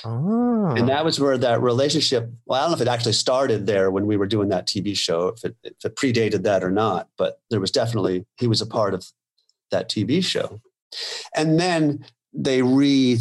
Oh. 0.04 0.74
And 0.76 0.84
ah. 0.84 0.86
that 0.86 1.06
was 1.06 1.20
where 1.20 1.38
that 1.38 1.62
relationship, 1.62 2.30
well, 2.46 2.60
I 2.60 2.64
don't 2.64 2.72
know 2.72 2.76
if 2.76 2.82
it 2.82 2.88
actually 2.88 3.14
started 3.14 3.66
there 3.66 3.90
when 3.92 4.06
we 4.06 4.18
were 4.18 4.28
doing 4.28 4.50
that 4.50 4.68
TV 4.68 4.98
show, 4.98 5.30
if 5.30 5.44
it, 5.44 5.56
if 5.64 5.86
it 5.86 5.96
predated 5.96 6.44
that 6.44 6.64
or 6.64 6.72
not, 6.72 7.10
but 7.18 7.40
there 7.50 7.60
was 7.60 7.72
definitely, 7.72 8.26
he 8.38 8.48
was 8.48 8.62
a 8.62 8.66
part 8.66 8.94
of 8.94 9.06
that 9.72 9.90
TV 9.90 10.24
show. 10.24 10.60
And 11.36 11.60
then 11.60 12.06
they 12.34 12.62
re 12.62 13.18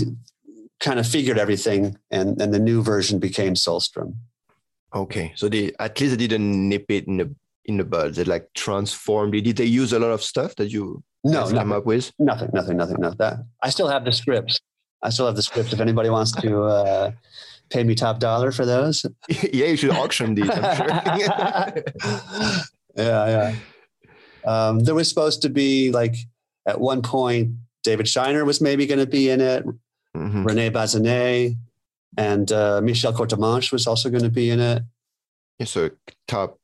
kind 0.79 1.01
of 1.01 1.07
figured 1.07 1.39
everything 1.39 1.97
and, 2.11 2.41
and 2.41 2.53
the 2.53 2.59
new 2.59 2.83
version 2.83 3.19
became 3.19 3.55
Solstrom. 3.55 4.17
Okay, 4.95 5.33
so 5.37 5.49
they 5.49 5.73
at 5.79 6.01
least 6.01 6.19
they 6.19 6.27
didn't 6.27 6.69
nip 6.69 6.87
it 6.89 7.07
in 7.07 7.17
the 7.19 7.35
in 7.65 7.77
the 7.77 7.85
bud. 7.85 8.15
They 8.15 8.25
like 8.25 8.49
transformed 8.55 9.35
it. 9.35 9.43
Did 9.43 9.57
they 9.57 9.65
use 9.65 9.93
a 9.93 9.99
lot 9.99 10.11
of 10.11 10.23
stuff 10.23 10.55
that 10.57 10.71
you 10.71 11.03
No, 11.25 11.41
guys 11.41 11.49
come 11.49 11.69
nothing, 11.69 11.73
up 11.73 11.87
with? 11.87 12.13
nothing, 12.19 12.51
nothing, 12.55 12.77
nothing, 12.77 12.97
nothing. 13.01 13.19
That 13.19 13.45
I 13.63 13.71
still 13.71 13.89
have 13.89 14.05
the 14.05 14.13
scripts. 14.13 14.61
I 15.03 15.11
still 15.11 15.27
have 15.27 15.37
the 15.37 15.43
script 15.43 15.73
If 15.73 15.81
anybody 15.81 16.11
wants 16.11 16.33
to 16.33 16.63
uh, 16.63 17.13
pay 17.71 17.85
me 17.85 17.95
top 17.95 18.19
dollar 18.19 18.51
for 18.53 18.65
those, 18.65 19.05
yeah, 19.29 19.67
you 19.67 19.77
should 19.77 19.91
auction 19.91 20.35
these. 20.35 20.51
I'm 20.51 20.77
sure. 20.77 20.87
yeah, 22.97 23.53
yeah. 23.55 23.55
Um, 24.45 24.81
there 24.81 24.95
was 24.95 25.09
supposed 25.09 25.43
to 25.43 25.49
be 25.49 25.91
like 25.93 26.15
at 26.67 26.81
one 26.81 27.03
point 27.03 27.55
David 27.83 28.09
Shiner 28.09 28.45
was 28.45 28.61
maybe 28.61 28.87
going 28.87 28.99
to 29.01 29.07
be 29.07 29.31
in 29.31 29.41
it. 29.41 29.65
Mhm. 30.17 30.47
Rene 30.47 30.71
Bazinet 30.71 31.57
and 32.17 32.51
uh, 32.51 32.81
Michel 32.81 33.13
Courtemanche 33.13 33.73
was 33.73 33.87
also 33.87 34.09
going 34.09 34.23
to 34.23 34.31
be 34.31 34.51
in 34.51 34.61
it. 34.61 34.83
Yeah, 35.59 35.67
so 35.67 35.91
top 36.27 36.59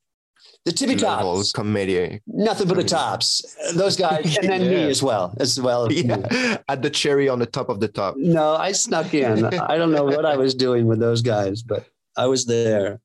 The 0.64 0.70
Tippy 0.72 0.94
Tops, 0.94 1.50
comedy. 1.50 2.20
nothing 2.26 2.68
but 2.68 2.76
the 2.76 2.84
tops. 2.84 3.56
Those 3.74 3.96
guys, 3.96 4.38
and 4.40 4.48
then 4.48 4.60
me 4.60 4.88
as 4.88 5.02
well, 5.02 5.34
as 5.40 5.60
well. 5.60 5.90
Yeah, 5.92 6.58
at 6.68 6.82
the 6.82 6.90
cherry 6.90 7.28
on 7.28 7.40
the 7.40 7.46
top 7.46 7.68
of 7.68 7.80
the 7.80 7.88
top. 7.88 8.14
No, 8.16 8.54
I 8.54 8.70
snuck 8.70 9.12
in. 9.12 9.44
I 9.44 9.76
don't 9.76 9.90
know 9.90 10.04
what 10.04 10.24
I 10.24 10.36
was 10.36 10.54
doing 10.54 10.86
with 10.86 11.00
those 11.00 11.20
guys, 11.20 11.62
but 11.62 11.86
I 12.16 12.26
was 12.26 12.46
there. 12.46 13.00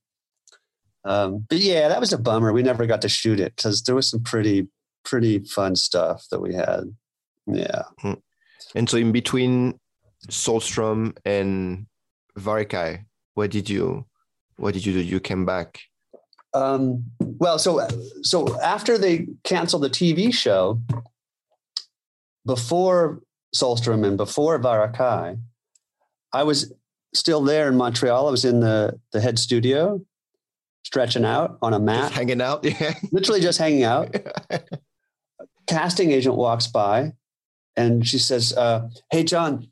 Um, 1.03 1.45
but 1.49 1.57
yeah, 1.57 1.87
that 1.87 1.99
was 1.99 2.13
a 2.13 2.17
bummer. 2.17 2.53
We 2.53 2.61
never 2.61 2.85
got 2.85 3.01
to 3.01 3.09
shoot 3.09 3.39
it 3.39 3.55
because 3.55 3.81
there 3.83 3.95
was 3.95 4.09
some 4.09 4.21
pretty, 4.21 4.67
pretty 5.03 5.39
fun 5.39 5.75
stuff 5.75 6.25
that 6.29 6.39
we 6.39 6.53
had. 6.53 6.95
Yeah. 7.47 7.83
And 8.75 8.89
so 8.89 8.97
in 8.97 9.11
between 9.11 9.79
Solstrom 10.29 11.17
and 11.25 11.87
Varekai, 12.37 13.05
what 13.33 13.49
did 13.51 13.69
you 13.69 14.05
what 14.57 14.73
did 14.73 14.85
you 14.85 14.93
do? 14.93 15.01
You 15.01 15.19
came 15.19 15.45
back. 15.45 15.79
Um, 16.53 17.05
well, 17.39 17.59
so 17.59 17.87
so 18.21 18.59
after 18.61 18.97
they 18.97 19.27
canceled 19.43 19.83
the 19.83 19.89
TV 19.89 20.33
show, 20.33 20.81
before 22.45 23.21
Solstrom 23.55 24.05
and 24.05 24.17
before 24.17 24.59
Varekai, 24.59 25.39
I 26.33 26.43
was 26.43 26.73
still 27.13 27.41
there 27.41 27.67
in 27.67 27.75
Montreal. 27.77 28.27
I 28.27 28.31
was 28.31 28.45
in 28.45 28.59
the 28.59 28.99
the 29.11 29.21
head 29.21 29.39
studio, 29.39 30.01
stretching 30.83 31.25
out 31.25 31.57
on 31.61 31.73
a 31.73 31.77
Just 31.77 31.85
mat, 31.85 32.11
hanging 32.11 32.41
out. 32.41 32.63
Yeah. 32.65 32.93
literally 33.11 33.41
just 33.41 33.59
hanging 33.59 33.83
out. 33.83 34.15
Casting 35.67 36.11
agent 36.11 36.35
walks 36.35 36.67
by, 36.67 37.11
and 37.75 38.07
she 38.07 38.19
says, 38.19 38.53
uh, 38.55 38.87
"Hey, 39.11 39.23
John, 39.23 39.69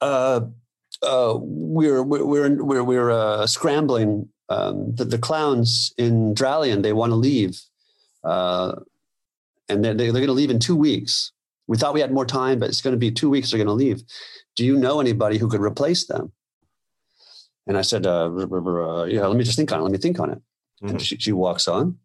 uh, 0.00 0.40
uh, 1.02 1.34
we're 1.38 2.02
we're 2.02 2.24
we're 2.24 2.64
we're, 2.64 2.84
we're 2.84 3.10
uh, 3.10 3.46
scrambling. 3.46 4.28
Um, 4.48 4.94
the, 4.94 5.04
the 5.04 5.18
clowns 5.18 5.92
in 5.96 6.34
Dralion 6.34 6.82
they 6.82 6.92
want 6.92 7.10
to 7.10 7.16
leave, 7.16 7.58
uh, 8.22 8.72
and 9.68 9.82
they're, 9.84 9.94
they're 9.94 10.12
going 10.12 10.26
to 10.26 10.32
leave 10.32 10.50
in 10.50 10.58
two 10.58 10.76
weeks. 10.76 11.32
We 11.66 11.78
thought 11.78 11.94
we 11.94 12.00
had 12.00 12.12
more 12.12 12.26
time, 12.26 12.58
but 12.58 12.68
it's 12.68 12.82
going 12.82 12.92
to 12.92 12.98
be 12.98 13.10
two 13.10 13.30
weeks. 13.30 13.50
They're 13.50 13.58
going 13.58 13.68
to 13.68 13.72
leave. 13.72 14.02
Do 14.54 14.64
you 14.64 14.76
know 14.76 15.00
anybody 15.00 15.38
who 15.38 15.48
could 15.48 15.62
replace 15.62 16.06
them?" 16.06 16.32
And 17.66 17.78
I 17.78 17.82
said, 17.82 18.06
uh, 18.06 18.26
uh, 18.26 19.04
"Yeah, 19.04 19.26
let 19.26 19.36
me 19.38 19.44
just 19.44 19.56
think 19.56 19.72
on 19.72 19.80
it. 19.80 19.82
Let 19.82 19.92
me 19.92 19.98
think 19.98 20.20
on 20.20 20.30
it." 20.30 20.42
And 20.82 20.98
Mhm. 20.98 21.00
she, 21.00 21.16
she 21.16 21.32
walks 21.32 21.66
on, 21.66 21.98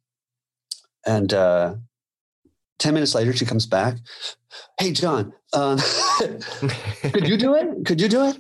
and 1.06 1.34
uh, 1.34 1.76
ten 2.78 2.94
minutes 2.94 3.14
later 3.16 3.34
she 3.34 3.46
comes 3.46 3.66
back. 3.66 3.98
Hey, 4.80 4.94
John, 4.94 5.34
um, 5.52 5.78
could 7.12 7.28
you 7.28 7.36
do 7.36 7.56
it? 7.56 7.86
Could 7.86 8.00
you 8.00 8.08
do 8.08 8.24
it? 8.30 8.40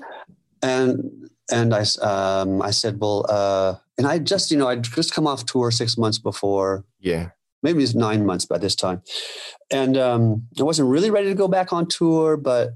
And 0.63 1.29
and 1.51 1.73
I 1.73 1.83
um, 2.01 2.61
I 2.61 2.71
said, 2.71 2.99
well, 3.01 3.25
uh, 3.27 3.75
and 3.99 4.07
I 4.07 4.17
just 4.17 4.49
you 4.49 4.57
know 4.57 4.67
I'd 4.67 4.83
just 4.83 5.13
come 5.13 5.27
off 5.27 5.45
tour 5.45 5.69
six 5.69 5.97
months 5.97 6.17
before, 6.17 6.85
yeah. 6.99 7.29
maybe 7.61 7.83
it's 7.83 7.93
nine 7.93 8.25
months 8.25 8.45
by 8.45 8.57
this 8.57 8.73
time, 8.75 9.03
and 9.69 9.95
um, 9.97 10.47
I 10.59 10.63
wasn't 10.63 10.89
really 10.89 11.11
ready 11.11 11.27
to 11.27 11.35
go 11.35 11.47
back 11.47 11.71
on 11.71 11.85
tour, 11.85 12.37
but 12.37 12.69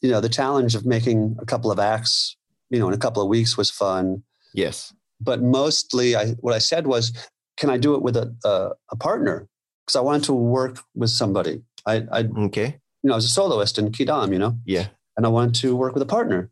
you 0.00 0.10
know 0.10 0.20
the 0.20 0.28
challenge 0.30 0.74
of 0.74 0.86
making 0.86 1.36
a 1.38 1.44
couple 1.44 1.70
of 1.70 1.78
acts, 1.78 2.36
you 2.70 2.78
know, 2.78 2.88
in 2.88 2.94
a 2.94 2.98
couple 2.98 3.20
of 3.22 3.28
weeks 3.28 3.56
was 3.58 3.70
fun. 3.70 4.22
Yes. 4.54 4.94
But 5.20 5.42
mostly, 5.42 6.14
I 6.16 6.32
what 6.40 6.54
I 6.54 6.58
said 6.58 6.86
was, 6.86 7.12
can 7.56 7.68
I 7.68 7.76
do 7.78 7.94
it 7.94 8.02
with 8.02 8.16
a 8.16 8.34
a, 8.44 8.70
a 8.92 8.96
partner? 8.96 9.48
Because 9.84 9.96
I 9.96 10.00
wanted 10.00 10.24
to 10.24 10.32
work 10.32 10.78
with 10.94 11.10
somebody. 11.10 11.62
I, 11.84 12.04
I 12.12 12.24
okay. 12.46 12.78
you 13.02 13.08
know 13.08 13.14
I 13.14 13.16
was 13.16 13.24
a 13.24 13.28
soloist 13.28 13.78
in 13.78 13.90
Quidam, 13.92 14.32
you 14.32 14.38
know 14.38 14.58
Yeah. 14.64 14.88
and 15.16 15.26
I 15.26 15.28
wanted 15.28 15.54
to 15.62 15.74
work 15.76 15.94
with 15.94 16.02
a 16.02 16.06
partner. 16.06 16.50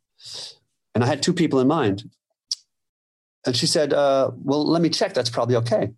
And 0.95 1.03
I 1.05 1.07
had 1.07 1.23
two 1.23 1.33
people 1.33 1.59
in 1.61 1.67
mind. 1.69 2.05
And 3.47 3.57
she 3.57 3.67
said, 3.67 3.93
uh, 3.93 4.31
"Well, 4.43 4.67
let 4.67 4.83
me 4.83 4.89
check. 4.89 5.15
That's 5.15 5.31
probably 5.31 5.57
okay." 5.57 5.93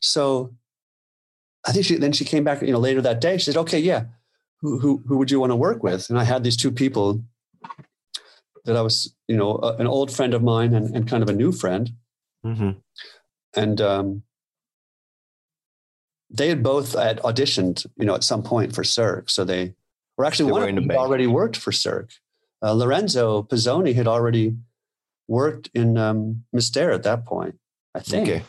So 0.00 0.54
I 1.66 1.72
think 1.72 1.84
she 1.84 1.96
then 1.96 2.12
she 2.12 2.24
came 2.24 2.44
back, 2.44 2.62
you 2.62 2.72
know, 2.72 2.78
later 2.78 3.02
that 3.02 3.20
day. 3.20 3.36
She 3.38 3.44
said, 3.44 3.56
"Okay, 3.56 3.78
yeah, 3.78 4.04
who 4.60 4.78
who, 4.78 5.02
who 5.06 5.18
would 5.18 5.30
you 5.30 5.40
want 5.40 5.50
to 5.50 5.56
work 5.56 5.82
with?" 5.82 6.08
And 6.08 6.18
I 6.18 6.24
had 6.24 6.42
these 6.42 6.56
two 6.56 6.70
people 6.70 7.22
that 8.64 8.76
I 8.76 8.82
was, 8.82 9.14
you 9.28 9.36
know, 9.36 9.58
a, 9.62 9.76
an 9.76 9.86
old 9.86 10.10
friend 10.10 10.34
of 10.34 10.42
mine 10.42 10.74
and, 10.74 10.94
and 10.94 11.08
kind 11.08 11.22
of 11.22 11.28
a 11.28 11.34
new 11.34 11.52
friend, 11.52 11.92
hmm 12.42 12.70
and 13.56 13.80
um, 13.80 14.22
they 16.30 16.48
had 16.48 16.62
both 16.62 16.94
had 16.94 17.18
auditioned, 17.22 17.86
you 17.96 18.06
know, 18.06 18.14
at 18.14 18.24
some 18.24 18.42
point 18.42 18.74
for 18.74 18.84
Cirque. 18.84 19.28
So 19.28 19.44
they 19.44 19.74
were 20.16 20.24
actually 20.24 20.46
They 20.46 20.52
one 20.52 20.78
of 20.78 20.88
them 20.88 20.90
already 20.96 21.26
worked 21.26 21.56
for 21.56 21.72
Cirque. 21.72 22.12
Uh, 22.62 22.72
Lorenzo 22.72 23.42
Pisoni 23.42 23.94
had 23.94 24.06
already 24.06 24.56
worked 25.30 25.70
in 25.74 25.96
um, 25.96 26.44
Mystère 26.54 26.92
at 26.92 27.04
that 27.04 27.24
point, 27.24 27.54
I 27.94 28.00
think. 28.00 28.28
Okay. 28.28 28.42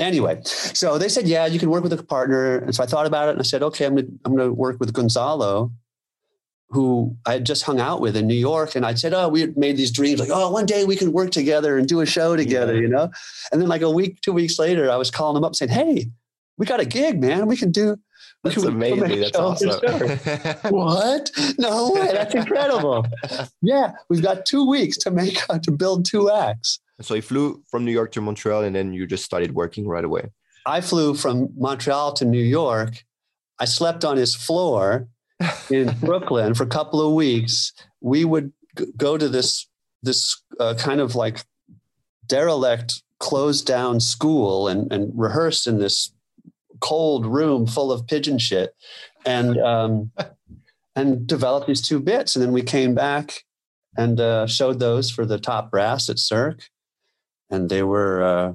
Anyway, 0.00 0.40
so 0.44 0.98
they 0.98 1.08
said, 1.08 1.28
yeah, 1.28 1.46
you 1.46 1.60
can 1.60 1.70
work 1.70 1.84
with 1.84 1.92
a 1.92 2.02
partner. 2.02 2.58
And 2.58 2.74
so 2.74 2.82
I 2.82 2.86
thought 2.86 3.06
about 3.06 3.28
it 3.28 3.32
and 3.32 3.40
I 3.40 3.44
said, 3.44 3.62
okay, 3.62 3.84
I'm 3.86 3.94
going 3.94 4.18
I'm 4.24 4.36
to 4.36 4.52
work 4.52 4.80
with 4.80 4.92
Gonzalo, 4.92 5.70
who 6.70 7.16
I 7.24 7.34
had 7.34 7.46
just 7.46 7.62
hung 7.62 7.78
out 7.78 8.00
with 8.00 8.16
in 8.16 8.26
New 8.26 8.34
York. 8.34 8.74
And 8.74 8.84
I 8.84 8.94
said, 8.94 9.14
oh, 9.14 9.28
we 9.28 9.40
had 9.40 9.56
made 9.56 9.76
these 9.76 9.92
dreams 9.92 10.18
like, 10.18 10.30
oh, 10.32 10.50
one 10.50 10.66
day 10.66 10.84
we 10.84 10.96
can 10.96 11.12
work 11.12 11.30
together 11.30 11.78
and 11.78 11.86
do 11.86 12.00
a 12.00 12.06
show 12.06 12.34
together, 12.34 12.74
Yeah. 12.74 12.80
you 12.80 12.88
know? 12.88 13.10
And 13.52 13.60
then 13.62 13.68
like 13.68 13.82
a 13.82 13.90
week, 13.90 14.20
two 14.20 14.32
weeks 14.32 14.58
later, 14.58 14.90
I 14.90 14.96
was 14.96 15.12
calling 15.12 15.36
him 15.36 15.44
up 15.44 15.54
saying, 15.54 15.70
hey, 15.70 16.10
we 16.58 16.66
got 16.66 16.80
a 16.80 16.84
gig, 16.84 17.20
man. 17.20 17.46
We 17.46 17.56
can 17.56 17.70
do. 17.70 17.96
We 18.44 18.50
That's 18.50 18.62
can- 18.62 18.72
amazing. 18.74 19.20
That's 19.20 19.36
show 19.36 19.54
for 19.54 19.56
Cirque." 19.56 20.26
awesome. 20.26 20.74
What? 20.74 21.30
No 21.58 21.92
way. 21.92 22.08
That's 22.12 22.34
incredible. 22.34 23.06
yeah, 23.62 23.92
we've 24.08 24.22
got 24.22 24.46
two 24.46 24.68
weeks 24.68 24.96
to 24.98 25.10
make 25.10 25.38
to 25.62 25.70
build 25.70 26.04
two 26.04 26.30
acts. 26.30 26.78
so 27.00 27.14
you 27.14 27.22
flew 27.22 27.62
from 27.70 27.84
New 27.84 27.92
York 27.92 28.12
to 28.12 28.20
Montreal 28.20 28.62
and 28.62 28.76
then 28.76 28.92
you 28.92 29.06
just 29.06 29.24
started 29.24 29.54
working 29.54 29.88
right 29.88 30.04
away. 30.04 30.30
I 30.66 30.80
flew 30.80 31.14
from 31.14 31.48
Montreal 31.56 32.12
to 32.14 32.24
New 32.24 32.42
York. 32.42 33.04
I 33.58 33.64
slept 33.66 34.04
on 34.04 34.16
his 34.16 34.34
floor 34.34 35.08
in 35.70 35.94
Brooklyn 36.00 36.54
for 36.54 36.62
a 36.64 36.66
couple 36.78 37.00
of 37.06 37.12
weeks. 37.14 37.72
We 38.00 38.24
would 38.24 38.52
g- 38.78 38.86
go 38.96 39.18
to 39.18 39.28
this 39.28 39.66
this 40.02 40.42
uh, 40.60 40.74
kind 40.78 41.00
of 41.00 41.14
like 41.14 41.40
derelict, 42.26 43.02
closed 43.18 43.66
down 43.66 44.00
school 44.00 44.68
and, 44.68 44.90
and 44.92 45.12
rehearse 45.14 45.66
in 45.66 45.78
this 45.78 46.12
cold 46.80 47.26
room 47.26 47.66
full 47.66 47.92
of 47.92 48.06
pigeon 48.06 48.38
shit, 48.38 48.74
and 49.24 49.58
um, 49.72 50.10
and 50.96 51.26
develop 51.26 51.66
these 51.66 51.82
two 51.82 52.00
bits. 52.00 52.36
And 52.36 52.42
then 52.42 52.52
we 52.52 52.62
came 52.62 52.94
back 52.94 53.44
and 53.96 54.20
uh, 54.20 54.46
showed 54.46 54.80
those 54.80 55.10
for 55.10 55.24
the 55.24 55.38
top 55.38 55.70
brass 55.70 56.08
at 56.08 56.18
Cirque, 56.18 56.68
and 57.50 57.68
they 57.68 57.82
were. 57.82 58.22
Uh, 58.22 58.52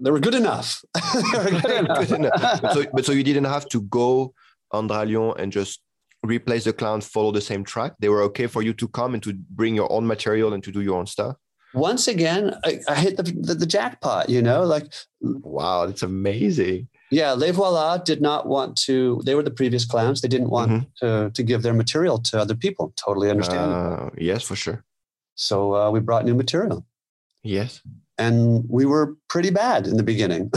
they 0.00 0.10
were 0.10 0.20
good 0.20 0.34
enough. 0.34 0.82
were 1.14 1.60
good 1.60 1.70
enough. 1.84 2.08
Good 2.08 2.18
enough. 2.18 2.62
But 2.62 2.72
so, 2.72 2.84
but 2.92 3.04
so 3.04 3.12
you 3.12 3.22
didn't 3.22 3.44
have 3.44 3.68
to 3.68 3.82
go 3.82 4.34
on 4.72 4.88
Dralion 4.88 5.38
and 5.38 5.52
just 5.52 5.80
replace 6.24 6.64
the 6.64 6.72
clown, 6.72 7.00
follow 7.00 7.32
the 7.32 7.40
same 7.40 7.64
track. 7.64 7.94
They 8.00 8.08
were 8.08 8.22
okay 8.22 8.46
for 8.46 8.62
you 8.62 8.72
to 8.74 8.88
come 8.88 9.14
and 9.14 9.22
to 9.22 9.34
bring 9.34 9.74
your 9.74 9.90
own 9.92 10.06
material 10.06 10.52
and 10.52 10.62
to 10.64 10.72
do 10.72 10.80
your 10.80 10.98
own 10.98 11.06
stuff. 11.06 11.36
Once 11.78 12.08
again, 12.08 12.54
I, 12.64 12.80
I 12.88 12.94
hit 12.96 13.16
the, 13.16 13.22
the, 13.22 13.54
the 13.54 13.66
jackpot, 13.66 14.28
you 14.28 14.42
know, 14.42 14.64
like, 14.64 14.86
Wow, 15.20 15.86
that's 15.86 16.02
amazing. 16.02 16.88
yeah, 17.10 17.32
Les 17.32 17.52
Voila 17.52 17.98
did 17.98 18.20
not 18.20 18.46
want 18.46 18.76
to, 18.86 19.20
they 19.24 19.34
were 19.34 19.42
the 19.42 19.50
previous 19.50 19.84
clowns. 19.84 20.20
They 20.20 20.28
didn't 20.28 20.50
want 20.50 20.70
Mhm. 20.70 20.86
to, 21.00 21.30
to 21.34 21.42
give 21.42 21.62
their 21.62 21.74
material 21.74 22.18
to 22.30 22.38
other 22.40 22.54
people. 22.54 22.92
Totally 22.96 23.30
understand. 23.30 23.72
Uh, 23.72 24.10
yes, 24.18 24.42
for 24.42 24.56
sure. 24.56 24.84
so 25.34 25.74
uh, 25.74 25.90
we 25.90 26.00
brought 26.00 26.24
new 26.24 26.34
material 26.34 26.84
Yes. 27.44 27.80
and 28.18 28.64
we 28.68 28.84
were 28.84 29.14
pretty 29.28 29.50
bad 29.50 29.86
in 29.86 29.96
the 29.96 30.02
beginning. 30.02 30.50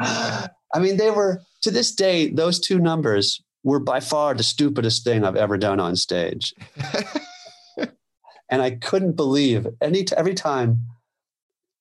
I 0.00 0.78
mean, 0.78 0.96
they 0.96 1.10
were, 1.10 1.42
to 1.62 1.70
this 1.70 1.92
day, 1.94 2.30
those 2.30 2.58
two 2.60 2.78
numbers 2.78 3.42
were 3.62 3.80
by 3.80 4.00
far 4.00 4.34
the 4.34 4.42
stupidest 4.42 5.04
thing 5.04 5.24
I've 5.24 5.36
ever 5.36 5.58
done 5.58 5.80
on 5.80 5.96
stage. 5.96 6.54
and 8.50 8.60
I 8.60 8.72
couldn't 8.72 9.12
believe 9.12 9.66
any 9.80 10.04
every 10.16 10.34
time, 10.34 10.86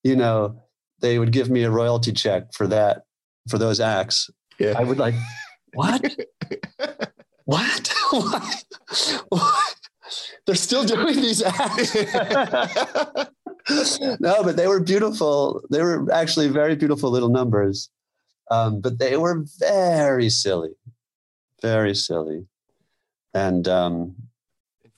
you 0.04 0.16
know, 0.16 0.62
they 1.02 1.20
would 1.20 1.32
give 1.32 1.50
me 1.50 1.64
a 1.64 1.72
royalty 1.72 2.14
check 2.14 2.54
for 2.54 2.68
that 2.68 3.04
for 3.50 3.58
those 3.58 3.80
acts. 3.80 4.30
Yeah. 4.60 4.76
I 4.78 4.84
would 4.84 5.00
like, 5.00 5.16
what? 5.74 6.16
what? 7.46 7.94
what? 8.12 8.64
what? 9.30 9.76
They're 10.46 10.56
still 10.56 10.84
doing 10.84 11.16
these 11.16 11.44
acts. 11.44 11.96
no, 14.20 14.44
but 14.44 14.56
they 14.56 14.68
were 14.68 14.80
beautiful. 14.80 15.62
They 15.70 15.82
were 15.82 16.12
actually 16.12 16.48
very 16.50 16.76
beautiful 16.76 17.12
little 17.12 17.30
numbers, 17.30 17.90
um, 18.50 18.82
but 18.82 18.98
they 18.98 19.18
were 19.18 19.44
very 19.60 20.30
silly, 20.30 20.72
very 21.62 21.94
silly. 21.94 22.48
And 23.34 23.68
um, 23.68 24.16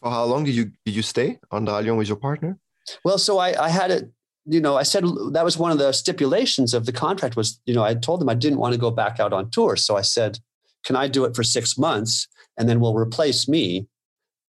For 0.01 0.09
how 0.09 0.25
long 0.25 0.43
did 0.43 0.55
you 0.55 0.71
did 0.85 0.95
you 0.95 1.01
stay 1.01 1.39
on 1.51 1.65
Dralion 1.65 1.97
with 1.97 2.07
your 2.07 2.17
partner? 2.17 2.57
well, 3.03 3.17
so 3.17 3.37
I, 3.37 3.65
I 3.65 3.69
had 3.69 3.91
it. 3.91 4.11
You 4.45 4.59
know, 4.59 4.75
I 4.75 4.83
said 4.83 5.03
that 5.33 5.45
was 5.45 5.57
one 5.57 5.71
of 5.71 5.77
the 5.77 5.91
stipulations 5.91 6.73
of 6.73 6.85
the 6.85 6.91
contract. 6.91 7.35
Was 7.35 7.59
you 7.65 7.75
know, 7.75 7.83
I 7.83 7.93
told 7.93 8.19
them 8.19 8.29
I 8.29 8.33
didn't 8.33 8.59
want 8.59 8.73
to 8.73 8.79
go 8.79 8.89
back 8.89 9.19
out 9.19 9.33
on 9.33 9.51
tour, 9.51 9.75
so 9.75 9.95
I 9.95 10.01
said, 10.01 10.39
"Can 10.83 10.95
I 10.95 11.07
do 11.07 11.25
it 11.25 11.35
for 11.35 11.43
six 11.43 11.77
months, 11.77 12.27
and 12.57 12.67
then 12.67 12.79
we'll 12.79 12.95
replace 12.95 13.47
me, 13.47 13.87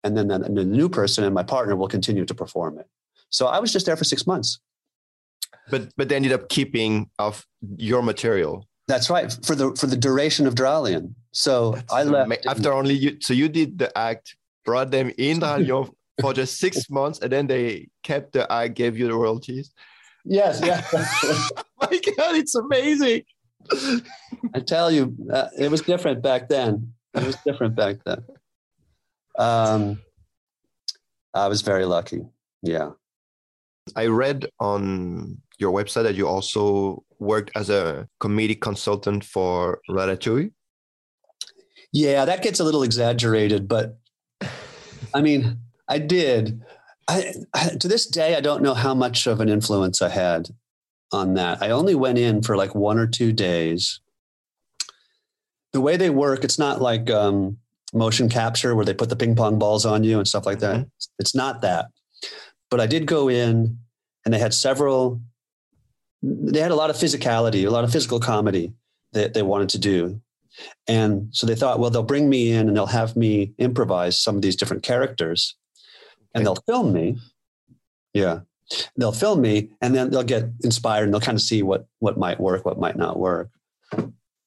and 0.02 0.16
then 0.16 0.28
the, 0.28 0.36
and 0.36 0.56
the 0.56 0.64
new 0.64 0.88
person 0.88 1.22
and 1.24 1.34
my 1.34 1.42
partner 1.42 1.76
will 1.76 1.88
continue 1.88 2.24
to 2.24 2.34
perform 2.34 2.78
it." 2.78 2.88
So 3.28 3.46
I 3.46 3.58
was 3.58 3.72
just 3.72 3.84
there 3.84 3.96
for 3.96 4.04
six 4.04 4.26
months. 4.26 4.58
But 5.70 5.92
but 5.96 6.08
they 6.08 6.16
ended 6.16 6.32
up 6.32 6.48
keeping 6.48 7.10
of 7.18 7.46
your 7.76 8.02
material. 8.02 8.66
That's 8.86 9.10
right 9.10 9.36
for 9.44 9.54
the 9.54 9.74
for 9.74 9.86
the 9.86 9.96
duration 9.96 10.46
of 10.46 10.54
Dralion. 10.54 11.14
So 11.32 11.78
I 11.90 12.04
left 12.04 12.46
after 12.46 12.72
only 12.72 12.94
you. 12.94 13.18
So 13.20 13.34
you 13.34 13.48
did 13.48 13.78
the 13.78 13.96
act, 13.96 14.36
brought 14.64 14.90
them 14.90 15.12
in 15.18 15.40
Dralion 15.40 15.90
for 16.20 16.32
just 16.32 16.58
six 16.58 16.88
months, 16.90 17.18
and 17.20 17.32
then 17.32 17.46
they 17.46 17.88
kept 18.02 18.32
the 18.32 18.50
act, 18.50 18.74
gave 18.74 18.98
you 18.98 19.08
the 19.08 19.14
royalties. 19.14 19.72
Yes, 20.24 20.60
yeah. 20.62 20.82
My 21.80 22.00
God, 22.16 22.36
it's 22.36 22.54
amazing. 22.54 23.22
I 24.54 24.60
tell 24.60 24.90
you, 24.90 25.16
uh, 25.32 25.48
it 25.58 25.70
was 25.70 25.80
different 25.82 26.22
back 26.22 26.48
then. 26.48 26.92
It 27.14 27.24
was 27.24 27.36
different 27.44 27.74
back 27.74 27.96
then. 28.04 28.24
Um, 29.38 30.00
I 31.32 31.48
was 31.48 31.62
very 31.62 31.84
lucky. 31.84 32.22
Yeah. 32.62 32.90
I 33.96 34.06
read 34.06 34.46
on 34.60 35.38
your 35.58 35.72
website 35.72 36.04
that 36.04 36.14
you 36.14 36.26
also 36.26 37.04
worked 37.18 37.50
as 37.54 37.70
a 37.70 38.08
comedic 38.20 38.60
consultant 38.60 39.24
for 39.24 39.80
Ratatouille. 39.88 40.52
Yeah, 41.92 42.24
that 42.24 42.42
gets 42.42 42.60
a 42.60 42.64
little 42.64 42.82
exaggerated, 42.82 43.68
but 43.68 43.98
I 45.14 45.22
mean, 45.22 45.58
I 45.88 45.98
did. 45.98 46.62
I, 47.08 47.34
I, 47.54 47.68
to 47.68 47.88
this 47.88 48.06
day, 48.06 48.34
I 48.34 48.40
don't 48.40 48.62
know 48.62 48.74
how 48.74 48.94
much 48.94 49.26
of 49.26 49.40
an 49.40 49.48
influence 49.48 50.02
I 50.02 50.08
had 50.08 50.48
on 51.12 51.34
that. 51.34 51.62
I 51.62 51.70
only 51.70 51.94
went 51.94 52.18
in 52.18 52.42
for 52.42 52.56
like 52.56 52.74
one 52.74 52.98
or 52.98 53.06
two 53.06 53.32
days. 53.32 54.00
The 55.72 55.80
way 55.80 55.96
they 55.96 56.10
work, 56.10 56.44
it's 56.44 56.58
not 56.58 56.80
like 56.80 57.10
um, 57.10 57.58
motion 57.92 58.28
capture 58.28 58.74
where 58.74 58.84
they 58.84 58.94
put 58.94 59.08
the 59.08 59.16
ping 59.16 59.36
pong 59.36 59.58
balls 59.58 59.86
on 59.86 60.02
you 60.04 60.18
and 60.18 60.26
stuff 60.26 60.46
like 60.46 60.58
that. 60.60 60.86
It's 61.18 61.34
not 61.34 61.62
that. 61.62 61.86
But 62.70 62.80
I 62.80 62.86
did 62.86 63.06
go 63.06 63.28
in 63.28 63.78
and 64.24 64.34
they 64.34 64.38
had 64.38 64.54
several, 64.54 65.20
they 66.22 66.60
had 66.60 66.70
a 66.72 66.76
lot 66.76 66.90
of 66.90 66.96
physicality, 66.96 67.66
a 67.66 67.70
lot 67.70 67.84
of 67.84 67.92
physical 67.92 68.18
comedy 68.18 68.72
that 69.12 69.34
they 69.34 69.42
wanted 69.42 69.68
to 69.70 69.78
do. 69.78 70.20
And 70.86 71.28
so 71.32 71.46
they 71.46 71.54
thought, 71.54 71.78
well, 71.78 71.90
they'll 71.90 72.02
bring 72.02 72.28
me 72.28 72.52
in 72.52 72.68
and 72.68 72.76
they'll 72.76 72.86
have 72.86 73.16
me 73.16 73.52
improvise 73.58 74.20
some 74.20 74.36
of 74.36 74.42
these 74.42 74.56
different 74.56 74.82
characters 74.82 75.56
and 76.34 76.44
they'll 76.44 76.56
film 76.66 76.92
me. 76.92 77.16
Yeah. 78.12 78.40
They'll 78.96 79.12
film 79.12 79.40
me 79.40 79.70
and 79.80 79.94
then 79.94 80.10
they'll 80.10 80.22
get 80.22 80.44
inspired 80.62 81.04
and 81.04 81.12
they'll 81.12 81.20
kind 81.20 81.36
of 81.36 81.42
see 81.42 81.62
what 81.62 81.86
what 81.98 82.18
might 82.18 82.40
work, 82.40 82.64
what 82.64 82.78
might 82.78 82.96
not 82.96 83.18
work. 83.18 83.50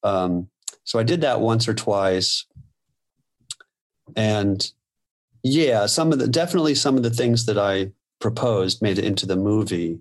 Um, 0.04 0.50
so 0.84 0.98
I 0.98 1.04
did 1.04 1.22
that 1.22 1.42
once 1.42 1.68
or 1.68 1.74
twice. 1.74 2.46
And 4.16 4.72
yeah, 5.44 5.86
some 5.86 6.12
of 6.12 6.20
the 6.20 6.28
definitely 6.28 6.76
some 6.76 6.98
of 6.98 7.04
the 7.04 7.10
things 7.10 7.46
that 7.46 7.58
I 7.58 7.92
proposed 8.20 8.82
made 8.82 8.98
it 8.98 9.06
into 9.06 9.26
the 9.26 9.36
movie. 9.36 10.00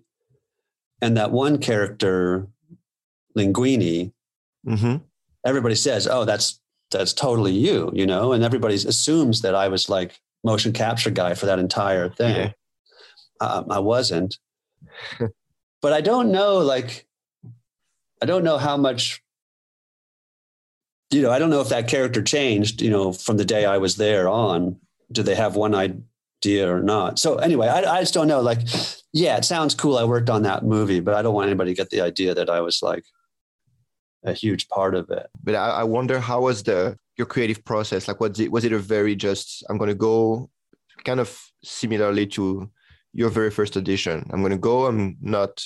And 1.03 1.17
that 1.19 1.31
one 1.31 1.59
character, 1.59 2.47
Linguini, 3.37 4.13
Mm-hmm. 4.67 4.97
Everybody 5.47 5.75
says, 5.75 6.07
"Oh, 6.07 6.25
that's 6.25 6.61
that's 6.91 7.13
totally 7.13 7.53
you," 7.53 7.91
you 7.95 8.07
know, 8.07 8.33
and 8.33 8.45
everybody 8.45 8.75
assumes 8.75 9.41
that 9.43 9.55
I 9.55 9.69
was 9.69 9.89
like 9.89 10.21
motion 10.45 10.73
capture 10.73 11.11
guy 11.11 11.35
for 11.35 11.47
that 11.47 11.59
entire 11.59 12.11
thing. 12.11 12.37
Yeah. 12.37 12.53
Um, 13.41 13.67
I 13.71 13.79
wasn't, 13.79 14.39
but 15.83 15.93
I 15.93 16.01
don't 16.01 16.33
know. 16.33 16.59
Like, 16.59 17.07
I 18.23 18.27
don't 18.27 18.45
know 18.45 18.59
how 18.59 18.77
much. 18.77 19.23
You 21.11 21.23
know, 21.23 21.31
I 21.31 21.39
don't 21.39 21.51
know 21.51 21.61
if 21.61 21.69
that 21.69 21.89
character 21.89 22.21
changed. 22.21 22.83
You 22.83 22.91
know, 22.91 23.13
from 23.13 23.37
the 23.37 23.45
day 23.45 23.65
I 23.65 23.79
was 23.79 23.97
there 23.97 24.29
on, 24.29 24.77
do 25.13 25.23
they 25.23 25.37
have 25.37 25.55
one 25.55 25.75
idea 25.75 26.73
or 26.73 26.83
not? 26.83 27.19
So 27.19 27.37
anyway, 27.37 27.69
I, 27.69 27.99
I 27.99 28.01
just 28.01 28.15
don't 28.15 28.27
know. 28.27 28.41
Like, 28.41 28.61
yeah, 29.13 29.37
it 29.37 29.45
sounds 29.45 29.75
cool. 29.75 29.99
I 29.99 30.05
worked 30.05 30.31
on 30.31 30.43
that 30.43 30.65
movie, 30.65 31.01
but 31.01 31.15
I 31.15 31.23
don't 31.23 31.35
want 31.35 31.47
anybody 31.47 31.73
to 31.73 31.77
get 31.77 31.91
the 31.91 32.01
idea 32.01 32.35
that 32.35 32.51
I 32.51 32.61
was 32.61 32.83
like 32.83 33.05
a 34.27 34.33
huge 34.33 34.69
part 34.69 34.95
of 34.95 35.11
it. 35.11 35.27
But 35.43 35.55
I, 35.55 35.69
I 35.69 35.85
wonder 35.85 36.19
how 36.21 36.43
was 36.43 36.63
the 36.63 36.99
your 37.17 37.27
creative 37.27 37.65
process? 37.65 38.09
Like, 38.09 38.21
was 38.21 38.39
it 38.39 38.51
was 38.53 38.65
it 38.65 38.73
a 38.73 38.79
very 38.79 39.17
just 39.17 39.65
I'm 39.71 39.79
gonna 39.79 39.95
go, 39.95 40.51
kind 41.05 41.21
of 41.21 41.41
similarly 41.63 42.27
to 42.29 42.71
your 43.13 43.31
very 43.31 43.51
first 43.51 43.77
edition? 43.77 44.29
I'm 44.33 44.43
gonna 44.43 44.59
go. 44.59 44.87
I'm 44.87 45.17
not 45.21 45.65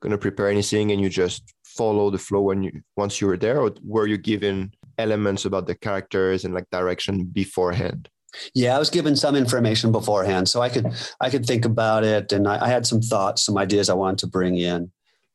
gonna 0.00 0.18
prepare 0.18 0.48
anything, 0.48 0.92
and 0.92 1.00
you 1.00 1.08
just 1.08 1.54
follow 1.64 2.10
the 2.10 2.18
flow 2.18 2.42
when 2.42 2.62
you 2.62 2.82
once 2.96 3.20
you 3.20 3.26
were 3.26 3.36
there, 3.36 3.60
or 3.60 3.72
were 3.82 4.06
you 4.06 4.18
given 4.18 4.72
elements 4.98 5.44
about 5.44 5.66
the 5.66 5.74
characters 5.74 6.44
and 6.44 6.54
like 6.54 6.68
direction 6.70 7.24
beforehand? 7.24 8.08
Yeah, 8.54 8.76
I 8.76 8.78
was 8.78 8.90
given 8.90 9.14
some 9.16 9.36
information 9.36 9.92
beforehand, 9.92 10.48
so 10.48 10.62
I 10.62 10.68
could 10.68 10.86
I 11.20 11.30
could 11.30 11.46
think 11.46 11.64
about 11.64 12.04
it, 12.04 12.32
and 12.32 12.46
I, 12.46 12.66
I 12.66 12.68
had 12.68 12.86
some 12.86 13.00
thoughts, 13.00 13.44
some 13.44 13.58
ideas 13.58 13.88
I 13.88 13.94
wanted 13.94 14.18
to 14.18 14.26
bring 14.26 14.56
in. 14.56 14.90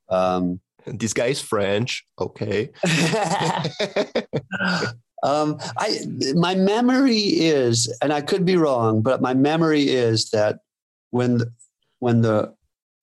Um, 0.10 0.62
This 0.88 1.14
guy 1.14 1.28
is 1.28 1.42
French. 1.42 2.06
Okay. 2.20 2.70
um, 5.24 5.58
I 5.78 6.00
my 6.36 6.56
memory 6.56 7.18
is, 7.18 7.96
and 8.02 8.14
I 8.14 8.22
could 8.22 8.46
be 8.46 8.58
wrong, 8.58 9.02
but 9.02 9.22
my 9.22 9.34
memory 9.34 9.90
is 9.90 10.30
that 10.32 10.60
when 11.12 11.40
the, 11.40 11.54
when 12.00 12.22
the 12.22 12.54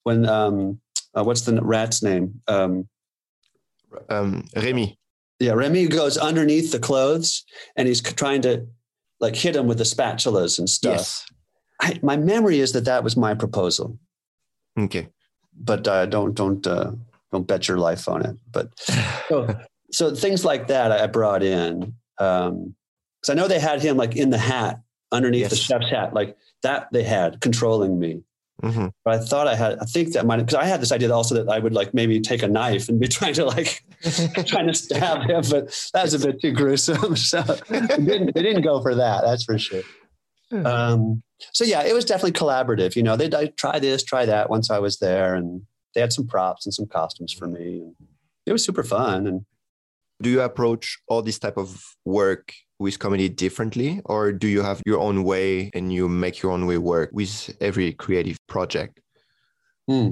when 0.05 0.26
um, 0.26 0.80
uh, 1.16 1.24
what's 1.24 1.43
the 1.43 1.61
rat's 1.62 2.03
name? 2.03 2.41
Um, 2.49 2.89
um, 4.09 4.49
Remy. 4.57 4.99
yeah, 5.39 5.53
Remy 5.53 5.87
goes 5.89 6.18
underneath 6.18 6.72
the 6.72 6.78
clothes, 6.78 7.45
and 7.76 7.87
he's 7.87 8.01
trying 8.01 8.43
to 8.43 8.66
like 9.20 9.37
hit 9.37 9.57
him 9.57 9.66
with 9.66 9.78
the 9.78 9.85
spatulas 9.85 10.59
and 10.59 10.68
stuff. 10.68 10.97
Yes. 10.97 11.26
I, 11.80 11.99
my 12.03 12.16
memory 12.16 12.61
is 12.61 12.72
that 12.72 12.85
that 12.85 13.05
was 13.05 13.16
my 13.16 13.35
proposal. 13.35 13.99
Okay. 14.78 15.09
but 15.57 15.87
uh, 15.87 16.07
don't 16.07 16.35
don't 16.35 16.66
uh, 16.66 16.93
don't 17.35 17.47
bet 17.47 17.68
your 17.68 17.78
life 17.78 18.09
on 18.09 18.24
it. 18.24 18.37
But 18.51 18.68
so, 19.28 19.59
so 19.91 20.14
things 20.14 20.45
like 20.45 20.68
that 20.68 20.93
I 20.93 21.07
brought 21.07 21.43
in 21.43 21.95
Um, 22.18 22.74
because 23.20 23.30
I 23.30 23.35
know 23.35 23.49
they 23.49 23.59
had 23.61 23.82
him 23.82 23.97
like 23.97 24.16
in 24.16 24.30
the 24.30 24.39
hat 24.39 24.80
underneath 25.11 25.51
the 25.51 25.57
chef's 25.57 25.91
hat, 25.91 26.12
like 26.14 26.37
that 26.62 26.89
they 26.93 27.03
had 27.03 27.41
controlling 27.41 27.99
me. 27.99 28.22
hmm 28.62 28.89
But 29.05 29.14
I 29.14 29.18
thought 29.18 29.49
I 29.49 29.55
had, 29.55 29.78
I 29.80 29.85
think 29.87 30.12
that 30.12 30.26
might 30.26 30.37
because 30.39 30.55
I 30.55 30.64
had 30.64 30.80
this 30.82 30.93
idea 30.93 31.11
also 31.12 31.35
that 31.37 31.49
I 31.49 31.59
would 31.59 31.72
like 31.72 31.95
maybe 31.95 32.20
take 32.20 32.43
a 32.43 32.49
knife 32.49 32.89
and 32.89 33.01
be 33.01 33.09
trying 33.18 33.35
to 33.35 33.45
like 33.47 33.82
trying 34.47 34.66
to 34.66 34.74
stab 34.74 35.22
him, 35.22 35.43
but 35.51 35.89
that 35.95 36.03
was 36.03 36.14
a 36.14 36.18
bit 36.26 36.41
too 36.41 36.53
gruesome. 36.53 37.16
So 37.32 37.41
they 37.68 37.80
didn't, 37.80 38.35
they 38.35 38.43
didn't 38.43 38.62
go 38.62 38.80
for 38.82 38.95
that. 38.95 39.22
That's 39.24 39.45
for 39.45 39.59
sure. 39.59 39.82
Um, 40.64 41.22
so 41.53 41.64
yeah, 41.64 41.82
it 41.82 41.95
was 41.95 42.05
definitely 42.05 42.32
collaborative. 42.32 42.95
You 42.95 43.03
know, 43.03 43.16
they'd 43.16 43.32
like, 43.32 43.57
try 43.57 43.78
this, 43.80 44.05
try 44.05 44.24
that. 44.26 44.51
Once 44.51 44.70
I 44.70 44.78
was 44.78 44.99
there, 44.99 45.35
and 45.35 45.62
they 45.95 46.01
had 46.01 46.12
some 46.12 46.26
props 46.26 46.66
and 46.66 46.74
some 46.74 46.86
costumes 46.86 47.32
for 47.32 47.47
me, 47.47 47.80
and 47.80 47.95
it 48.47 48.53
was 48.53 48.64
super 48.64 48.82
fun. 48.82 49.26
And 49.26 49.47
do 50.22 50.30
you 50.30 50.40
approach 50.40 50.99
all 51.09 51.22
this 51.22 51.38
type 51.38 51.57
of 51.57 51.82
work 52.05 52.53
with 52.78 52.99
comedy 52.99 53.28
differently 53.28 54.01
or 54.05 54.32
do 54.32 54.49
you 54.49 54.62
have 54.62 54.82
your 54.84 54.99
own 54.99 55.22
way 55.22 55.70
and 55.74 55.92
you 55.92 56.09
make 56.09 56.42
your 56.42 56.51
own 56.53 56.66
way 56.66 56.76
work 56.76 57.11
with 57.12 57.55
every 57.61 57.92
creative 57.92 58.36
project 58.49 59.01
hmm, 59.86 60.11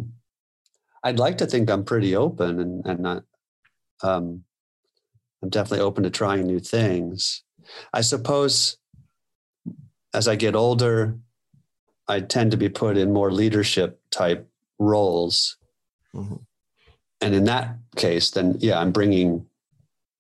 I'd 1.03 1.19
like 1.19 1.39
to 1.39 1.47
think 1.47 1.71
I'm 1.71 1.85
pretty 1.85 2.15
open 2.15 2.61
and 2.61 2.87
and 2.87 3.01
not. 3.01 3.25
Um, 4.03 4.45
I'm 5.43 5.49
definitely 5.49 5.81
open 5.81 6.05
to 6.05 6.11
trying 6.11 6.47
new 6.47 6.61
things. 6.61 7.43
I 7.93 8.01
suppose 8.01 8.77
as 10.15 10.29
I 10.29 10.37
get 10.37 10.55
older, 10.55 11.19
I 12.09 12.21
tend 12.21 12.51
to 12.51 12.57
be 12.57 12.69
put 12.69 12.97
in 12.97 13.13
more 13.13 13.33
leadership 13.33 14.01
type 14.11 14.49
roles. 14.79 15.57
Mhm. 16.15 16.41
And 17.21 17.35
in 17.35 17.45
that 17.45 17.77
case, 17.97 18.31
then 18.31 18.57
yeah, 18.59 18.79
I'm 18.81 18.93
bringing 18.93 19.47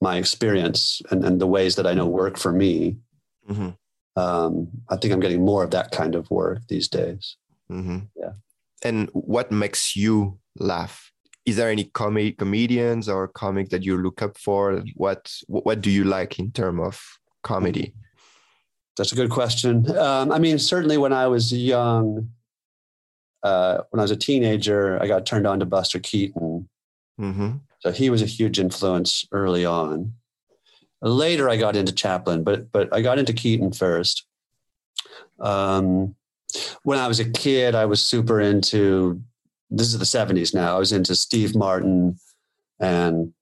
my 0.01 0.17
experience 0.17 1.03
and, 1.11 1.25
and 1.25 1.41
the 1.41 1.47
ways 1.47 1.77
that 1.77 1.87
I 1.87 1.95
know 1.95 2.07
work 2.07 2.37
for 2.37 2.53
me. 2.53 2.97
Mhm. 3.49 3.77
Um, 4.17 4.69
I 4.89 4.97
think 4.97 5.13
I'm 5.13 5.21
getting 5.21 5.45
more 5.45 5.65
of 5.65 5.71
that 5.71 5.91
kind 5.91 6.15
of 6.15 6.31
work 6.31 6.61
these 6.69 6.89
days. 6.89 7.37
Mm-hmm. 7.71 7.99
Yeah. 8.15 8.33
And 8.85 9.09
what 9.13 9.51
makes 9.51 9.97
you 9.97 10.39
laugh? 10.59 11.11
Is 11.47 11.57
there 11.57 11.71
any 11.71 11.85
comic 11.85 12.39
comedians 12.39 13.09
or 13.09 13.29
comic 13.29 13.71
that 13.71 13.83
you 13.83 13.97
look 13.97 14.23
up 14.23 14.37
for? 14.37 14.83
What 14.97 15.33
what 15.49 15.81
do 15.81 15.91
you 15.91 16.05
like 16.05 16.39
in 16.39 16.53
terms 16.53 16.81
of 16.81 17.01
comedy? 17.43 17.95
That's 18.97 19.13
a 19.13 19.17
good 19.17 19.31
question. 19.31 19.91
Um, 19.97 20.31
I 20.31 20.39
mean, 20.39 20.59
certainly 20.59 20.99
when 20.99 21.13
I 21.13 21.27
was 21.27 21.53
young, 21.53 22.29
uh, 23.43 23.83
when 23.91 24.01
I 24.01 24.05
was 24.05 24.11
a 24.11 24.17
teenager, 24.17 25.01
I 25.03 25.07
got 25.07 25.27
turned 25.27 25.47
on 25.47 25.59
to 25.61 25.67
Buster 25.67 25.99
Keaton. 25.99 26.69
Mm-hmm. 27.21 27.51
So 27.81 27.91
he 27.91 28.11
was 28.11 28.23
a 28.23 28.27
huge 28.27 28.59
influence 28.59 29.27
early 29.33 29.65
on. 29.65 30.15
Later, 31.01 31.49
I 31.49 31.57
got 31.57 31.75
into 31.75 31.93
Chaplin, 31.93 32.45
but 32.45 32.71
but 32.71 32.89
I 32.95 33.03
got 33.03 33.19
into 33.19 33.33
Keaton 33.33 33.73
first. 33.73 34.25
Um, 35.41 36.15
when 36.85 36.99
I 36.99 37.09
was 37.09 37.19
a 37.19 37.29
kid, 37.29 37.75
I 37.75 37.87
was 37.87 38.01
super 38.05 38.41
into. 38.41 39.21
This 39.69 39.89
is 39.89 39.99
the 39.99 40.05
'70s 40.05 40.55
now. 40.55 40.77
I 40.77 40.79
was 40.79 40.93
into 40.93 41.17
Steve 41.17 41.57
Martin, 41.57 42.19
and 42.79 43.33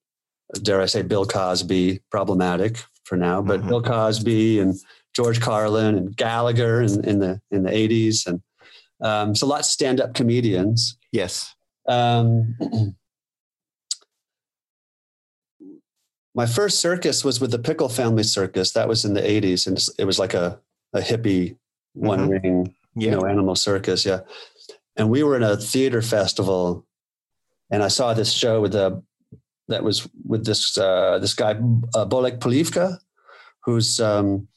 dare 0.63 0.81
I 0.81 0.87
say, 0.87 1.03
Bill 1.03 1.27
Cosby. 1.27 2.01
Problematic 2.11 2.83
for 3.05 3.17
now, 3.17 3.43
but 3.43 3.61
Mhm. 3.61 3.69
Bill 3.69 3.83
Cosby 3.83 4.61
and 4.61 4.75
George 5.15 5.41
Carlin 5.41 5.97
and 5.97 6.17
Gallagher 6.17 6.81
in, 6.81 7.05
in 7.05 7.19
the 7.19 7.41
in 7.51 7.65
the 7.65 7.71
'80s, 7.71 8.27
and 8.27 8.41
um, 9.03 9.35
so 9.35 9.47
lots 9.47 9.69
of 9.69 9.73
stand-up 9.73 10.15
comedians. 10.15 10.97
Yes. 11.13 11.55
Um, 11.89 12.57
my 16.35 16.47
first 16.47 16.79
circus 16.81 17.25
was 17.25 17.41
with 17.41 17.51
the 17.51 17.59
Pickle 17.59 17.89
Family 17.89 18.23
Circus. 18.23 18.73
That 18.73 18.89
was 18.89 19.05
in 19.05 19.15
the 19.15 19.23
80s. 19.23 19.67
And 19.67 19.79
it 19.99 20.05
was 20.05 20.19
like 20.19 20.35
a, 20.35 20.61
a 20.93 21.01
hippie 21.01 21.57
one 21.95 22.29
ring, 22.29 22.75
Yeah. 22.95 23.11
you 23.11 23.11
know, 23.17 23.27
animal 23.27 23.57
circus. 23.57 24.05
Yeah. 24.05 24.21
And 24.97 25.11
we 25.11 25.23
were 25.23 25.37
in 25.37 25.43
a 25.43 25.57
theater 25.57 26.03
festival 26.03 26.87
and 27.71 27.83
I 27.83 27.89
saw 27.89 28.15
this 28.15 28.33
show 28.33 28.61
with 28.61 28.73
the, 28.73 29.03
that 29.69 29.85
was 29.85 30.09
with 30.27 30.45
this, 30.45 30.77
uh, 30.77 31.19
this 31.21 31.35
guy, 31.35 31.53
uh, 31.95 32.05
Bolek 32.07 32.39
Polivka, 32.39 32.99
who's, 33.65 34.01
um, 34.01 34.49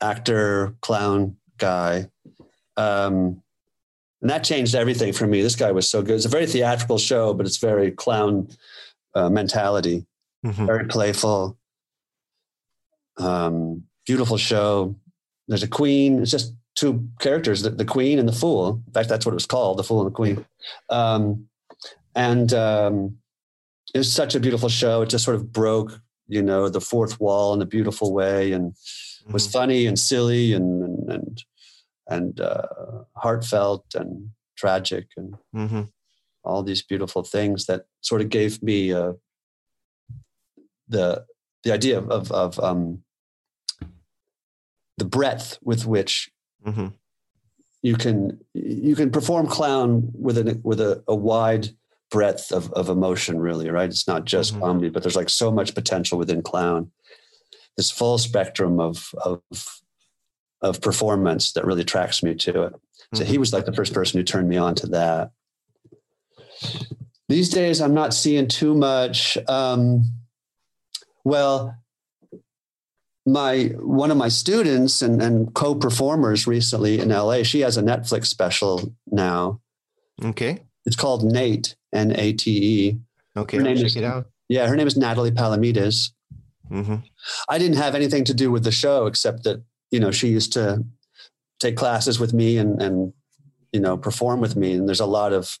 actor, 0.00 0.74
clown 0.80 1.36
guy. 1.58 2.08
Um, 2.76 3.42
and 4.24 4.30
that 4.30 4.42
changed 4.42 4.74
everything 4.74 5.12
for 5.12 5.26
me. 5.26 5.42
This 5.42 5.54
guy 5.54 5.70
was 5.70 5.86
so 5.86 6.00
good. 6.00 6.14
It's 6.14 6.24
a 6.24 6.30
very 6.30 6.46
theatrical 6.46 6.96
show, 6.96 7.34
but 7.34 7.44
it's 7.44 7.58
very 7.58 7.90
clown 7.90 8.48
uh, 9.14 9.28
mentality, 9.28 10.06
Mhm. 10.46 10.64
very 10.66 10.86
playful, 10.86 11.58
um, 13.18 13.84
beautiful 14.06 14.38
show. 14.38 14.94
There's 15.46 15.62
a 15.62 15.68
queen. 15.68 16.22
It's 16.22 16.30
just 16.30 16.54
two 16.74 17.06
characters, 17.20 17.60
the, 17.60 17.68
the 17.70 17.84
queen 17.84 18.18
and 18.18 18.26
the 18.26 18.32
fool. 18.32 18.82
In 18.86 18.92
fact, 18.94 19.10
that's 19.10 19.26
what 19.26 19.32
it 19.32 19.34
was 19.34 19.44
called, 19.46 19.76
the 19.78 19.84
fool 19.84 20.00
and 20.00 20.10
the 20.10 20.14
queen. 20.14 20.44
Um, 20.88 21.48
and 22.14 22.52
um, 22.54 23.18
it 23.94 23.98
was 23.98 24.10
such 24.10 24.34
a 24.34 24.40
beautiful 24.40 24.70
show. 24.70 25.02
It 25.02 25.10
just 25.10 25.24
sort 25.26 25.36
of 25.36 25.52
broke, 25.52 26.00
you 26.28 26.42
know, 26.42 26.70
the 26.70 26.80
fourth 26.80 27.20
wall 27.20 27.52
in 27.52 27.60
a 27.60 27.66
beautiful 27.66 28.14
way, 28.14 28.52
and 28.52 28.74
was 29.30 29.46
Mhm. 29.46 29.52
funny 29.52 29.86
and 29.86 29.98
silly 29.98 30.54
and 30.54 30.82
and 30.82 31.12
and, 31.12 31.44
and 32.08 32.40
uh, 32.40 32.66
heartfelt 33.16 33.84
and 33.94 34.30
tragic 34.56 35.08
and 35.16 35.34
Mhm. 35.54 35.90
all 36.44 36.62
these 36.62 36.82
beautiful 36.82 37.22
things 37.22 37.66
that 37.66 37.86
sort 38.00 38.20
of 38.20 38.28
gave 38.28 38.62
me 38.62 38.92
uh, 38.92 39.14
the 40.88 41.24
the 41.62 41.72
idea 41.72 41.96
of 41.98 42.10
of, 42.10 42.30
of 42.32 42.58
um, 42.60 43.02
the 44.98 45.04
breadth 45.04 45.58
with 45.62 45.86
which 45.86 46.30
Mhm. 46.66 46.92
you 47.82 47.96
can 47.96 48.44
you 48.54 48.94
can 48.96 49.10
perform 49.10 49.46
clown 49.46 50.10
with 50.14 50.38
a 50.38 50.60
with 50.62 50.80
a, 50.80 51.02
a 51.08 51.14
wide 51.14 51.70
breadth 52.10 52.52
of, 52.52 52.70
of 52.72 52.88
emotion 52.88 53.38
really 53.40 53.70
right 53.70 53.90
it's 53.90 54.06
not 54.06 54.24
just 54.24 54.54
Mhm. 54.54 54.60
comedy 54.60 54.88
but 54.90 55.02
there's 55.02 55.16
like 55.16 55.30
so 55.30 55.50
much 55.50 55.74
potential 55.74 56.18
within 56.18 56.42
clown 56.42 56.92
this 57.76 57.90
full 57.90 58.18
spectrum 58.18 58.78
of 58.78 59.14
of 59.24 59.42
of 60.64 60.80
performance 60.80 61.52
that 61.52 61.64
really 61.64 61.82
attracts 61.82 62.22
me 62.22 62.34
to 62.34 62.62
it 62.64 62.72
so 63.14 63.22
he 63.24 63.38
was 63.38 63.52
like 63.52 63.64
the 63.66 63.72
first 63.72 63.94
person 63.94 64.18
who 64.18 64.24
turned 64.24 64.48
me 64.48 64.56
on 64.56 64.74
to 64.74 64.86
that 64.88 65.30
these 67.28 67.48
days 67.50 67.80
i'm 67.80 67.94
not 67.94 68.12
seeing 68.14 68.48
too 68.48 68.74
much 68.74 69.38
um, 69.48 70.02
well 71.24 71.76
my 73.26 73.66
one 73.78 74.10
of 74.10 74.16
my 74.16 74.28
students 74.28 75.00
and, 75.02 75.22
and 75.22 75.54
co-performers 75.54 76.46
recently 76.46 77.00
in 77.00 77.08
LA, 77.08 77.42
she 77.42 77.60
has 77.60 77.78
a 77.78 77.82
Netflix 77.82 78.26
special 78.26 78.92
now. 79.10 79.60
Okay. 80.22 80.60
It's 80.84 80.96
called 80.96 81.24
Nate, 81.24 81.74
N-A-T-E. 81.94 82.98
Okay. 83.36 83.56
Her 83.56 83.62
name 83.62 83.76
check 83.76 83.86
is- 83.86 83.96
it 83.96 84.04
out. 84.04 84.26
Yeah, 84.50 84.66
her 84.68 84.76
name 84.76 84.86
is 84.86 84.98
Natalie 84.98 85.30
Palamides. 85.30 86.10
hmm 86.68 86.96
I 87.48 87.56
didn't 87.56 87.78
have 87.78 87.94
anything 87.94 88.24
to 88.24 88.34
do 88.34 88.50
with 88.50 88.62
the 88.62 88.70
show 88.70 89.06
except 89.06 89.44
that, 89.44 89.62
you 89.94 90.00
know, 90.00 90.10
she 90.10 90.28
used 90.28 90.52
to 90.54 90.84
take 91.60 91.76
classes 91.76 92.18
with 92.18 92.32
me 92.40 92.58
and 92.58 92.82
and 92.82 93.12
you 93.72 93.80
know, 93.80 93.96
perform 93.96 94.40
with 94.40 94.54
me. 94.56 94.74
And 94.74 94.86
there's 94.88 95.00
a 95.08 95.14
lot 95.20 95.32
of 95.32 95.58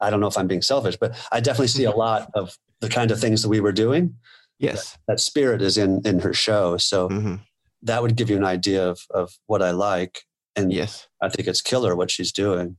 I 0.00 0.10
don't 0.10 0.20
know 0.20 0.28
if 0.28 0.38
I'm 0.38 0.46
being 0.46 0.62
selfish, 0.62 0.96
but 1.02 1.10
I 1.32 1.40
definitely 1.40 1.68
see 1.68 1.84
a 1.84 1.96
lot 2.06 2.30
of 2.34 2.56
the 2.80 2.88
kind 2.88 3.10
of 3.10 3.18
things 3.20 3.42
that 3.42 3.48
we 3.48 3.60
were 3.60 3.72
doing. 3.84 4.14
Yes. 4.58 4.96
That 5.08 5.20
spirit 5.20 5.60
is 5.62 5.76
in 5.78 6.00
in 6.04 6.20
her 6.20 6.34
show. 6.34 6.76
So 6.78 7.08
hmm 7.08 7.36
that 7.82 8.02
would 8.02 8.16
give 8.16 8.28
you 8.30 8.36
an 8.36 8.44
idea 8.56 8.82
of 8.90 8.98
of 9.20 9.30
what 9.46 9.62
I 9.62 9.70
like. 9.70 10.14
And 10.56 10.72
Yes. 10.72 11.08
I 11.22 11.28
think 11.28 11.48
it's 11.48 11.62
killer 11.62 11.94
what 11.96 12.10
she's 12.10 12.32
doing. 12.32 12.76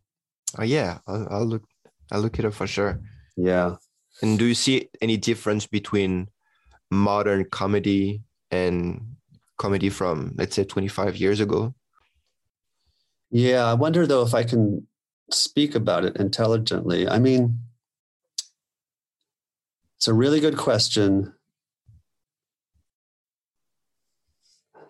Oh 0.57 0.63
yeah. 0.65 0.99
I'll, 1.07 1.27
I'll 1.31 1.45
look. 1.45 1.63
I'll 2.11 2.21
look 2.21 2.39
it 2.39 2.45
up 2.45 2.53
for 2.53 2.67
sure. 2.67 2.99
Yeah. 3.37 3.75
And 4.21 4.37
do 4.39 4.45
you 4.45 4.55
see 4.55 4.89
any 5.01 5.17
difference 5.17 5.67
between 5.67 6.27
modern 6.91 7.45
comedy 7.45 8.23
and 8.51 9.15
comedy 9.59 9.89
from, 9.89 10.33
let's 10.35 10.55
say, 10.55 10.63
25 10.63 11.17
years 11.17 11.39
ago? 11.39 11.75
Yeah. 13.29 13.65
I 13.65 13.75
wonder 13.75 14.07
though 14.07 14.23
if 14.23 14.33
I 14.33 14.43
can 14.43 14.87
speak 15.31 15.75
about 15.75 16.05
it 16.05 16.17
intelligently. 16.17 17.07
I 17.07 17.19
mean, 17.19 17.59
it's 19.97 20.07
a 20.07 20.13
really 20.13 20.39
good 20.39 20.57
question. 20.57 21.33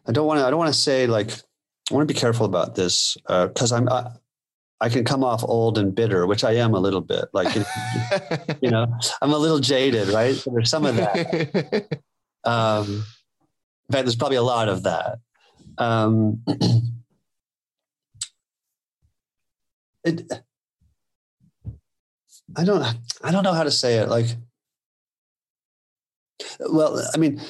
I 0.07 0.11
don't 0.11 0.26
want 0.26 0.39
to. 0.39 0.45
I 0.45 0.49
don't 0.49 0.59
want 0.59 0.74
to 0.74 0.80
say 0.80 1.07
like. 1.07 1.32
I 1.91 1.95
want 1.95 2.07
to 2.07 2.13
be 2.13 2.20
careful 2.20 2.45
about 2.45 2.76
this 2.76 3.17
because 3.28 3.72
I'm. 3.72 3.89
I, 3.89 4.11
I 4.82 4.88
can 4.89 5.03
come 5.03 5.24
off 5.24 5.43
old 5.43 5.78
and 5.78 5.93
bitter, 5.93 6.26
which 6.26 6.43
I 6.43 6.53
am 6.53 6.74
a 6.74 6.80
little 6.80 7.01
bit. 7.01 7.26
Like 7.34 7.55
you 7.55 7.65
you 8.61 8.72
know, 8.72 8.88
I'm 9.22 9.34
a 9.34 9.38
little 9.38 9.59
jaded, 9.59 10.07
right? 10.09 10.41
There's 10.45 10.70
some 10.70 10.86
of 10.86 10.95
that. 10.95 12.01
Um, 12.45 13.03
in 13.90 13.94
fact, 13.94 14.06
there's 14.06 14.16
probably 14.16 14.38
a 14.38 14.44
lot 14.44 14.70
of 14.70 14.84
that. 14.84 15.18
Um, 15.80 16.44
it, 20.04 20.32
I 22.56 22.64
don't, 22.64 22.84
I 23.24 23.32
don't 23.32 23.44
know 23.44 23.54
how 23.54 23.64
to 23.64 23.72
say 23.72 23.96
it. 23.96 24.10
Like, 24.10 24.28
well, 26.60 27.04
I 27.14 27.18
mean, 27.18 27.42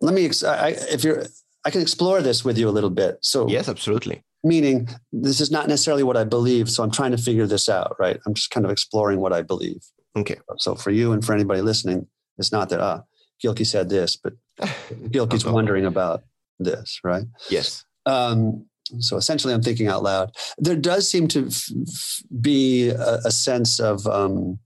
let 0.00 0.14
me, 0.14 0.24
ex- 0.24 0.42
I, 0.42 0.68
if 0.68 1.04
you're, 1.04 1.24
I 1.66 1.70
can 1.70 1.82
explore 1.82 2.22
this 2.22 2.44
with 2.44 2.56
you 2.56 2.68
a 2.68 2.70
little 2.70 2.90
bit. 2.90 3.18
So, 3.20 3.46
yes, 3.48 3.68
absolutely. 3.68 4.22
meaning 4.42 4.88
this 5.12 5.40
is 5.40 5.50
not 5.50 5.68
necessarily 5.68 6.02
what 6.02 6.16
I 6.16 6.24
believe. 6.24 6.70
So 6.70 6.82
I'm 6.82 6.90
trying 6.90 7.10
to 7.10 7.18
figure 7.18 7.46
this 7.46 7.68
out, 7.68 7.96
right? 7.98 8.18
I'm 8.26 8.32
just 8.34 8.50
kind 8.50 8.64
of 8.64 8.72
exploring 8.72 9.20
what 9.20 9.34
I 9.34 9.42
believe. 9.42 9.82
Okay. 10.16 10.36
So 10.58 10.74
for 10.76 10.90
you 10.90 11.12
and 11.12 11.22
for 11.24 11.34
anybody 11.34 11.60
listening, 11.60 12.06
it's 12.38 12.52
not 12.52 12.70
that, 12.70 12.80
ah, 12.80 13.02
Gilkey 13.42 13.66
said 13.66 13.88
this, 13.90 14.16
but 14.16 14.34
Gilkey's 15.08 15.44
wondering 15.44 15.84
about 15.84 16.22
this, 16.58 17.00
right? 17.04 17.24
Yes. 17.50 17.84
Um, 18.06 18.66
so 18.98 19.16
essentially, 19.16 19.54
I'm 19.54 19.62
thinking 19.62 19.88
out 19.88 20.02
loud. 20.02 20.32
There 20.58 20.76
does 20.76 21.10
seem 21.10 21.26
to 21.28 21.46
f- 21.46 21.68
f- 21.88 22.22
be 22.40 22.90
a, 22.90 23.16
a 23.24 23.30
sense 23.30 23.80
of 23.80 24.06
um, 24.06 24.58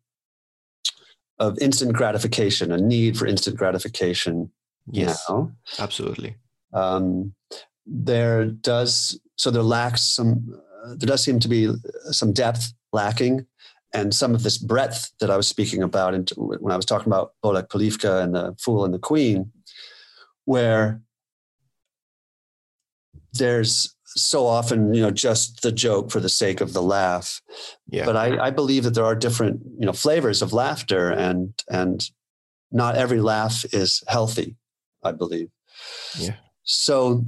of 1.39 1.57
instant 1.61 1.93
gratification, 1.93 2.73
a 2.73 2.79
need 2.79 3.17
for 3.17 3.27
instant 3.27 3.57
gratification 3.57 4.51
Yes. 4.91 5.25
now. 5.29 5.53
Absolutely. 5.79 6.37
Um, 6.73 7.35
there 7.87 8.47
does 8.47 9.19
so 9.37 9.51
there 9.51 9.63
lacks 9.63 10.03
some. 10.03 10.61
Uh, 10.85 10.95
there 10.97 11.07
does 11.07 11.23
seem 11.23 11.39
to 11.41 11.49
be 11.49 11.71
some 12.11 12.33
depth 12.33 12.73
lacking, 12.93 13.47
and 13.95 14.13
some 14.15 14.35
of 14.35 14.43
this 14.43 14.59
breadth 14.59 15.13
that 15.21 15.31
I 15.31 15.37
was 15.37 15.47
speaking 15.49 15.83
about 15.83 16.15
in, 16.15 16.27
when 16.37 16.73
I 16.73 16.77
was 16.77 16.85
talking 16.87 17.07
about 17.07 17.33
Bolek 17.45 17.69
Polivka 17.69 18.23
and 18.23 18.35
the 18.35 18.55
Fool 18.59 18.85
and 18.85 18.93
the 18.93 18.99
Queen, 18.99 19.53
where 20.49 21.03
there's 23.35 23.95
so 24.07 24.47
often 24.47 24.95
you 24.95 25.03
know 25.03 25.11
just 25.11 25.61
the 25.61 25.71
joke 25.71 26.11
for 26.11 26.21
the 26.21 26.29
sake 26.31 26.63
of 26.63 26.73
the 26.73 26.81
laugh 26.83 27.43
Yeah. 27.91 28.07
but 28.07 28.17
I, 28.17 28.47
I 28.47 28.51
believe 28.51 28.85
that 28.85 28.95
there 28.95 29.05
are 29.05 29.15
different 29.15 29.61
you 29.79 29.85
know 29.85 29.93
flavors 29.93 30.41
of 30.41 30.55
laughter 30.55 31.11
and 31.11 31.53
and 31.69 32.03
not 32.73 32.97
every 32.97 33.21
laugh 33.21 33.67
is 33.75 34.03
healthy 34.09 34.57
i 35.05 35.13
believe 35.13 35.51
Yeah. 36.19 36.37
so 36.63 37.27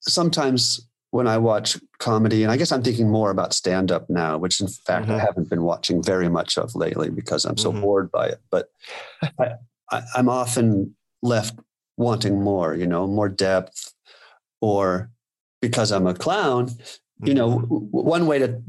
sometimes 0.00 0.86
when 1.12 1.26
I 1.26 1.38
watch 1.38 1.76
comedy, 1.98 2.44
and 2.44 2.52
I 2.52 2.56
guess 2.56 2.70
I'm 2.70 2.84
thinking 2.84 3.10
more 3.10 3.32
about 3.32 3.52
stand 3.52 3.90
up 3.90 4.08
now, 4.08 4.38
which 4.38 4.60
in 4.60 4.68
fact 4.68 5.08
Mhm. 5.08 5.14
I 5.16 5.18
haven't 5.18 5.50
been 5.50 5.64
watching 5.64 6.00
very 6.04 6.28
much 6.28 6.56
of 6.56 6.76
lately 6.76 7.10
because 7.10 7.44
I'm 7.44 7.56
so 7.56 7.72
Mhm. 7.72 7.80
bored 7.80 8.12
by 8.12 8.26
it. 8.28 8.40
But 8.48 8.68
I, 9.40 9.46
I, 9.90 10.02
I'm 10.14 10.28
often 10.28 10.94
left 11.20 11.58
wanting 12.00 12.40
more, 12.42 12.74
you 12.74 12.86
know, 12.86 13.06
more 13.06 13.28
depth, 13.28 13.92
or 14.60 15.10
because 15.60 15.92
I'm 15.92 16.06
a 16.06 16.14
clown, 16.14 16.70
you 17.22 17.34
know, 17.34 17.50
Mm-hmm. 17.58 17.74
one 18.16 18.26
way 18.26 18.38
to. 18.40 18.62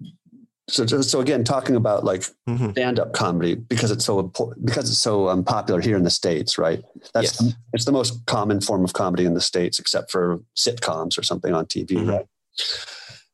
So, 0.70 0.86
so 0.86 1.20
again, 1.20 1.44
talking 1.44 1.76
about 1.76 2.04
like 2.06 2.24
Mhm. 2.48 2.72
stand-up 2.72 3.12
comedy 3.14 3.56
because 3.56 3.92
it's 3.92 4.06
so 4.06 4.20
important 4.20 4.66
because 4.66 4.90
it's 4.90 5.00
so 5.00 5.28
um, 5.28 5.44
popular 5.44 5.82
here 5.82 5.98
in 5.98 6.04
the 6.04 6.10
states, 6.10 6.58
right? 6.58 6.82
That's 7.14 7.42
Yes. 7.42 7.54
it's 7.74 7.86
the 7.86 7.92
most 7.92 8.26
common 8.26 8.62
form 8.62 8.84
of 8.86 8.94
comedy 8.94 9.26
in 9.26 9.34
the 9.34 9.42
states, 9.42 9.80
except 9.80 10.12
for 10.12 10.40
sitcoms 10.56 11.18
or 11.18 11.24
something 11.24 11.54
on 11.54 11.66
TV. 11.66 11.96
Mhm. 11.96 12.08
Right? 12.12 12.28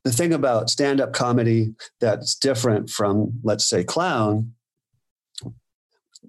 The 0.03 0.11
thing 0.11 0.33
about 0.33 0.69
stand-up 0.69 1.11
comedy 1.13 1.75
that's 1.99 2.33
different 2.33 2.89
from, 2.89 3.39
let's 3.43 3.65
say, 3.69 3.83
clown, 3.83 4.53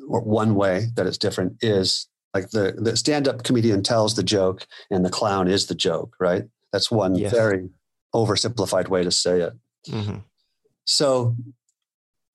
or 0.08 0.20
one 0.20 0.54
way 0.56 0.88
that 0.96 1.06
it's 1.06 1.18
different 1.18 1.56
is 1.62 2.07
like 2.34 2.50
the 2.50 2.74
the 2.76 2.96
stand-up 2.96 3.42
comedian 3.44 3.82
tells 3.82 4.14
the 4.14 4.22
joke 4.22 4.66
and 4.90 5.04
the 5.04 5.10
clown 5.10 5.48
is 5.48 5.66
the 5.66 5.74
joke, 5.74 6.14
right? 6.20 6.44
That's 6.72 6.90
one 6.90 7.14
Yes. 7.14 7.32
very 7.32 7.68
oversimplified 8.14 8.88
way 8.88 9.02
to 9.04 9.10
say 9.10 9.40
it. 9.40 9.52
Mhm. 9.88 10.22
So 10.84 11.36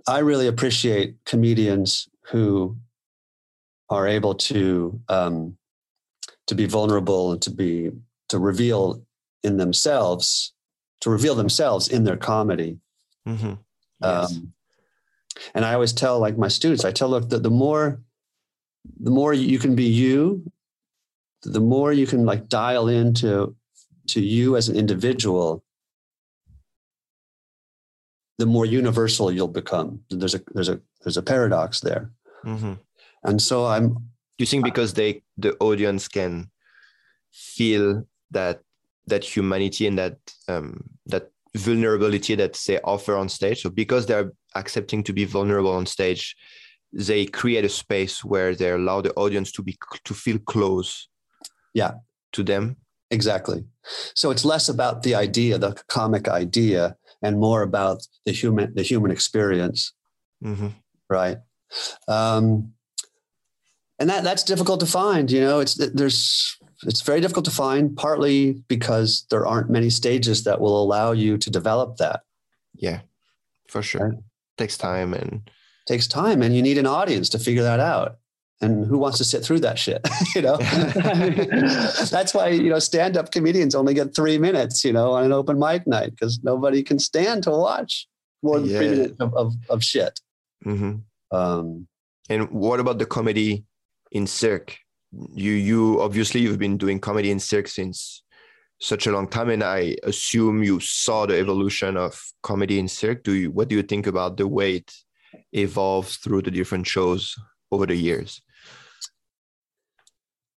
I 0.08 0.20
really 0.20 0.48
appreciate 0.48 1.16
comedians 1.26 2.08
who 2.32 2.78
are 3.90 4.08
able 4.08 4.36
to 4.36 5.00
um, 5.10 5.58
to 6.48 6.56
be 6.56 6.66
vulnerable 6.66 7.32
and 7.32 7.42
to 7.42 7.52
be 7.52 7.92
to 8.30 8.40
reveal 8.40 9.04
in 9.44 9.58
themselves 9.58 10.54
to 11.02 11.10
reveal 11.10 11.36
themselves 11.36 11.88
in 11.90 12.06
their 12.06 12.16
comedy. 12.18 12.80
Mhm. 13.28 13.60
Yes. 14.02 14.32
Um, 14.38 14.54
and 15.54 15.66
I 15.66 15.74
always 15.74 15.92
tell 15.94 16.20
like 16.20 16.38
my 16.38 16.48
students, 16.48 16.86
I 16.86 16.92
tell 16.92 17.10
look 17.10 17.30
that 17.30 17.44
the 17.44 17.50
more 17.52 18.02
the 19.00 19.12
more 19.12 19.34
you 19.34 19.60
can 19.60 19.76
be 19.76 19.86
you, 19.86 20.52
the 21.44 21.60
more 21.60 21.92
you 21.94 22.08
can 22.08 22.26
like 22.26 22.48
dial 22.48 22.88
into 22.88 23.56
to 24.08 24.22
you 24.22 24.58
as 24.58 24.70
an 24.70 24.76
individual, 24.76 25.64
the 28.38 28.46
more 28.46 28.66
universal 28.66 29.32
you'll 29.32 29.48
become. 29.48 30.02
There's 30.10 30.36
a 30.36 30.42
there's 30.54 30.70
a 30.70 30.80
there's 31.04 31.18
a 31.18 31.22
paradox 31.22 31.80
there. 31.82 32.12
Mhm. 32.46 32.80
And 33.24 33.42
so 33.42 33.66
I'm 33.66 33.98
you 34.38 34.46
think 34.46 34.64
because 34.64 34.94
they 34.94 35.24
the 35.38 35.56
audience 35.60 36.08
can 36.08 36.50
feel 37.32 38.06
that 38.32 38.62
that 39.08 39.24
humanity 39.24 39.88
and 39.88 39.98
that 39.98 40.18
um, 40.48 40.84
that 41.06 41.30
vulnerability 41.56 42.36
that 42.36 42.60
they 42.68 42.80
offer 42.82 43.16
on 43.16 43.30
stage? 43.30 43.62
So 43.62 43.70
because 43.70 44.06
they're 44.06 44.32
accepting 44.56 45.04
to 45.04 45.14
be 45.14 45.26
vulnerable 45.26 45.72
on 45.72 45.86
stage, 45.86 46.36
they 46.94 47.26
create 47.26 47.66
a 47.66 47.70
space 47.70 48.24
where 48.24 48.56
they 48.56 48.70
allow 48.70 49.02
the 49.02 49.14
audience 49.16 49.52
to 49.54 49.64
be 49.64 49.78
to 50.04 50.14
feel 50.14 50.38
close. 50.40 51.10
Yeah. 51.74 51.94
To 52.34 52.44
them. 52.44 52.78
Exactly. 53.12 53.66
So 54.16 54.32
it's 54.32 54.46
less 54.46 54.70
about 54.70 55.04
the 55.04 55.16
idea, 55.16 55.58
the 55.58 55.76
comic 55.88 56.28
idea, 56.28 56.96
and 57.22 57.40
more 57.40 57.62
about 57.62 58.08
the 58.26 58.32
human, 58.32 58.74
the 58.74 58.82
human 58.82 59.12
experience, 59.12 59.94
hmm 60.42 60.70
right? 61.10 61.38
Um, 62.08 62.74
and 64.00 64.10
that 64.10 64.24
that's 64.24 64.44
difficult 64.44 64.80
to 64.80 64.86
find. 64.86 65.32
You 65.32 65.42
know, 65.42 65.60
it's 65.60 65.76
there's 65.76 66.58
it's 66.84 67.02
very 67.02 67.22
difficult 67.22 67.46
to 67.46 67.52
find, 67.52 67.96
partly 67.96 68.64
because 68.68 69.26
there 69.30 69.46
aren't 69.46 69.70
many 69.70 69.90
stages 69.90 70.44
that 70.44 70.60
will 70.60 70.82
allow 70.82 71.12
you 71.12 71.38
to 71.38 71.50
develop 71.50 71.98
that. 71.98 72.22
Yeah, 72.74 73.02
for 73.70 73.82
sure. 73.82 74.10
Right. 74.10 74.18
Takes 74.58 74.78
time 74.78 75.14
and 75.14 75.50
takes 75.86 76.08
time, 76.08 76.42
and 76.42 76.56
you 76.56 76.62
need 76.62 76.78
an 76.78 76.86
audience 76.88 77.30
to 77.30 77.40
figure 77.40 77.64
that 77.64 77.80
out. 77.80 78.18
And 78.62 78.86
who 78.86 78.98
wants 78.98 79.18
to 79.18 79.26
sit 79.26 79.44
through 79.44 79.60
that 79.62 79.78
shit? 79.78 80.08
you 80.36 80.42
know, 80.42 80.56
that's 80.58 82.34
why 82.34 82.50
you 82.50 82.70
know 82.70 82.80
stand-up 82.80 83.32
comedians 83.32 83.76
only 83.76 83.94
get 83.94 84.16
three 84.16 84.38
minutes. 84.38 84.86
You 84.86 84.94
know, 84.94 85.12
on 85.12 85.26
an 85.26 85.34
open 85.34 85.60
mic 85.60 85.86
night 85.86 86.12
because 86.12 86.40
nobody 86.44 86.84
can 86.84 87.00
stand 87.00 87.44
to 87.44 87.52
watch 87.52 88.08
more 88.42 88.60
than 88.60 88.70
three 88.70 88.90
minutes 88.90 89.18
of, 89.20 89.34
of, 89.36 89.54
of 89.70 89.84
shit. 89.84 90.20
Mhm. 90.66 91.02
Um, 91.32 91.88
And 92.30 92.50
what 92.52 92.80
about 92.80 93.00
the 93.00 93.06
comedy 93.06 93.66
in 94.12 94.28
cirque? 94.28 94.78
You 95.34 95.52
you 95.52 96.02
obviously 96.02 96.42
you've 96.42 96.60
been 96.60 96.78
doing 96.78 97.00
comedy 97.00 97.32
in 97.32 97.40
cirque 97.40 97.68
since 97.68 98.24
such 98.80 99.08
a 99.08 99.12
long 99.12 99.28
time, 99.28 99.50
and 99.50 99.64
I 99.64 99.96
assume 100.04 100.64
you 100.64 100.80
saw 100.80 101.26
the 101.26 101.38
evolution 101.38 101.98
of 101.98 102.22
comedy 102.44 102.80
in 102.80 102.88
cirque. 102.88 103.24
Do 103.24 103.34
you 103.34 103.52
what 103.52 103.68
do 103.68 103.76
you 103.76 103.84
think 103.84 104.08
about 104.08 104.38
the 104.38 104.48
way 104.48 104.76
it 104.78 104.94
evolves 105.54 106.18
through 106.18 106.42
the 106.44 106.52
different 106.52 106.88
shows 106.88 107.36
over 107.72 107.86
the 107.86 107.96
years? 107.96 108.42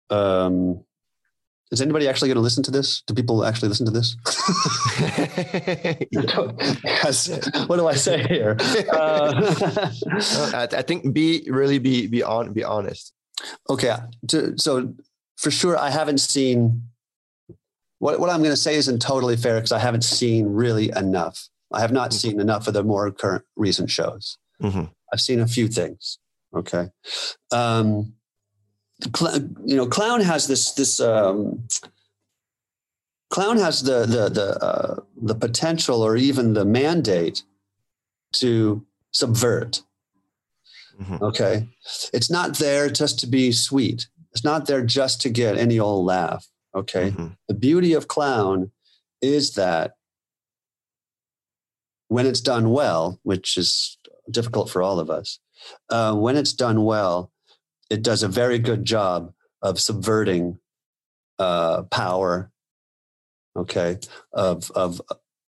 um, 0.09 0.83
is 1.71 1.81
anybody 1.81 2.07
actually 2.07 2.27
going 2.27 2.35
to 2.35 2.41
listen 2.41 2.61
to 2.63 2.69
this? 2.71 3.01
Do 3.07 3.13
people 3.15 3.43
actually 3.43 3.69
listen 3.69 3.87
to 3.87 3.91
this? 3.91 4.15
Yes. 6.83 7.27
what 7.67 7.77
do 7.77 7.87
I 7.87 7.95
say 7.95 8.21
here? 8.23 8.55
Uh, 8.91 9.51
I, 10.53 10.67
I 10.77 10.81
think 10.83 11.11
be 11.13 11.45
really 11.49 11.79
be 11.79 12.07
be 12.07 12.21
on 12.23 12.53
be 12.53 12.63
honest. 12.63 13.13
okay 13.69 13.95
so 14.57 14.93
for 15.37 15.51
sure 15.51 15.77
i 15.77 15.89
haven't 15.89 16.19
seen 16.19 16.81
what, 17.99 18.19
what 18.19 18.29
i'm 18.29 18.39
going 18.39 18.51
to 18.55 18.57
say 18.67 18.75
isn't 18.75 19.01
totally 19.01 19.35
fair 19.35 19.55
because 19.55 19.73
i 19.73 19.79
haven't 19.79 20.03
seen 20.03 20.45
really 20.47 20.89
enough 20.95 21.49
i 21.73 21.81
have 21.81 21.91
not 21.91 22.11
Mhm. 22.11 22.13
seen 22.21 22.39
enough 22.39 22.67
of 22.69 22.73
the 22.73 22.83
more 22.83 23.11
current 23.11 23.43
recent 23.57 23.89
shows 23.89 24.37
Mhm. 24.61 24.91
i've 25.11 25.21
seen 25.21 25.39
a 25.39 25.47
few 25.47 25.67
things 25.67 26.17
okay 26.55 26.89
um 27.51 28.13
cl- 29.15 29.41
you 29.65 29.75
know 29.75 29.87
clown 29.87 30.21
has 30.21 30.47
this 30.47 30.71
this 30.73 30.99
um 30.99 31.67
clown 33.29 33.57
has 33.57 33.83
the 33.83 34.05
the 34.05 34.29
the 34.29 34.63
uh, 34.63 34.99
the 35.21 35.35
potential 35.35 36.01
or 36.01 36.15
even 36.15 36.53
the 36.53 36.65
mandate 36.65 37.43
to 38.33 38.85
subvert 39.11 39.81
Mhm. 40.97 41.21
Okay. 41.21 41.67
It's 42.13 42.31
not 42.31 42.57
there 42.57 42.89
just 42.89 43.19
to 43.19 43.27
be 43.27 43.51
sweet. 43.51 44.07
It's 44.31 44.45
not 44.45 44.65
there 44.65 44.81
just 44.81 45.19
to 45.23 45.29
get 45.29 45.57
any 45.57 45.77
old 45.77 46.05
laugh. 46.05 46.47
Okay. 46.73 47.11
Mhm. 47.11 47.35
The 47.49 47.53
beauty 47.53 47.91
of 47.91 48.07
clown 48.07 48.71
is 49.21 49.55
that 49.55 49.97
when 52.07 52.25
it's 52.25 52.39
done 52.39 52.69
well, 52.71 53.19
which 53.23 53.57
is 53.57 53.97
difficult 54.29 54.69
for 54.69 54.81
all 54.81 54.99
of 54.99 55.09
us, 55.09 55.39
uh, 55.89 56.15
when 56.15 56.35
it's 56.35 56.53
done 56.53 56.83
well, 56.83 57.31
it 57.89 58.01
does 58.01 58.23
a 58.23 58.27
very 58.27 58.59
good 58.59 58.85
job 58.85 59.33
of 59.61 59.79
subverting 59.79 60.59
uh, 61.39 61.83
power. 61.83 62.51
Okay. 63.55 63.99
Of, 64.33 64.71
of, 64.71 65.01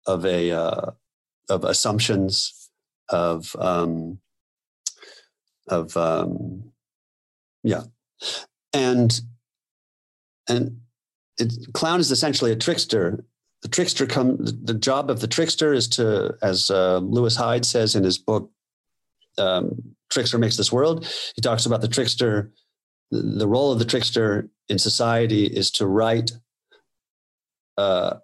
of 0.06 0.24
a, 0.24 0.50
uh, 0.50 0.90
of 1.48 1.64
assumptions 1.64 2.70
of, 3.08 3.54
um, 3.58 4.18
of 5.68 5.96
um, 5.96 6.72
yeah 7.62 7.82
and 8.72 9.20
and 10.48 10.78
it, 11.38 11.52
clown 11.72 12.00
is 12.00 12.10
essentially 12.10 12.52
a 12.52 12.56
trickster 12.56 13.24
the 13.62 13.68
trickster 13.68 14.06
come 14.06 14.38
the 14.38 14.74
job 14.74 15.10
of 15.10 15.20
the 15.20 15.26
trickster 15.26 15.72
is 15.72 15.88
to 15.88 16.34
as 16.42 16.70
uh, 16.70 16.98
lewis 16.98 17.36
hyde 17.36 17.64
says 17.64 17.94
in 17.94 18.04
his 18.04 18.18
book 18.18 18.50
um, 19.38 19.70
trickster 20.10 20.38
makes 20.38 20.56
this 20.56 20.70
world 20.72 21.06
he 21.34 21.40
talks 21.42 21.64
about 21.66 21.80
the 21.80 21.88
trickster 21.88 22.50
the, 23.10 23.46
role 23.48 23.72
of 23.72 23.78
the 23.78 23.84
trickster 23.84 24.48
in 24.68 24.78
society 24.78 25.46
is 25.46 25.70
to 25.70 25.86
write 25.86 26.32
uh, 27.78 28.14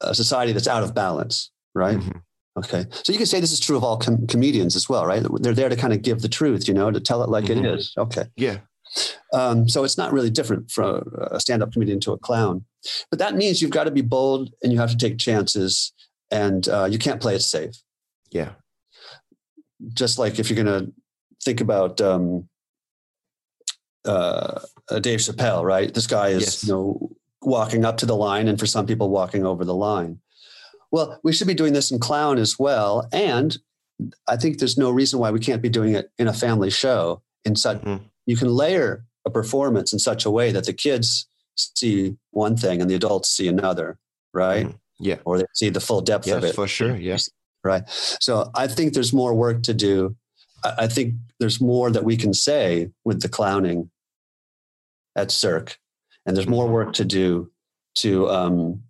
a 0.00 0.14
society 0.14 0.52
that's 0.52 0.68
out 0.68 0.82
of 0.82 0.94
balance 0.94 1.50
right 1.74 1.98
Mhm. 1.98 2.22
Okay. 2.58 2.86
So 3.04 3.12
you 3.12 3.18
can 3.18 3.26
say 3.26 3.38
this 3.38 3.52
is 3.52 3.60
true 3.60 3.76
of 3.76 3.84
all 3.84 3.98
com- 3.98 4.26
comedians 4.28 4.76
as 4.76 4.88
well, 4.88 5.04
right? 5.04 5.22
They're 5.42 5.52
there 5.52 5.68
to 5.68 5.76
kind 5.76 5.92
of 5.92 6.00
give 6.00 6.22
the 6.22 6.28
truth, 6.28 6.66
you 6.66 6.72
know, 6.72 6.90
to 6.90 7.00
tell 7.00 7.22
it 7.22 7.28
like 7.28 7.44
Mhm. 7.44 7.58
it 7.58 7.66
is. 7.78 7.92
Okay. 7.98 8.24
Yeah. 8.34 8.60
Um, 9.34 9.68
so 9.68 9.84
it's 9.84 9.98
not 9.98 10.10
really 10.10 10.30
different 10.30 10.70
from 10.70 11.02
a 11.30 11.38
stand 11.38 11.62
up 11.62 11.70
comedian 11.74 12.00
to 12.00 12.12
a 12.12 12.18
clown. 12.18 12.64
But 13.10 13.18
that 13.18 13.34
means 13.36 13.60
you've 13.60 13.72
got 13.72 13.84
to 13.84 13.90
be 13.90 14.00
bold 14.00 14.54
and 14.62 14.72
you 14.72 14.78
have 14.78 14.90
to 14.90 14.96
take 14.96 15.18
chances 15.18 15.92
and 16.30 16.66
uh, 16.70 16.88
you 16.90 16.98
can't 16.98 17.20
play 17.20 17.34
it 17.34 17.42
safe. 17.42 17.74
Yeah. 18.30 18.52
Just 19.92 20.18
like 20.18 20.38
if 20.38 20.48
you're 20.50 20.62
going 20.64 20.86
to 20.86 20.92
think 21.44 21.60
about 21.60 22.00
um, 22.00 22.48
uh, 24.04 24.60
uh, 24.90 24.98
Dave 25.00 25.20
Chappelle, 25.20 25.64
right? 25.64 25.92
This 25.92 26.06
guy 26.06 26.28
is, 26.28 26.42
Yes. 26.42 26.64
you 26.64 26.72
know, 26.72 27.10
walking 27.42 27.84
up 27.84 27.96
to 27.98 28.06
the 28.06 28.16
line 28.16 28.48
and 28.48 28.58
for 28.58 28.66
some 28.66 28.86
people 28.86 29.10
walking 29.10 29.44
over 29.44 29.64
the 29.64 29.74
line. 29.74 30.20
Well, 30.90 31.18
we 31.22 31.32
should 31.32 31.46
be 31.46 31.54
doing 31.54 31.72
this 31.72 31.90
in 31.90 31.98
clown 31.98 32.38
as 32.38 32.58
well. 32.58 33.08
And 33.12 33.56
I 34.28 34.36
think 34.36 34.58
there's 34.58 34.78
no 34.78 34.90
reason 34.90 35.18
why 35.18 35.30
we 35.30 35.40
can't 35.40 35.62
be 35.62 35.68
doing 35.68 35.94
it 35.94 36.10
in 36.18 36.28
a 36.28 36.32
family 36.32 36.70
show 36.70 37.22
in 37.44 37.56
such 37.56 37.80
Mhm. 37.82 38.00
you 38.26 38.36
can 38.36 38.48
layer 38.48 39.04
a 39.24 39.30
performance 39.30 39.92
in 39.92 39.98
such 39.98 40.24
a 40.24 40.30
way 40.30 40.52
that 40.52 40.64
the 40.64 40.72
kids 40.72 41.26
see 41.56 42.16
one 42.30 42.56
thing 42.56 42.80
and 42.80 42.90
the 42.90 42.94
adults 42.94 43.28
see 43.28 43.48
another, 43.48 43.98
right? 44.32 44.66
Mhm. 44.66 44.78
Yeah. 45.00 45.18
Or 45.24 45.38
they 45.38 45.44
see 45.54 45.68
the 45.70 45.80
full 45.80 46.00
depth 46.00 46.26
yes, 46.26 46.36
of 46.36 46.44
it. 46.44 46.54
for 46.54 46.66
sure. 46.68 46.96
Yeah. 46.96 47.18
Right. 47.66 47.82
So 48.20 48.50
I 48.54 48.68
think 48.68 48.92
there's 48.94 49.12
more 49.12 49.34
work 49.34 49.62
to 49.64 49.74
do. 49.74 50.16
I 50.64 50.86
think 50.86 51.14
there's 51.40 51.60
more 51.60 51.90
that 51.90 52.04
we 52.04 52.16
can 52.16 52.32
say 52.32 52.90
with 53.04 53.20
the 53.22 53.28
clowning 53.28 53.90
at 55.14 55.30
Cirque, 55.30 55.78
and 56.24 56.36
there's 56.36 56.48
more 56.48 56.68
work 56.68 56.92
to 56.94 57.04
do 57.04 57.50
to 57.96 58.28
um, 58.30 58.82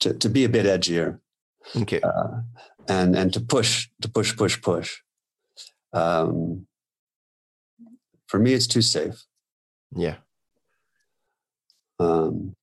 to 0.00 0.14
to 0.14 0.28
be 0.28 0.44
a 0.44 0.48
bit 0.48 0.66
edgier 0.66 1.20
Okay. 1.76 2.00
uh, 2.00 2.40
and 2.88 3.16
and 3.16 3.32
to 3.32 3.40
push 3.40 3.88
to 4.00 4.08
push 4.08 4.36
push 4.36 4.60
push. 4.60 5.00
Um, 5.92 6.66
for 8.26 8.38
me, 8.40 8.52
it's 8.54 8.66
too 8.66 8.82
safe. 8.82 9.24
Yeah. 9.94 10.16
Um, 11.98 12.54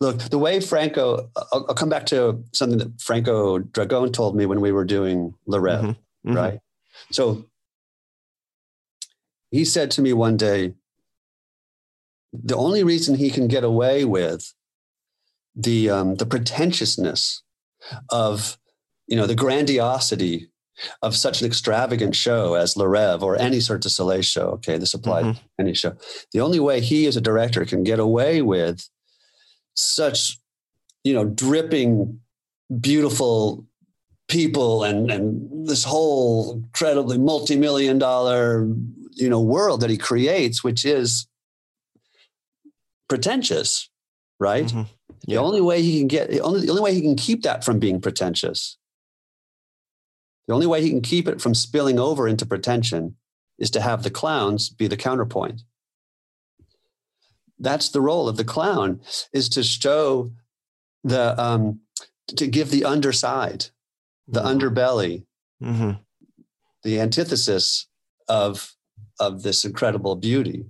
look, 0.00 0.18
the 0.18 0.38
way 0.38 0.60
Franco, 0.60 1.30
I'll, 1.36 1.66
I'll 1.68 1.74
come 1.74 1.88
back 1.88 2.06
to 2.06 2.42
something 2.52 2.78
that 2.78 3.00
Franco 3.00 3.58
Dragone 3.58 4.12
told 4.12 4.36
me 4.36 4.46
when 4.46 4.60
we 4.60 4.72
were 4.72 4.84
doing 4.84 5.34
Le 5.46 5.58
Rêve, 5.58 5.82
Mhm. 5.82 5.96
Mhm. 6.26 6.36
right? 6.36 6.60
So 7.12 7.44
he 9.50 9.64
said 9.64 9.90
to 9.92 10.02
me 10.02 10.12
one 10.12 10.36
day, 10.36 10.74
the 12.32 12.56
only 12.56 12.84
reason 12.84 13.14
he 13.14 13.30
can 13.30 13.48
get 13.48 13.64
away 13.64 14.04
with 14.04 14.52
the 15.54 15.88
um, 15.88 16.16
the 16.16 16.26
pretentiousness 16.26 17.42
of 18.10 18.58
you 19.06 19.16
know 19.16 19.26
the 19.26 19.34
grandiosity 19.34 20.50
of 21.00 21.16
such 21.16 21.40
an 21.40 21.46
extravagant 21.46 22.14
show 22.14 22.52
as 22.54 22.76
Le 22.76 22.84
Rêve 22.84 23.22
or 23.22 23.36
any 23.40 23.60
sort 23.60 23.86
of 23.86 23.92
Soleil 23.92 24.20
show. 24.20 24.48
Okay, 24.58 24.76
this 24.76 24.92
applies 24.92 25.24
Mhm. 25.24 25.34
to 25.36 25.40
any 25.58 25.72
show. 25.74 25.96
The 26.32 26.40
only 26.40 26.60
way 26.60 26.80
he, 26.82 27.06
as 27.06 27.16
a 27.16 27.20
director, 27.22 27.64
can 27.64 27.82
get 27.84 27.98
away 27.98 28.42
with 28.42 28.86
such 29.76 30.38
you 31.04 31.14
know 31.14 31.24
dripping, 31.24 32.20
beautiful 32.80 33.64
people 34.28 34.82
and 34.82 35.10
and 35.10 35.68
this 35.68 35.84
whole 35.84 36.54
incredibly 36.54 37.18
multi-million 37.18 37.98
dollar 37.98 38.66
you 39.12 39.28
know 39.28 39.40
world 39.40 39.80
that 39.80 39.90
he 39.90 39.96
creates, 39.96 40.64
which 40.64 40.84
is 40.84 41.26
pretentious, 43.08 43.88
right? 44.40 44.66
Mhm. 44.66 44.86
The 45.28 45.38
only 45.38 45.60
way 45.60 45.82
he 45.82 45.98
can 45.98 46.08
get 46.08 46.30
the 46.30 46.40
only, 46.40 46.60
the 46.60 46.70
only 46.70 46.82
way 46.82 46.94
he 46.94 47.00
can 47.00 47.16
keep 47.16 47.42
that 47.42 47.64
from 47.64 47.78
being 47.78 48.00
pretentious, 48.00 48.76
the 50.46 50.54
only 50.54 50.66
way 50.66 50.82
he 50.82 50.90
can 50.90 51.00
keep 51.00 51.28
it 51.28 51.40
from 51.40 51.54
spilling 51.54 51.98
over 51.98 52.28
into 52.28 52.46
pretension 52.46 53.16
is 53.58 53.70
to 53.70 53.80
have 53.80 54.02
the 54.02 54.10
clowns 54.10 54.68
be 54.68 54.86
the 54.86 54.96
counterpoint. 54.96 55.62
That's 57.58 57.88
the 57.88 58.00
role 58.00 58.28
of 58.28 58.36
the 58.36 58.44
clown 58.44 59.00
is 59.32 59.48
to 59.50 59.62
show 59.62 60.30
the 61.04 61.40
um, 61.42 61.80
to 62.28 62.46
give 62.46 62.70
the 62.70 62.84
underside, 62.84 63.66
the 64.26 64.40
Mhm. 64.42 64.60
underbelly, 64.60 65.26
Mhm. 65.62 66.00
the 66.82 67.00
antithesis 67.00 67.86
of 68.28 68.74
of 69.18 69.42
this 69.42 69.64
incredible 69.64 70.16
beauty. 70.16 70.66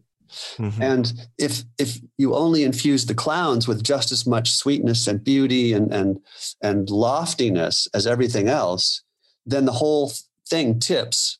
Mhm. 0.56 0.80
And 0.80 1.28
if 1.38 1.64
if 1.78 2.00
you 2.18 2.34
only 2.34 2.62
infuse 2.64 3.06
the 3.06 3.14
clowns 3.14 3.66
with 3.66 3.82
just 3.82 4.12
as 4.12 4.26
much 4.26 4.52
sweetness 4.52 5.06
and 5.06 5.22
beauty 5.24 5.72
and 5.72 5.92
and 5.92 6.20
and 6.60 6.88
loftiness 6.90 7.88
as 7.94 8.06
everything 8.06 8.48
else, 8.48 9.02
then 9.44 9.64
the 9.64 9.72
whole 9.72 10.12
thing 10.48 10.78
tips 10.78 11.38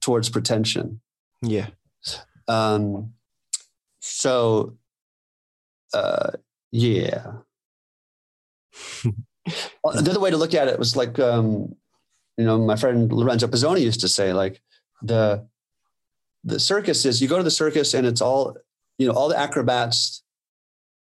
towards 0.00 0.28
pretension. 0.28 1.00
Yeah. 1.42 1.68
Um, 2.48 3.14
so, 4.02 4.76
uh, 5.94 6.32
yeah. 6.72 7.32
Well, 9.82 10.00
the 10.00 10.10
other 10.12 10.20
way 10.20 10.30
to 10.30 10.36
look 10.36 10.54
at 10.54 10.68
it 10.68 10.78
was 10.78 10.94
like, 10.94 11.18
um, 11.18 11.74
you 12.38 12.44
know, 12.44 12.58
my 12.58 12.76
friend 12.76 13.12
Lorenzo 13.12 13.48
Pisoni 13.48 13.80
used 13.80 14.00
to 14.00 14.08
say, 14.08 14.32
like 14.32 14.62
the 15.02 15.48
the 16.44 16.60
circus 16.60 17.04
is 17.04 17.20
you 17.20 17.26
go 17.28 17.38
to 17.38 17.42
the 17.42 17.50
circus 17.50 17.92
and 17.92 18.06
it's 18.06 18.20
all 18.20 18.56
you 18.98 19.06
know 19.08 19.12
all 19.14 19.28
the 19.28 19.36
acrobats. 19.38 20.22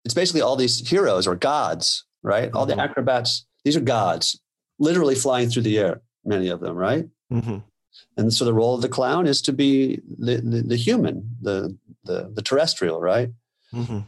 It's 0.05 0.13
basically 0.13 0.43
all 0.43 0.57
these 0.57 0.87
heroes 0.87 1.27
or 1.27 1.37
gods, 1.37 2.05
right? 2.23 2.51
All 2.53 2.67
the 2.67 2.75
Mhm. 2.75 2.85
acrobats. 2.85 3.47
These 3.65 3.77
are 3.77 3.81
gods, 3.81 4.39
literally 4.79 5.15
flying 5.15 5.49
through 5.49 5.63
the 5.63 5.79
air. 5.79 6.03
Many 6.27 6.49
of 6.49 6.61
them, 6.61 6.77
right? 6.77 7.09
Mhm. 7.33 7.65
And 8.17 8.33
so 8.33 8.45
the 8.45 8.55
role 8.55 8.75
of 8.75 8.83
the 8.83 8.89
clown 8.89 9.27
is 9.27 9.41
to 9.43 9.53
be 9.53 10.01
the 10.19 10.37
the, 10.37 10.63
the 10.63 10.77
human, 10.77 11.37
the, 11.41 11.77
the 12.05 12.31
the 12.35 12.43
terrestrial, 12.43 13.01
right? 13.01 13.31
Mhm. 13.73 14.07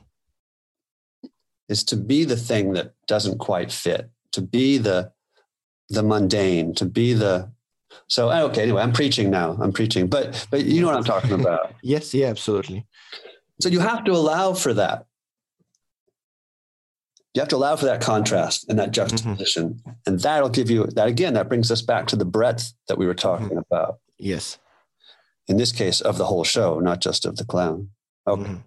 Is 1.69 1.85
to 1.85 1.97
be 1.97 2.25
the 2.25 2.37
thing 2.37 2.73
that 2.73 2.95
doesn't 3.07 3.39
quite 3.39 3.71
fit, 3.71 4.11
to 4.33 4.41
be 4.41 4.79
the 4.79 5.13
the 5.89 6.03
mundane, 6.03 6.75
to 6.75 6.85
be 6.85 7.13
the 7.13 7.51
so 8.09 8.31
okay, 8.31 8.63
anyway, 8.63 8.83
I'm 8.83 8.93
preaching 8.93 9.31
now. 9.31 9.57
I'm 9.61 9.73
preaching, 9.73 10.09
but 10.09 10.47
but 10.51 10.65
you 10.65 10.81
know 10.81 10.87
what 10.89 10.97
I'm 10.97 11.05
talking 11.05 11.33
about. 11.33 11.75
Yes. 11.83 12.13
Yeah. 12.15 12.27
Absolutely. 12.29 12.87
So 13.61 13.69
you 13.69 13.81
have 13.81 14.05
to 14.05 14.13
allow 14.13 14.55
for 14.55 14.73
that. 14.75 15.07
You 17.35 17.41
have 17.41 17.49
to 17.51 17.57
allow 17.57 17.77
for 17.77 17.85
that 17.87 18.01
contrast 18.01 18.69
and 18.69 18.79
that 18.79 18.91
juxtaposition. 18.91 19.81
And 20.07 20.19
that'll 20.19 20.49
give 20.49 20.69
you 20.69 20.87
that 20.87 21.07
again, 21.07 21.35
that 21.35 21.49
brings 21.49 21.71
us 21.71 21.81
back 21.81 22.07
to 22.09 22.17
the 22.17 22.25
breadth 22.25 22.73
that 22.89 22.99
we 22.99 23.07
were 23.07 23.15
talking 23.15 23.57
about. 23.57 23.99
Yes. 24.19 24.59
In 25.47 25.57
this 25.57 25.73
case, 25.73 26.01
of 26.01 26.19
the 26.19 26.25
whole 26.25 26.45
show, 26.45 26.81
not 26.81 27.01
just 27.01 27.25
of 27.25 27.37
the 27.37 27.45
clown. 27.45 27.91
Okay. 28.27 28.43
Mhm. 28.43 28.63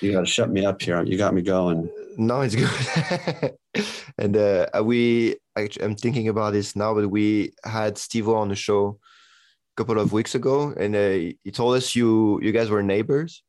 You 0.00 0.12
got 0.12 0.20
to 0.20 0.26
shut 0.26 0.50
me 0.50 0.64
up 0.64 0.80
here. 0.80 1.02
You 1.02 1.18
got 1.18 1.34
me 1.34 1.42
going. 1.42 1.90
No, 2.16 2.40
it's 2.42 2.54
good. 2.54 3.56
and 4.18 4.36
uh, 4.36 4.66
we, 4.82 5.36
actually, 5.56 5.84
I'm 5.84 5.96
thinking 5.96 6.28
about 6.28 6.52
this 6.52 6.74
now, 6.76 6.94
but 6.94 7.10
we 7.10 7.52
had 7.64 7.98
Steve 7.98 8.28
on 8.28 8.48
the 8.48 8.54
show 8.54 8.98
a 9.00 9.76
couple 9.76 9.98
of 9.98 10.12
weeks 10.12 10.34
ago, 10.34 10.72
and 10.76 10.94
uh, 10.94 11.34
he 11.44 11.50
told 11.52 11.76
us 11.76 11.94
you 11.94 12.40
you 12.42 12.52
guys 12.52 12.70
were 12.70 12.82
neighbors. 12.82 13.42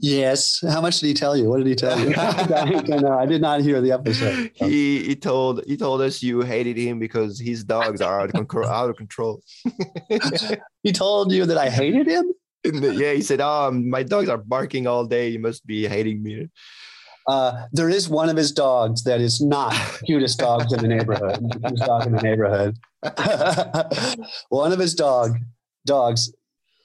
Yes. 0.00 0.62
How 0.62 0.80
much 0.80 1.00
did 1.00 1.08
he 1.08 1.14
tell 1.14 1.36
you? 1.36 1.48
What 1.48 1.58
did 1.58 1.66
he 1.66 1.74
tell 1.74 1.98
you? 1.98 2.14
I. 2.16 3.20
I 3.20 3.26
did 3.26 3.40
not 3.40 3.60
hear 3.62 3.80
the 3.80 3.92
episode. 3.92 4.52
he 4.54 5.02
he 5.02 5.16
told 5.16 5.64
he 5.66 5.76
told 5.76 6.00
us 6.00 6.22
you 6.22 6.42
hated 6.42 6.76
him 6.76 6.98
because 6.98 7.40
his 7.40 7.64
dogs 7.64 8.00
are 8.00 8.20
out 8.20 8.26
of 8.26 8.32
control. 8.34 8.68
Out 8.68 8.90
of 8.90 8.96
control. 8.96 9.42
He 10.84 10.92
told 10.92 11.32
you 11.32 11.44
that 11.44 11.58
I 11.58 11.68
hated 11.68 12.06
him. 12.06 12.32
Yeah, 12.64 13.12
he 13.12 13.20
said, 13.20 13.40
"Oh, 13.42 13.70
my 13.72 14.04
dogs 14.04 14.28
are 14.28 14.38
barking 14.38 14.86
all 14.86 15.04
day. 15.04 15.28
You 15.28 15.40
must 15.40 15.66
be 15.66 15.88
hating 15.88 16.22
me." 16.22 16.48
Uh, 17.26 17.64
there 17.72 17.88
is 17.88 18.08
one 18.08 18.28
of 18.28 18.36
his 18.36 18.52
dogs 18.52 19.02
that 19.02 19.20
is 19.20 19.40
not 19.40 19.74
cutest 20.06 20.38
dogs 20.38 20.72
in 20.72 20.80
the 20.80 20.88
neighborhood. 20.88 21.40
Cutest 21.52 21.84
dog 21.84 22.06
in 22.06 22.12
the 22.12 22.22
neighborhood. 22.22 22.78
one 24.48 24.72
of 24.72 24.78
his 24.78 24.94
dog 24.94 25.36
dogs 25.84 26.32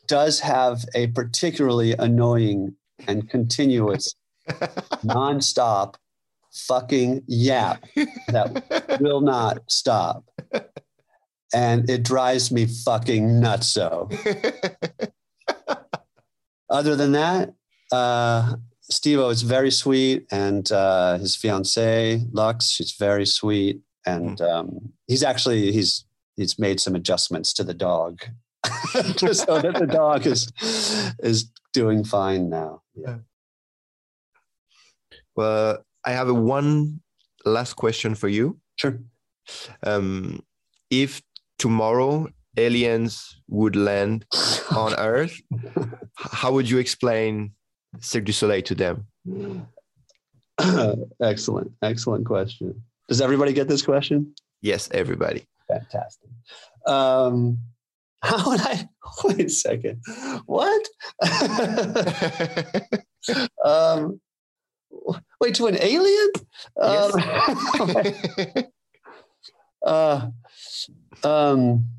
does 0.08 0.40
have 0.40 0.84
a 0.96 1.08
particularly 1.08 1.94
annoying 1.94 2.76
and 3.08 3.30
continuous, 3.30 4.16
nonstop 5.06 5.96
fucking 6.54 7.24
yap 7.28 7.84
that 8.28 8.98
will 9.02 9.22
not 9.22 9.60
stop. 9.68 10.24
And 11.54 11.90
it 11.90 12.04
drives 12.04 12.52
me 12.52 12.66
fucking 12.66 13.40
nuts. 13.40 13.68
So, 13.68 14.10
other 16.70 16.96
than 16.96 17.12
that, 17.12 17.54
uh, 17.92 18.56
Steve 18.82 19.20
is 19.20 19.44
very 19.44 19.72
sweet, 19.72 20.26
and 20.32 20.72
uh, 20.72 21.18
his 21.18 21.36
fiancee 21.36 22.26
Lux, 22.32 22.70
she's 22.70 22.94
very 22.94 23.26
sweet, 23.26 23.82
and 24.06 24.42
um, 24.42 24.94
he's 25.08 25.24
actually 25.24 25.72
he's 25.72 26.06
he's 26.36 26.60
made 26.60 26.80
some 26.80 26.96
adjustments 26.96 27.54
to 27.54 27.64
the 27.64 27.74
dog, 27.74 28.22
so 29.18 29.60
that 29.60 29.76
the 29.78 29.88
dog 29.88 30.26
is 30.26 30.52
is 31.20 31.52
doing 31.74 32.04
fine 32.04 32.50
now. 32.50 32.82
Yeah. 32.96 33.18
well, 35.36 35.84
I 36.06 36.12
have 36.12 36.30
a 36.30 36.34
one 36.34 37.02
last 37.46 37.74
question 37.74 38.16
for 38.16 38.30
you. 38.30 38.60
Sure. 38.76 39.00
Um, 39.84 40.44
if 40.90 41.22
tomorrow 41.58 42.28
aliens 42.58 43.42
would 43.48 43.76
land 43.76 44.26
on 44.72 44.94
Earth, 44.98 45.42
how 46.16 46.52
would 46.54 46.70
you 46.70 46.78
explain 46.78 47.52
Cirque 48.00 48.26
du 48.26 48.32
Soleil 48.32 48.62
to 48.64 48.76
them? 48.76 49.08
excellent, 51.22 51.72
excellent 51.82 52.26
question. 52.26 52.84
Does 53.10 53.22
everybody 53.22 53.54
get 53.54 53.68
this 53.68 53.82
question? 53.82 54.34
Yes, 54.62 54.88
everybody. 54.92 55.46
Fantastic. 55.68 56.30
Um, 56.86 57.58
how 58.30 58.50
would 58.50 58.62
I? 58.62 58.88
Wait 59.26 59.46
a 59.48 59.50
second. 59.50 60.02
What? 60.46 60.88
um, 63.66 64.22
wait 65.42 65.56
to 65.56 65.68
an 65.68 65.78
alien? 65.80 66.30
Um, 66.82 67.12
uh, 69.86 70.28
um, 71.24 71.90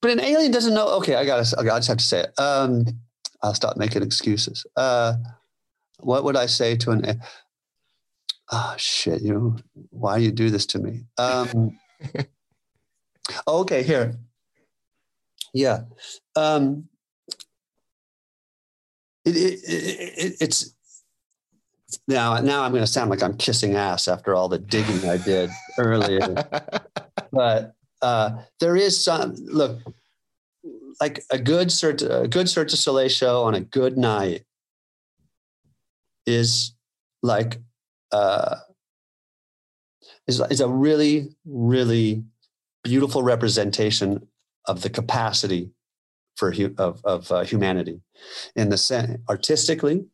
but 0.00 0.12
an 0.12 0.20
alien 0.20 0.52
doesn't 0.52 0.74
know. 0.74 0.86
Okay, 0.98 1.16
I 1.16 1.24
gotta. 1.24 1.58
I 1.58 1.64
just 1.64 1.88
have 1.88 1.96
to 1.98 2.04
say 2.04 2.20
it. 2.20 2.38
Um, 2.38 2.86
I'll 3.42 3.54
stop 3.54 3.76
making 3.76 4.04
excuses. 4.04 4.64
Uh, 4.76 5.14
what 5.98 6.22
would 6.22 6.36
I 6.36 6.46
say 6.46 6.76
to 6.76 6.92
an? 6.92 7.04
a- 7.04 7.18
oh 8.52 8.74
shit, 8.78 9.22
you 9.22 9.56
why 9.90 10.18
you 10.18 10.30
do 10.30 10.50
this 10.50 10.66
to 10.66 10.78
me? 10.78 11.04
Um, 11.18 11.78
okay, 13.48 13.82
here. 13.82 14.16
Yeah. 15.54 15.84
Um, 16.36 16.88
it, 19.24 19.36
it, 19.36 19.60
it, 19.64 20.36
it's 20.40 20.74
now 22.08 22.38
now 22.40 22.62
i'm 22.62 22.72
going 22.72 22.82
to 22.82 22.90
sound 22.90 23.08
like 23.08 23.22
i'm 23.22 23.36
kissing 23.36 23.74
ass 23.74 24.08
after 24.08 24.34
all 24.34 24.48
the 24.48 24.58
digging 24.58 25.08
i 25.08 25.16
did 25.16 25.48
earlier 25.78 26.34
but 27.32 27.74
uh, 28.02 28.30
there 28.60 28.76
is 28.76 29.02
some 29.02 29.34
look 29.46 29.80
like 31.00 31.24
a 31.30 31.38
good 31.38 31.72
Cirque, 31.72 32.02
a 32.02 32.28
good 32.28 32.48
Cirque 32.48 32.68
du 32.68 32.76
Soleil 32.76 33.08
show 33.08 33.42
on 33.44 33.54
a 33.54 33.60
good 33.60 33.96
night 33.96 34.44
is 36.26 36.74
like 37.22 37.60
uh, 38.12 38.56
is, 40.26 40.40
is 40.50 40.60
a 40.60 40.68
really 40.68 41.34
really 41.46 42.24
beautiful 42.82 43.22
representation 43.22 44.26
of 44.66 44.82
the 44.82 44.90
capacity 44.90 45.70
for 46.36 46.52
of, 46.78 47.00
of 47.04 47.30
uh, 47.30 47.44
humanity 47.44 48.00
in 48.56 48.68
the 48.70 48.78
sense 48.78 49.20
artistically 49.28 50.04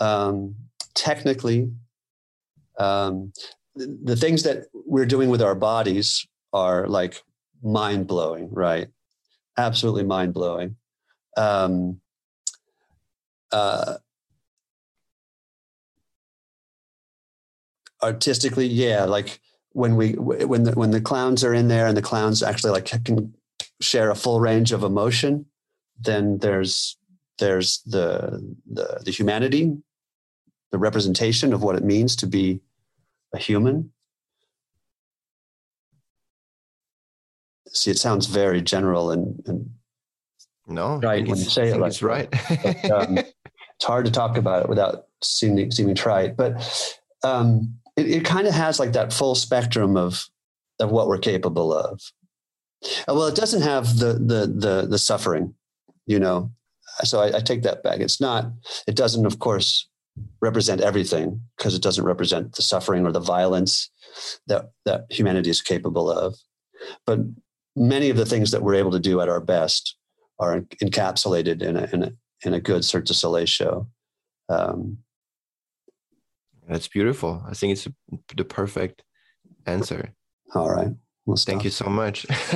um, 0.00 0.54
technically 0.94 1.70
um, 2.78 3.32
the, 3.74 3.98
the 4.02 4.16
things 4.16 4.42
that 4.42 4.66
we're 4.72 5.06
doing 5.06 5.28
with 5.28 5.42
our 5.42 5.54
bodies 5.54 6.26
are 6.52 6.88
like 6.88 7.22
mind 7.62 8.06
blowing, 8.06 8.48
right? 8.52 8.88
Absolutely 9.56 10.04
mind 10.04 10.34
blowing. 10.34 10.76
Um, 11.36 12.00
uh, 13.52 13.96
artistically, 18.02 18.66
yeah, 18.66 19.04
like 19.04 19.40
when 19.72 19.96
we 19.96 20.12
when 20.12 20.64
the 20.64 20.72
when 20.72 20.90
the 20.90 21.00
clowns 21.00 21.44
are 21.44 21.54
in 21.54 21.68
there 21.68 21.86
and 21.86 21.96
the 21.96 22.02
clowns 22.02 22.42
actually 22.42 22.72
like 22.72 22.86
can 23.04 23.34
share 23.80 24.10
a 24.10 24.14
full 24.14 24.40
range 24.40 24.72
of 24.72 24.82
emotion, 24.82 25.46
then 25.98 26.38
there's 26.38 26.96
there's 27.38 27.82
the 27.86 28.56
the, 28.70 29.00
the 29.04 29.10
humanity, 29.10 29.76
the 30.70 30.78
representation 30.78 31.52
of 31.52 31.62
what 31.62 31.76
it 31.76 31.84
means 31.84 32.16
to 32.16 32.26
be 32.26 32.60
a 33.34 33.38
human, 33.38 33.92
see, 37.72 37.90
it 37.90 37.98
sounds 37.98 38.26
very 38.26 38.60
general 38.60 39.10
and, 39.10 39.42
and 39.46 39.70
no, 40.66 40.98
right 40.98 41.26
when 41.26 41.38
you 41.38 41.44
say 41.44 41.68
it 41.68 41.78
like 41.78 41.90
it's 41.90 42.02
right. 42.02 42.30
but, 42.62 42.90
um, 42.90 43.18
it's 43.18 43.84
hard 43.84 44.04
to 44.04 44.10
talk 44.10 44.36
about 44.36 44.64
it 44.64 44.68
without 44.68 45.06
seeming, 45.22 45.70
seeming 45.70 45.94
trite, 45.94 46.36
but 46.36 46.96
um, 47.24 47.74
it, 47.96 48.08
it 48.08 48.24
kind 48.24 48.46
of 48.46 48.54
has 48.54 48.78
like 48.78 48.92
that 48.92 49.12
full 49.12 49.34
spectrum 49.34 49.96
of 49.96 50.28
of 50.78 50.90
what 50.90 51.08
we're 51.08 51.18
capable 51.18 51.74
of. 51.74 52.00
Uh, 53.08 53.14
well, 53.14 53.26
it 53.26 53.36
doesn't 53.36 53.62
have 53.62 53.98
the 53.98 54.14
the 54.14 54.46
the, 54.46 54.86
the 54.88 54.98
suffering, 54.98 55.54
you 56.06 56.18
know. 56.18 56.50
So 57.04 57.20
I, 57.20 57.36
I 57.36 57.40
take 57.40 57.62
that 57.62 57.82
back. 57.82 58.00
It's 58.00 58.20
not. 58.20 58.50
It 58.86 58.96
doesn't, 58.96 59.26
of 59.26 59.38
course, 59.38 59.88
represent 60.40 60.80
everything 60.80 61.40
because 61.56 61.74
it 61.74 61.82
doesn't 61.82 62.04
represent 62.04 62.56
the 62.56 62.62
suffering 62.62 63.06
or 63.06 63.12
the 63.12 63.20
violence 63.20 63.90
that 64.46 64.70
that 64.84 65.04
humanity 65.10 65.50
is 65.50 65.62
capable 65.62 66.10
of. 66.10 66.36
But 67.06 67.20
many 67.76 68.10
of 68.10 68.16
the 68.16 68.26
things 68.26 68.50
that 68.50 68.62
we're 68.62 68.74
able 68.74 68.90
to 68.90 69.00
do 69.00 69.20
at 69.20 69.28
our 69.28 69.40
best 69.40 69.96
are 70.38 70.60
encapsulated 70.82 71.62
in 71.62 71.76
a, 71.76 71.88
in 71.92 72.02
a, 72.02 72.12
in 72.44 72.54
a 72.54 72.60
good 72.60 72.84
Cirque 72.84 73.04
du 73.04 73.14
Soleil 73.14 73.46
show. 73.46 73.86
Um, 74.48 74.98
That's 76.68 76.88
beautiful. 76.88 77.42
I 77.46 77.54
think 77.54 77.72
it's 77.72 77.86
the 78.36 78.44
perfect 78.44 79.02
answer. 79.66 80.14
All 80.54 80.70
right. 80.70 80.92
We'll 81.30 81.36
Thank 81.36 81.64
you 81.64 81.70
so 81.70 81.86
much. 81.86 82.26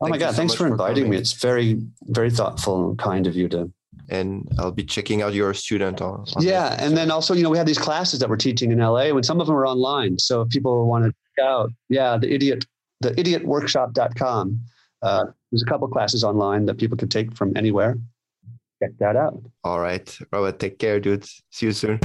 oh 0.00 0.08
my 0.08 0.18
God. 0.18 0.30
So 0.30 0.36
thanks 0.36 0.54
for 0.54 0.66
inviting 0.66 1.04
for 1.04 1.10
me. 1.10 1.16
It's 1.16 1.32
very, 1.32 1.80
very 2.02 2.30
thoughtful 2.30 2.90
and 2.90 2.98
kind 2.98 3.26
of 3.26 3.34
you 3.34 3.48
to. 3.50 3.72
And 4.08 4.48
I'll 4.58 4.72
be 4.72 4.84
checking 4.84 5.22
out 5.22 5.32
your 5.32 5.54
student 5.54 6.00
on. 6.02 6.24
on 6.36 6.42
yeah. 6.42 6.76
And 6.78 6.96
then 6.96 7.10
also, 7.10 7.34
you 7.34 7.42
know, 7.42 7.50
we 7.50 7.58
have 7.58 7.66
these 7.66 7.78
classes 7.78 8.20
that 8.20 8.28
we're 8.28 8.36
teaching 8.36 8.72
in 8.72 8.78
LA 8.78 9.04
and 9.04 9.24
some 9.24 9.40
of 9.40 9.46
them 9.46 9.56
are 9.56 9.66
online. 9.66 10.18
So 10.18 10.42
if 10.42 10.48
people 10.48 10.86
want 10.86 11.04
to 11.04 11.10
check 11.10 11.44
out, 11.44 11.70
yeah, 11.88 12.16
the 12.16 12.32
idiot 12.32 12.66
the 13.00 13.10
idiotworkshop.com. 13.10 14.60
Uh, 15.02 15.26
there's 15.52 15.62
a 15.62 15.66
couple 15.66 15.86
classes 15.88 16.24
online 16.24 16.66
that 16.66 16.78
people 16.78 16.96
can 16.96 17.08
take 17.08 17.36
from 17.36 17.56
anywhere. 17.56 17.96
Check 18.82 18.92
that 18.98 19.16
out. 19.16 19.40
All 19.64 19.80
right. 19.80 20.18
Robert, 20.32 20.58
take 20.58 20.78
care, 20.78 21.00
dude. 21.00 21.24
See 21.50 21.66
you 21.66 21.72
soon. 21.72 22.00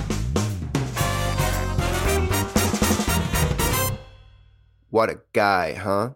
What 4.92 5.10
a 5.10 5.22
guy, 5.32 5.74
huh? 5.74 6.16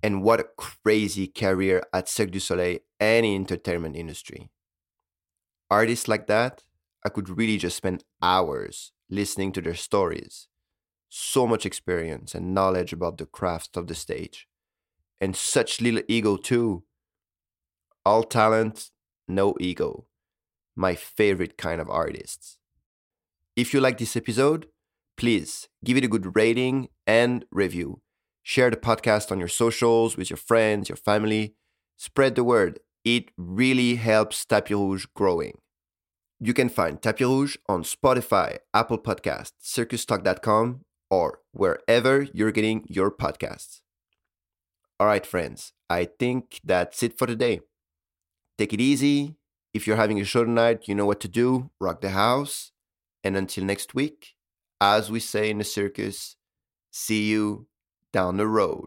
And 0.00 0.22
what 0.22 0.38
a 0.38 0.46
crazy 0.56 1.26
career 1.26 1.82
at 1.92 2.08
Cirque 2.08 2.30
du 2.30 2.38
Soleil 2.38 2.78
and 3.00 3.26
in 3.26 3.34
entertainment 3.34 3.96
industry. 3.96 4.50
Artists 5.68 6.06
like 6.06 6.28
that, 6.28 6.62
I 7.04 7.08
could 7.08 7.28
really 7.28 7.58
just 7.58 7.76
spend 7.76 8.04
hours 8.22 8.92
listening 9.10 9.50
to 9.52 9.60
their 9.60 9.74
stories 9.74 10.46
so 11.08 11.44
much 11.44 11.66
experience 11.66 12.36
and 12.36 12.54
knowledge 12.54 12.92
about 12.92 13.18
the 13.18 13.26
craft 13.26 13.76
of 13.76 13.88
the 13.88 13.96
stage. 13.96 14.46
And 15.20 15.34
such 15.34 15.80
little 15.80 16.02
ego, 16.06 16.36
too. 16.36 16.84
All 18.06 18.22
talent, 18.22 18.90
no 19.26 19.56
ego. 19.58 20.06
My 20.76 20.94
favorite 20.94 21.58
kind 21.58 21.80
of 21.80 21.90
artists. 21.90 22.58
If 23.56 23.74
you 23.74 23.80
like 23.80 23.98
this 23.98 24.16
episode, 24.16 24.66
please 25.16 25.68
give 25.84 25.96
it 25.96 26.04
a 26.04 26.08
good 26.08 26.36
rating 26.36 26.90
and 27.08 27.44
review. 27.50 28.02
Share 28.46 28.68
the 28.68 28.76
podcast 28.76 29.32
on 29.32 29.38
your 29.38 29.48
socials 29.48 30.18
with 30.18 30.28
your 30.28 30.36
friends, 30.36 30.90
your 30.90 30.96
family. 30.96 31.54
Spread 31.96 32.34
the 32.34 32.44
word. 32.44 32.78
It 33.02 33.30
really 33.38 33.94
helps 33.94 34.44
Tapis 34.44 34.76
Rouge 34.76 35.06
growing. 35.16 35.58
You 36.38 36.52
can 36.52 36.68
find 36.68 37.00
Tapis 37.00 37.26
Rouge 37.26 37.56
on 37.70 37.84
Spotify, 37.84 38.58
Apple 38.74 38.98
Podcasts, 38.98 39.52
circustalk.com, 39.62 40.82
or 41.10 41.40
wherever 41.52 42.28
you're 42.34 42.52
getting 42.52 42.84
your 42.86 43.10
podcasts. 43.10 43.80
All 45.00 45.06
right, 45.06 45.24
friends, 45.24 45.72
I 45.88 46.04
think 46.04 46.60
that's 46.62 47.02
it 47.02 47.16
for 47.16 47.26
today. 47.26 47.62
Take 48.58 48.74
it 48.74 48.80
easy. 48.80 49.36
If 49.72 49.86
you're 49.86 49.96
having 49.96 50.20
a 50.20 50.24
show 50.24 50.44
tonight, 50.44 50.86
you 50.86 50.94
know 50.94 51.06
what 51.06 51.20
to 51.20 51.28
do. 51.28 51.70
Rock 51.80 52.02
the 52.02 52.10
house. 52.10 52.72
And 53.24 53.38
until 53.38 53.64
next 53.64 53.94
week, 53.94 54.34
as 54.82 55.10
we 55.10 55.18
say 55.18 55.48
in 55.48 55.56
the 55.56 55.64
circus, 55.64 56.36
see 56.90 57.30
you 57.30 57.68
down 58.14 58.36
the 58.36 58.46
road. 58.46 58.86